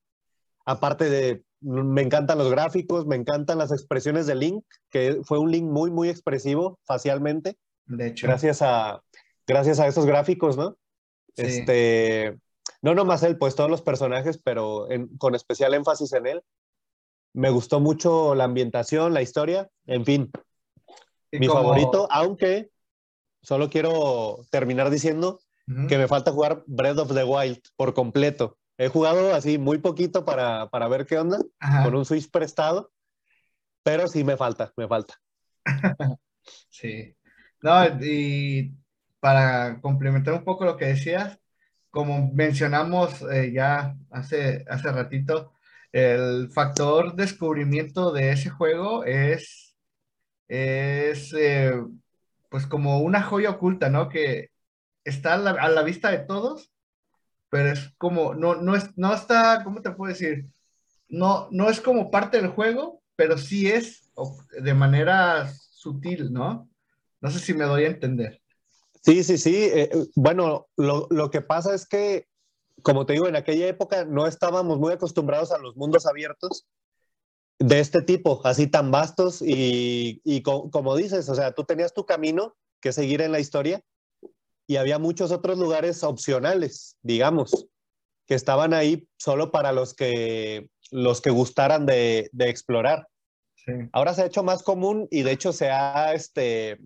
Aparte 0.70 1.10
de, 1.10 1.44
me 1.62 2.04
encantan 2.04 2.38
los 2.38 2.52
gráficos, 2.52 3.08
me 3.08 3.16
encantan 3.16 3.58
las 3.58 3.72
expresiones 3.72 4.28
de 4.28 4.36
Link, 4.36 4.64
que 4.92 5.20
fue 5.24 5.40
un 5.40 5.50
Link 5.52 5.66
muy, 5.66 5.90
muy 5.90 6.10
expresivo 6.10 6.80
facialmente, 6.86 7.58
De 7.88 8.08
hecho, 8.08 8.28
gracias 8.28 8.62
a, 8.62 9.02
gracias 9.48 9.80
a 9.80 9.88
esos 9.88 10.06
gráficos, 10.06 10.58
¿no? 10.58 10.78
sí. 11.36 11.42
Este, 11.44 12.38
no 12.84 12.94
nomás 12.94 13.24
él, 13.24 13.36
pues 13.40 13.56
todos 13.56 13.70
los 13.70 13.82
personajes, 13.82 14.38
pero 14.44 14.92
en- 14.92 15.08
con 15.18 15.34
especial 15.34 15.74
énfasis 15.74 16.14
en 16.14 16.28
él. 16.28 16.44
Me 17.34 17.50
gustó 17.50 17.80
mucho 17.80 18.36
la 18.36 18.44
ambientación, 18.44 19.14
la 19.16 19.24
historia, 19.24 19.70
en 19.88 20.06
fin, 20.06 20.32
mi 21.32 21.48
como- 21.48 21.62
favorito, 21.62 22.08
aunque 22.12 22.70
solo 23.42 23.70
quiero 23.72 24.42
terminar 24.52 24.92
diciendo 24.92 25.40
Ujú. 25.68 25.88
que 25.88 25.98
me 25.98 26.08
falta 26.08 26.32
jugar 26.32 26.64
Breath 26.68 27.00
of 27.00 27.14
the 27.14 27.24
Wild 27.24 27.60
por 27.76 27.96
completo. 27.96 28.58
He 28.80 28.88
jugado 28.88 29.36
así 29.36 29.58
muy 29.58 29.80
poquito 29.80 30.24
para, 30.24 30.70
para 30.70 30.88
ver 30.88 31.06
qué 31.06 31.18
onda, 31.18 31.38
Ajá, 31.60 31.84
con 31.84 31.96
un 31.96 32.06
Switch 32.06 32.32
prestado, 32.32 32.94
pero 33.84 34.08
sí 34.08 34.24
me 34.24 34.38
falta, 34.38 34.72
me 34.78 34.88
falta. 34.88 35.20
sí. 36.70 37.14
No, 37.62 37.86
y 38.02 38.74
para 39.20 39.82
complementar 39.82 40.34
un 40.34 40.46
poco 40.46 40.64
lo 40.64 40.78
que 40.78 40.86
decías, 40.86 41.38
como 41.90 42.32
mencionamos 42.32 43.22
eh, 43.24 43.52
ya 43.52 43.98
hace, 44.12 44.64
hace 44.70 44.92
ratito, 44.94 45.52
el 45.92 46.50
factor 46.50 47.18
descubrimiento 47.18 48.14
de 48.14 48.32
ese 48.32 48.50
juego 48.50 49.04
es, 49.04 49.76
es 50.48 51.34
eh, 51.34 51.74
pues 52.48 52.66
como 52.66 53.00
una 53.00 53.24
joya 53.24 53.50
oculta, 53.50 53.90
¿no? 53.90 54.08
Que 54.08 54.52
está 55.04 55.34
a 55.34 55.38
la, 55.38 55.52
a 55.52 55.68
la 55.68 55.84
vista 55.84 56.12
de 56.12 56.20
todos, 56.20 56.72
pero 57.50 57.72
es 57.72 57.94
como, 57.98 58.36
no, 58.36 58.56
no, 58.56 58.76
es, 58.76 58.98
no 58.98 59.14
está, 59.14 59.64
¿cómo 59.64 59.82
te 59.82 59.92
puedo 59.92 60.12
decir? 60.12 60.46
No, 61.08 61.48
no 61.52 61.70
es 61.70 61.82
como 61.82 62.12
parte 62.12 62.40
del 62.42 62.50
juego, 62.50 63.02
pero 63.16 63.38
sí 63.38 63.68
es 63.68 64.12
de 64.62 64.74
manera 64.74 65.52
sutil, 65.72 66.32
¿no? 66.32 66.70
No 67.22 67.32
sé 67.32 67.40
si 67.40 67.54
me 67.54 67.66
doy 67.66 67.86
a 67.86 67.88
entender. 67.88 68.42
Sí, 69.02 69.24
sí, 69.24 69.38
sí. 69.38 69.56
eh, 69.56 69.90
bueno, 70.16 70.68
lo, 70.76 71.08
lo 71.10 71.32
que 71.32 71.42
pasa 71.42 71.74
es 71.74 71.88
que 71.88 72.30
como 72.82 73.06
te 73.06 73.14
digo, 73.14 73.28
en 73.28 73.36
aquella 73.36 73.68
época 73.68 74.06
no 74.06 74.28
estábamos 74.28 74.80
muy 74.80 74.94
acostumbrados 74.94 75.52
a 75.52 75.58
los 75.58 75.76
mundos 75.76 76.06
abiertos 76.06 76.66
de 77.60 77.80
este 77.80 78.02
tipo, 78.02 78.42
así 78.46 78.68
tan 78.68 78.90
vastos 78.92 79.42
y, 79.42 80.22
y 80.24 80.42
como 80.42 80.96
dices, 80.96 81.28
o 81.30 81.36
sea, 81.36 81.52
tú 81.52 81.66
tenías 81.66 81.94
tu 81.94 82.06
camino 82.06 82.56
que 82.80 82.94
seguir 82.94 83.22
en 83.22 83.32
la 83.32 83.40
historia 83.40 83.84
y 84.70 84.78
había 84.78 85.00
muchos 85.00 85.32
otros 85.32 85.58
lugares 85.58 86.04
opcionales, 86.04 86.96
digamos, 87.02 87.66
que 88.28 88.36
estaban 88.36 88.76
ahí 88.76 89.08
solo 89.18 89.50
para 89.50 89.72
los 89.72 89.96
que, 89.96 90.70
los 90.92 91.22
que 91.22 91.32
gustaran 91.32 91.88
de, 91.88 92.30
de 92.34 92.50
explorar. 92.50 93.08
Ahora 93.94 94.14
se 94.14 94.22
ha 94.22 94.28
hecho 94.28 94.44
más 94.44 94.62
común 94.62 95.08
y 95.10 95.24
de 95.24 95.32
hecho 95.32 95.54
se 95.54 95.72
ha, 95.72 96.14
este, 96.14 96.78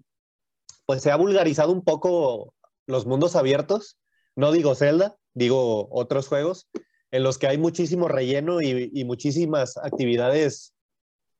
pues 0.86 1.02
se 1.02 1.12
ha 1.12 1.18
vulgarizado 1.18 1.74
un 1.74 1.84
poco 1.84 2.54
los 2.88 3.06
mundos 3.06 3.36
abiertos. 3.36 4.00
No 4.38 4.54
digo 4.54 4.76
Zelda, 4.76 5.18
digo 5.34 5.90
otros 5.92 6.30
juegos 6.30 6.70
en 7.12 7.24
los 7.24 7.38
que 7.38 7.48
hay 7.48 7.58
muchísimo 7.58 8.08
relleno 8.08 8.62
y, 8.62 9.04
muchísimas 9.04 9.76
actividades 9.76 10.74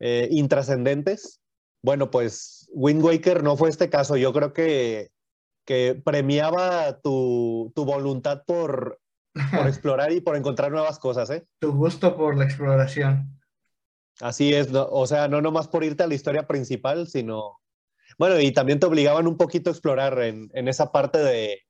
eh, 0.02 0.28
intrascendentes. 0.30 1.40
Bueno, 1.82 2.12
pues 2.12 2.70
Wind 2.74 3.02
Waker 3.02 3.44
no 3.44 3.56
fue 3.56 3.70
este 3.70 3.90
caso. 3.90 4.18
Yo 4.18 4.34
creo 4.34 4.52
que, 4.52 5.10
que 5.66 6.02
premiaba 6.04 7.00
tu, 7.02 7.72
tu 7.76 7.86
voluntad 7.86 8.44
por, 8.46 9.00
por 9.34 9.68
explorar 9.68 10.12
y 10.12 10.22
por 10.22 10.36
encontrar 10.36 10.72
nuevas 10.72 11.00
cosas, 11.00 11.30
¿eh? 11.30 11.46
Tu 11.60 11.72
gusto 11.72 12.16
por 12.16 12.38
la 12.38 12.46
exploración. 12.46 13.40
Así 14.22 14.54
es, 14.54 14.70
o 14.74 15.08
sea, 15.08 15.28
no 15.28 15.42
nomás 15.42 15.68
por 15.68 15.84
irte 15.84 16.04
a 16.04 16.08
la 16.08 16.14
historia 16.14 16.48
principal, 16.48 17.08
sino, 17.08 17.60
bueno, 18.20 18.40
y 18.40 18.52
también 18.52 18.80
te 18.80 18.86
obligaban 18.86 19.28
un 19.28 19.38
poquito 19.38 19.70
a 19.70 19.74
explorar 19.74 20.22
en, 20.22 20.52
en 20.54 20.68
esa 20.68 20.92
parte 20.92 21.18
de, 21.18 21.62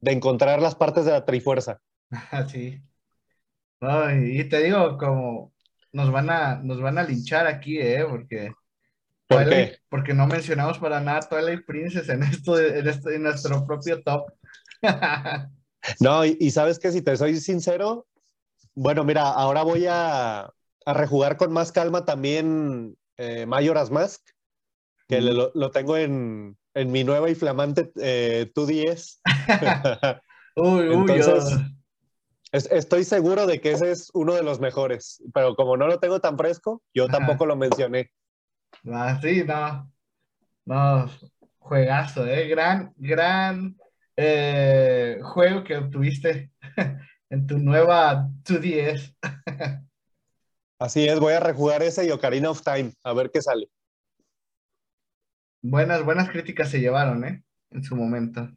de, 0.00 0.12
encontrar 0.12 0.62
las 0.62 0.76
partes 0.76 1.04
de 1.04 1.12
la 1.12 1.24
trifuerza. 1.24 1.80
Sí. 2.48 2.80
y 3.80 4.44
te 4.44 4.62
digo, 4.62 4.96
como 4.96 5.52
nos 5.92 6.10
van 6.10 6.30
a, 6.30 6.56
nos 6.62 6.80
van 6.80 6.98
a 6.98 7.02
linchar 7.02 7.46
aquí, 7.46 7.78
¿eh? 7.78 8.04
Porque, 8.08 8.52
¿Por 9.28 9.48
qué? 9.48 9.78
porque 9.88 10.14
no 10.14 10.26
mencionamos 10.26 10.78
para 10.78 11.00
nada 11.00 11.20
Twilight 11.20 11.66
Princess 11.66 12.08
en, 12.08 12.22
esto, 12.22 12.58
en, 12.58 12.86
esto, 12.86 13.10
en 13.10 13.24
nuestro 13.24 13.64
propio 13.66 14.02
top. 14.02 14.32
no, 16.00 16.24
y, 16.24 16.36
y 16.38 16.50
sabes 16.50 16.78
que 16.78 16.92
si 16.92 17.02
te 17.02 17.16
soy 17.16 17.36
sincero, 17.40 18.06
bueno, 18.74 19.04
mira, 19.04 19.30
ahora 19.30 19.62
voy 19.62 19.86
a, 19.86 20.42
a 20.86 20.94
rejugar 20.94 21.36
con 21.36 21.52
más 21.52 21.72
calma 21.72 22.04
también 22.04 22.96
eh, 23.16 23.46
Majora's 23.46 23.90
Mask, 23.90 24.22
que 25.08 25.20
lo, 25.20 25.50
lo, 25.54 25.70
tengo 25.70 25.96
en, 25.96 26.56
en, 26.74 26.92
mi 26.92 27.02
nueva 27.04 27.30
y 27.30 27.34
flamante 27.34 27.90
eh, 28.00 28.52
2DS. 28.54 29.20
uy, 30.56 30.92
Entonces, 30.92 31.58
estoy 32.52 33.04
seguro 33.04 33.46
de 33.46 33.60
que 33.60 33.72
ese 33.72 33.90
es 33.90 34.10
uno 34.14 34.34
de 34.34 34.42
los 34.42 34.60
mejores, 34.60 35.22
pero 35.32 35.56
como 35.56 35.76
no 35.76 35.86
lo 35.86 35.98
tengo 35.98 36.20
tan 36.20 36.36
fresco, 36.36 36.82
yo 36.94 37.08
tampoco 37.08 37.46
lo 37.46 37.56
mencioné. 37.56 38.12
Ah, 38.92 39.18
sí, 39.20 39.42
no. 39.44 39.92
No, 40.64 41.10
juegazo, 41.58 42.26
¿eh? 42.26 42.48
Gran, 42.48 42.92
gran 42.96 43.76
eh, 44.16 45.18
juego 45.22 45.64
que 45.64 45.76
obtuviste 45.76 46.50
en 47.30 47.46
tu 47.46 47.58
nueva 47.58 48.28
2DS. 48.44 49.16
Así 50.78 51.08
es, 51.08 51.18
voy 51.18 51.32
a 51.32 51.40
rejugar 51.40 51.82
ese 51.82 52.06
y 52.06 52.10
Ocarina 52.10 52.50
of 52.50 52.62
Time, 52.62 52.92
a 53.02 53.12
ver 53.14 53.30
qué 53.30 53.40
sale. 53.40 53.68
Buenas, 55.62 56.04
buenas 56.04 56.30
críticas 56.30 56.70
se 56.70 56.80
llevaron, 56.80 57.24
¿eh? 57.24 57.42
En 57.70 57.82
su 57.82 57.96
momento. 57.96 58.48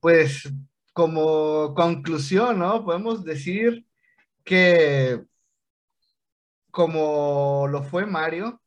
Pues 0.00 0.48
como 0.92 1.74
conclusión, 1.74 2.60
¿no? 2.60 2.84
Podemos 2.84 3.24
decir 3.24 3.84
que 4.44 5.24
como 6.70 7.66
lo 7.68 7.82
fue 7.82 8.06
Mario, 8.06 8.60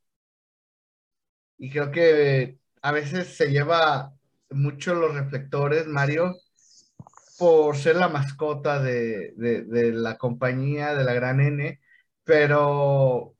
y 1.57 1.69
creo 1.69 1.91
que 1.91 2.59
a 2.81 2.91
veces 2.91 3.35
se 3.37 3.51
lleva 3.51 4.13
mucho 4.49 4.95
los 4.95 5.15
reflectores, 5.15 5.87
Mario, 5.87 6.35
por 7.37 7.77
ser 7.77 7.95
la 7.97 8.09
mascota 8.09 8.81
de, 8.81 9.33
la 9.93 10.17
compañía, 10.17 10.95
de 10.95 11.03
la 11.03 11.13
gran 11.13 11.41
N, 11.41 11.79
pero 12.23 13.35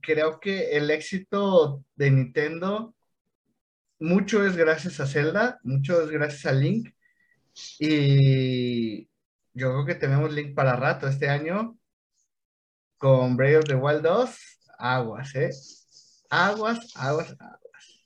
creo 0.00 0.40
que 0.40 0.76
el 0.76 0.90
éxito 0.90 1.84
de 1.94 2.10
Nintendo 2.10 2.94
mucho 3.98 4.44
es 4.44 4.56
gracias 4.56 5.00
a 5.00 5.06
Zelda, 5.06 5.60
mucho 5.62 6.02
es 6.02 6.10
gracias 6.10 6.46
a 6.46 6.52
Link, 6.52 6.94
y 7.78 9.08
yo 9.54 9.70
creo 9.72 9.86
que 9.86 9.94
tenemos 9.94 10.32
Link 10.32 10.54
para 10.54 10.76
rato 10.76 11.06
este 11.08 11.28
año 11.28 11.78
con 13.02 13.36
Breath 13.36 13.58
of 13.58 13.64
the 13.64 13.74
Wild 13.74 14.02
2, 14.02 14.38
aguas, 14.78 15.34
¿eh? 15.34 15.50
Aguas, 16.30 16.78
aguas, 16.94 17.34
aguas. 17.40 18.04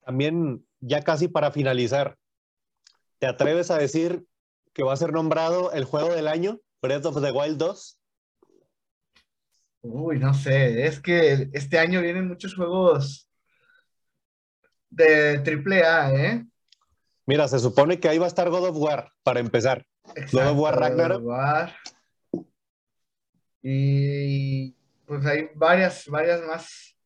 También, 0.00 0.66
ya 0.80 1.02
casi 1.02 1.28
para 1.28 1.52
finalizar, 1.52 2.16
¿Te 3.18 3.26
atreves 3.26 3.70
a 3.70 3.78
decir 3.78 4.24
que 4.72 4.84
va 4.84 4.92
a 4.92 4.96
ser 4.96 5.12
nombrado 5.12 5.72
el 5.72 5.84
juego 5.84 6.14
del 6.14 6.28
año, 6.28 6.60
Breath 6.80 7.06
of 7.06 7.20
the 7.20 7.32
Wild 7.32 7.58
2? 7.58 7.98
Uy, 9.82 10.18
no 10.18 10.34
sé, 10.34 10.86
es 10.86 11.00
que 11.00 11.48
este 11.52 11.78
año 11.78 12.00
vienen 12.00 12.28
muchos 12.28 12.54
juegos 12.54 13.28
de 14.90 15.42
AAA, 15.44 16.14
¿eh? 16.14 16.46
Mira, 17.26 17.48
se 17.48 17.58
supone 17.58 17.98
que 17.98 18.08
ahí 18.08 18.18
va 18.18 18.26
a 18.26 18.28
estar 18.28 18.48
God 18.48 18.68
of 18.68 18.76
War, 18.76 19.10
para 19.22 19.40
empezar. 19.40 19.84
God 20.32 20.46
of 20.46 20.58
War 20.58 20.78
Ragnarok. 20.78 21.22
Y 23.62 24.72
pues 25.06 25.24
hay 25.26 25.50
varias, 25.54 26.06
varias 26.06 26.42
más 26.42 26.96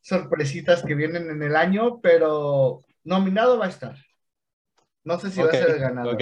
sorpresitas 0.00 0.82
que 0.82 0.94
vienen 0.94 1.30
en 1.30 1.42
el 1.42 1.56
año, 1.56 2.00
pero 2.00 2.80
nominado 3.04 3.58
va 3.58 3.66
a 3.66 3.70
estar. 3.70 3.96
No 5.02 5.18
sé 5.18 5.30
si 5.30 5.40
va 5.40 5.48
a 5.48 5.52
ser 5.52 5.70
el 5.70 5.78
ganador. 5.78 6.18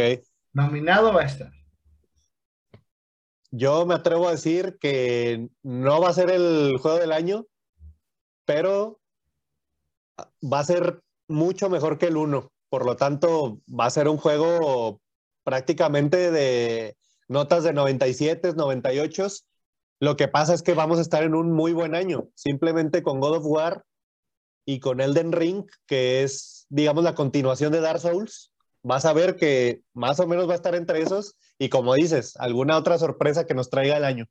Nominado 0.52 1.12
va 1.12 1.22
a 1.22 1.26
estar. 1.26 1.52
Yo 3.50 3.84
me 3.84 3.94
atrevo 3.94 4.28
a 4.28 4.32
decir 4.32 4.78
que 4.80 5.48
no 5.62 6.00
va 6.00 6.08
a 6.08 6.14
ser 6.14 6.30
el 6.30 6.78
juego 6.78 6.98
del 6.98 7.12
año, 7.12 7.46
pero 8.44 9.00
va 10.42 10.60
a 10.60 10.64
ser 10.64 11.00
mucho 11.28 11.68
mejor 11.68 11.98
que 11.98 12.06
el 12.06 12.16
1. 12.16 12.50
Por 12.68 12.86
lo 12.86 12.96
tanto, 12.96 13.60
va 13.68 13.86
a 13.86 13.90
ser 13.90 14.08
un 14.08 14.16
juego 14.16 15.00
prácticamente 15.44 16.30
de 16.30 16.96
notas 17.28 17.64
de 17.64 17.72
97, 17.72 18.54
98. 18.54 19.26
Lo 20.02 20.16
que 20.16 20.26
pasa 20.26 20.52
es 20.52 20.62
que 20.62 20.74
vamos 20.74 20.98
a 20.98 21.02
estar 21.02 21.22
en 21.22 21.36
un 21.36 21.52
muy 21.52 21.72
buen 21.72 21.94
año, 21.94 22.28
simplemente 22.34 23.04
con 23.04 23.20
God 23.20 23.36
of 23.36 23.46
War 23.46 23.84
y 24.66 24.80
con 24.80 25.00
Elden 25.00 25.30
Ring, 25.30 25.64
que 25.86 26.24
es, 26.24 26.66
digamos, 26.70 27.04
la 27.04 27.14
continuación 27.14 27.70
de 27.70 27.80
Dark 27.80 28.00
Souls 28.00 28.52
vas 28.82 29.04
a 29.04 29.12
ver 29.12 29.36
que 29.36 29.82
más 29.94 30.18
o 30.18 30.26
menos 30.26 30.48
va 30.48 30.54
a 30.54 30.56
estar 30.56 30.74
entre 30.74 31.00
esos 31.00 31.36
y 31.56 31.68
como 31.68 31.94
dices, 31.94 32.36
alguna 32.36 32.76
otra 32.76 32.98
sorpresa 32.98 33.46
que 33.46 33.54
nos 33.54 33.70
traiga 33.70 33.96
el 33.96 34.04
año. 34.04 34.26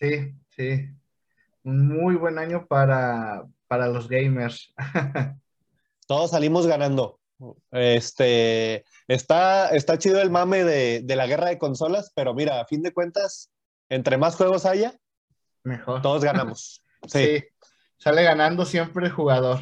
Sí, 0.00 0.34
sí. 0.48 0.88
Un 1.64 1.86
muy 1.86 2.14
buen 2.14 2.38
año 2.38 2.66
para, 2.66 3.44
para 3.66 3.88
los 3.88 4.08
gamers. 4.08 4.72
Todos 6.06 6.30
salimos 6.30 6.66
ganando. 6.66 7.20
Este, 7.70 8.86
está, 9.08 9.68
está 9.70 9.98
chido 9.98 10.22
el 10.22 10.30
mame 10.30 10.64
de, 10.64 11.02
de, 11.02 11.16
la 11.16 11.26
guerra 11.26 11.50
de 11.50 11.58
consolas, 11.58 12.10
pero 12.14 12.32
mira, 12.32 12.62
a 12.62 12.66
fin 12.66 12.82
de 12.82 12.94
cuentas, 12.94 13.52
entre 13.88 14.16
más 14.16 14.36
juegos 14.36 14.66
haya, 14.66 14.94
mejor. 15.62 16.02
Todos 16.02 16.24
ganamos. 16.24 16.82
sí. 17.06 17.44
Sale 17.98 18.22
ganando 18.22 18.64
siempre 18.64 19.06
el 19.06 19.12
jugador. 19.12 19.60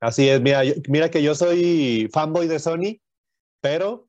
Así 0.00 0.28
es, 0.28 0.40
mira, 0.40 0.62
mira 0.88 1.10
que 1.10 1.22
yo 1.22 1.34
soy 1.34 2.08
fanboy 2.12 2.46
de 2.46 2.58
Sony, 2.60 3.00
pero 3.60 4.08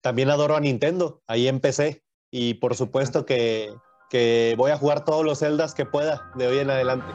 también 0.00 0.30
adoro 0.30 0.56
a 0.56 0.60
Nintendo, 0.60 1.22
ahí 1.26 1.48
empecé. 1.48 2.02
Y 2.30 2.54
por 2.54 2.74
supuesto 2.74 3.24
que, 3.24 3.72
que 4.10 4.54
voy 4.58 4.70
a 4.70 4.76
jugar 4.76 5.04
todos 5.04 5.24
los 5.24 5.38
Zeldas 5.38 5.74
que 5.74 5.86
pueda 5.86 6.30
de 6.34 6.46
hoy 6.46 6.58
en 6.58 6.70
adelante. 6.70 7.06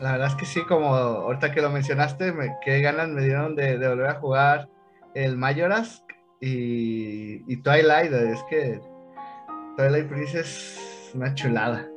La 0.00 0.12
verdad 0.12 0.28
es 0.28 0.34
que 0.34 0.46
sí, 0.46 0.60
como 0.66 0.94
ahorita 0.94 1.52
que 1.52 1.62
lo 1.62 1.70
mencionaste, 1.70 2.32
me, 2.32 2.56
qué 2.64 2.80
ganas 2.80 3.08
me 3.08 3.22
dieron 3.22 3.54
de, 3.54 3.78
de 3.78 3.88
volver 3.88 4.06
a 4.06 4.20
jugar 4.20 4.68
el 5.14 5.36
Majora's 5.36 6.04
y, 6.40 7.50
y 7.50 7.62
Twilight. 7.62 8.12
Es 8.12 8.42
que 8.50 8.80
Twilight 9.76 10.08
Princess 10.08 10.78
es 11.08 11.14
una 11.14 11.34
chulada. 11.34 11.88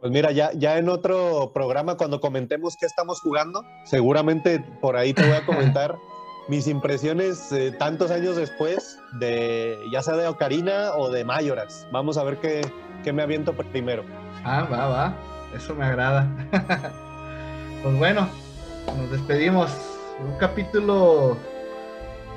Pues 0.00 0.12
mira, 0.12 0.30
ya, 0.32 0.50
ya 0.52 0.78
en 0.78 0.88
otro 0.88 1.52
programa, 1.52 1.96
cuando 1.96 2.20
comentemos 2.20 2.76
qué 2.78 2.86
estamos 2.86 3.20
jugando, 3.20 3.62
seguramente 3.84 4.64
por 4.80 4.96
ahí 4.96 5.12
te 5.12 5.26
voy 5.26 5.36
a 5.36 5.44
comentar 5.44 5.98
mis 6.48 6.66
impresiones 6.66 7.52
eh, 7.52 7.72
tantos 7.72 8.10
años 8.10 8.36
después, 8.36 8.98
de 9.18 9.78
ya 9.92 10.02
sea 10.02 10.16
de 10.16 10.26
Ocarina 10.26 10.92
o 10.96 11.10
de 11.10 11.24
Mayoras. 11.24 11.86
Vamos 11.92 12.16
a 12.16 12.24
ver 12.24 12.38
qué, 12.38 12.62
qué 13.04 13.12
me 13.12 13.22
aviento 13.22 13.52
primero. 13.54 14.04
Ah, 14.44 14.66
va, 14.70 14.86
va. 14.88 15.14
Eso 15.54 15.74
me 15.74 15.84
agrada. 15.84 16.26
pues 17.82 17.98
bueno, 17.98 18.28
nos 18.96 19.10
despedimos. 19.10 19.70
Un 20.26 20.36
capítulo 20.38 21.36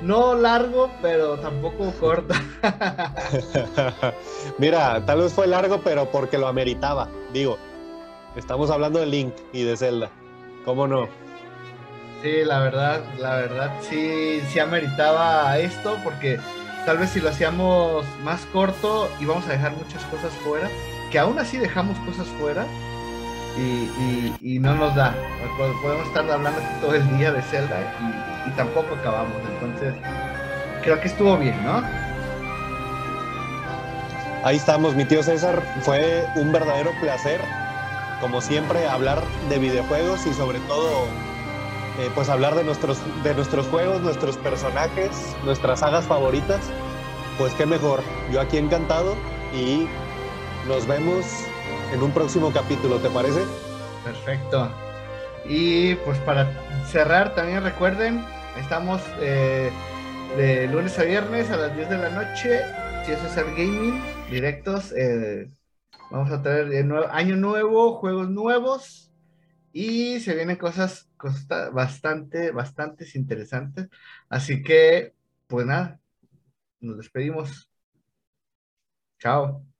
no 0.02 0.34
largo, 0.34 0.90
pero 1.00 1.36
tampoco 1.38 1.92
corto. 1.98 2.34
Mira, 4.58 5.04
tal 5.06 5.20
vez 5.20 5.32
fue 5.32 5.46
largo, 5.46 5.80
pero 5.82 6.10
porque 6.10 6.38
lo 6.38 6.46
ameritaba. 6.46 7.08
Digo, 7.32 7.58
estamos 8.36 8.70
hablando 8.70 9.00
de 9.00 9.06
Link 9.06 9.34
y 9.52 9.62
de 9.62 9.76
Zelda. 9.76 10.10
¿Cómo 10.64 10.86
no? 10.86 11.08
Sí, 12.22 12.42
la 12.44 12.60
verdad, 12.60 13.02
la 13.18 13.36
verdad, 13.36 13.70
sí, 13.82 14.40
sí 14.48 14.58
ameritaba 14.58 15.58
esto, 15.58 15.98
porque 16.02 16.38
tal 16.86 16.96
vez 16.96 17.10
si 17.10 17.20
lo 17.20 17.28
hacíamos 17.28 18.06
más 18.22 18.46
corto 18.46 19.10
íbamos 19.20 19.46
a 19.46 19.50
dejar 19.50 19.72
muchas 19.72 20.02
cosas 20.06 20.32
fuera, 20.42 20.70
que 21.10 21.18
aún 21.18 21.38
así 21.38 21.58
dejamos 21.58 21.98
cosas 21.98 22.26
fuera 22.40 22.64
y, 23.58 24.58
no 24.58 24.74
nos 24.74 24.94
da. 24.94 25.14
Podemos 25.58 26.06
estar 26.06 26.28
hablando 26.30 26.60
todo 26.80 26.94
el 26.94 27.18
día 27.18 27.30
de 27.30 27.42
Zelda 27.42 27.94
y, 28.46 28.48
y 28.48 28.52
tampoco 28.52 28.94
acabamos, 28.94 29.34
entonces 29.84 29.94
creo 30.82 31.00
que 31.00 31.08
estuvo 31.08 31.36
bien, 31.36 31.62
¿no? 31.64 31.82
Ahí 34.44 34.56
estamos, 34.56 34.94
mi 34.94 35.04
tío 35.04 35.22
César. 35.22 35.62
Fue 35.80 36.26
un 36.36 36.52
verdadero 36.52 36.92
placer, 37.00 37.40
como 38.20 38.40
siempre, 38.40 38.86
hablar 38.86 39.22
de 39.48 39.58
videojuegos 39.58 40.26
y 40.26 40.34
sobre 40.34 40.58
todo 40.60 41.06
eh, 41.98 42.10
pues 42.14 42.28
hablar 42.28 42.54
de 42.54 42.64
nuestros, 42.64 42.98
de 43.22 43.34
nuestros 43.34 43.66
juegos, 43.68 44.02
nuestros 44.02 44.36
personajes, 44.36 45.34
nuestras 45.44 45.80
sagas 45.80 46.04
favoritas. 46.04 46.60
Pues 47.38 47.54
qué 47.54 47.66
mejor. 47.66 48.02
Yo 48.30 48.40
aquí 48.40 48.58
encantado 48.58 49.16
y 49.54 49.86
nos 50.68 50.86
vemos 50.86 51.24
en 51.92 52.02
un 52.02 52.10
próximo 52.10 52.52
capítulo, 52.52 52.98
¿te 52.98 53.08
parece? 53.08 53.40
Perfecto. 54.04 54.70
Y 55.46 55.94
pues 55.96 56.18
para 56.18 56.50
cerrar, 56.86 57.34
también 57.34 57.62
recuerden, 57.62 58.24
estamos 58.58 59.02
eh, 59.20 59.70
de 60.36 60.66
lunes 60.68 60.98
a 60.98 61.04
viernes 61.04 61.50
a 61.50 61.56
las 61.56 61.76
10 61.76 61.90
de 61.90 61.98
la 61.98 62.10
noche, 62.10 62.60
si 63.04 63.12
eso 63.12 63.26
es 63.26 63.36
el 63.36 63.50
gaming, 63.54 64.00
directos. 64.30 64.92
Eh, 64.92 65.50
vamos 66.10 66.30
a 66.30 66.42
traer 66.42 66.72
año 67.10 67.36
nuevo, 67.36 67.96
juegos 67.96 68.28
nuevos 68.30 69.12
y 69.72 70.20
se 70.20 70.34
vienen 70.34 70.56
cosas, 70.56 71.10
bastante, 71.72 72.50
bastante 72.52 73.06
interesantes. 73.14 73.88
Así 74.28 74.62
que, 74.62 75.14
pues 75.46 75.66
nada, 75.66 76.00
nos 76.80 76.96
despedimos. 76.98 77.70
Chao. 79.18 79.73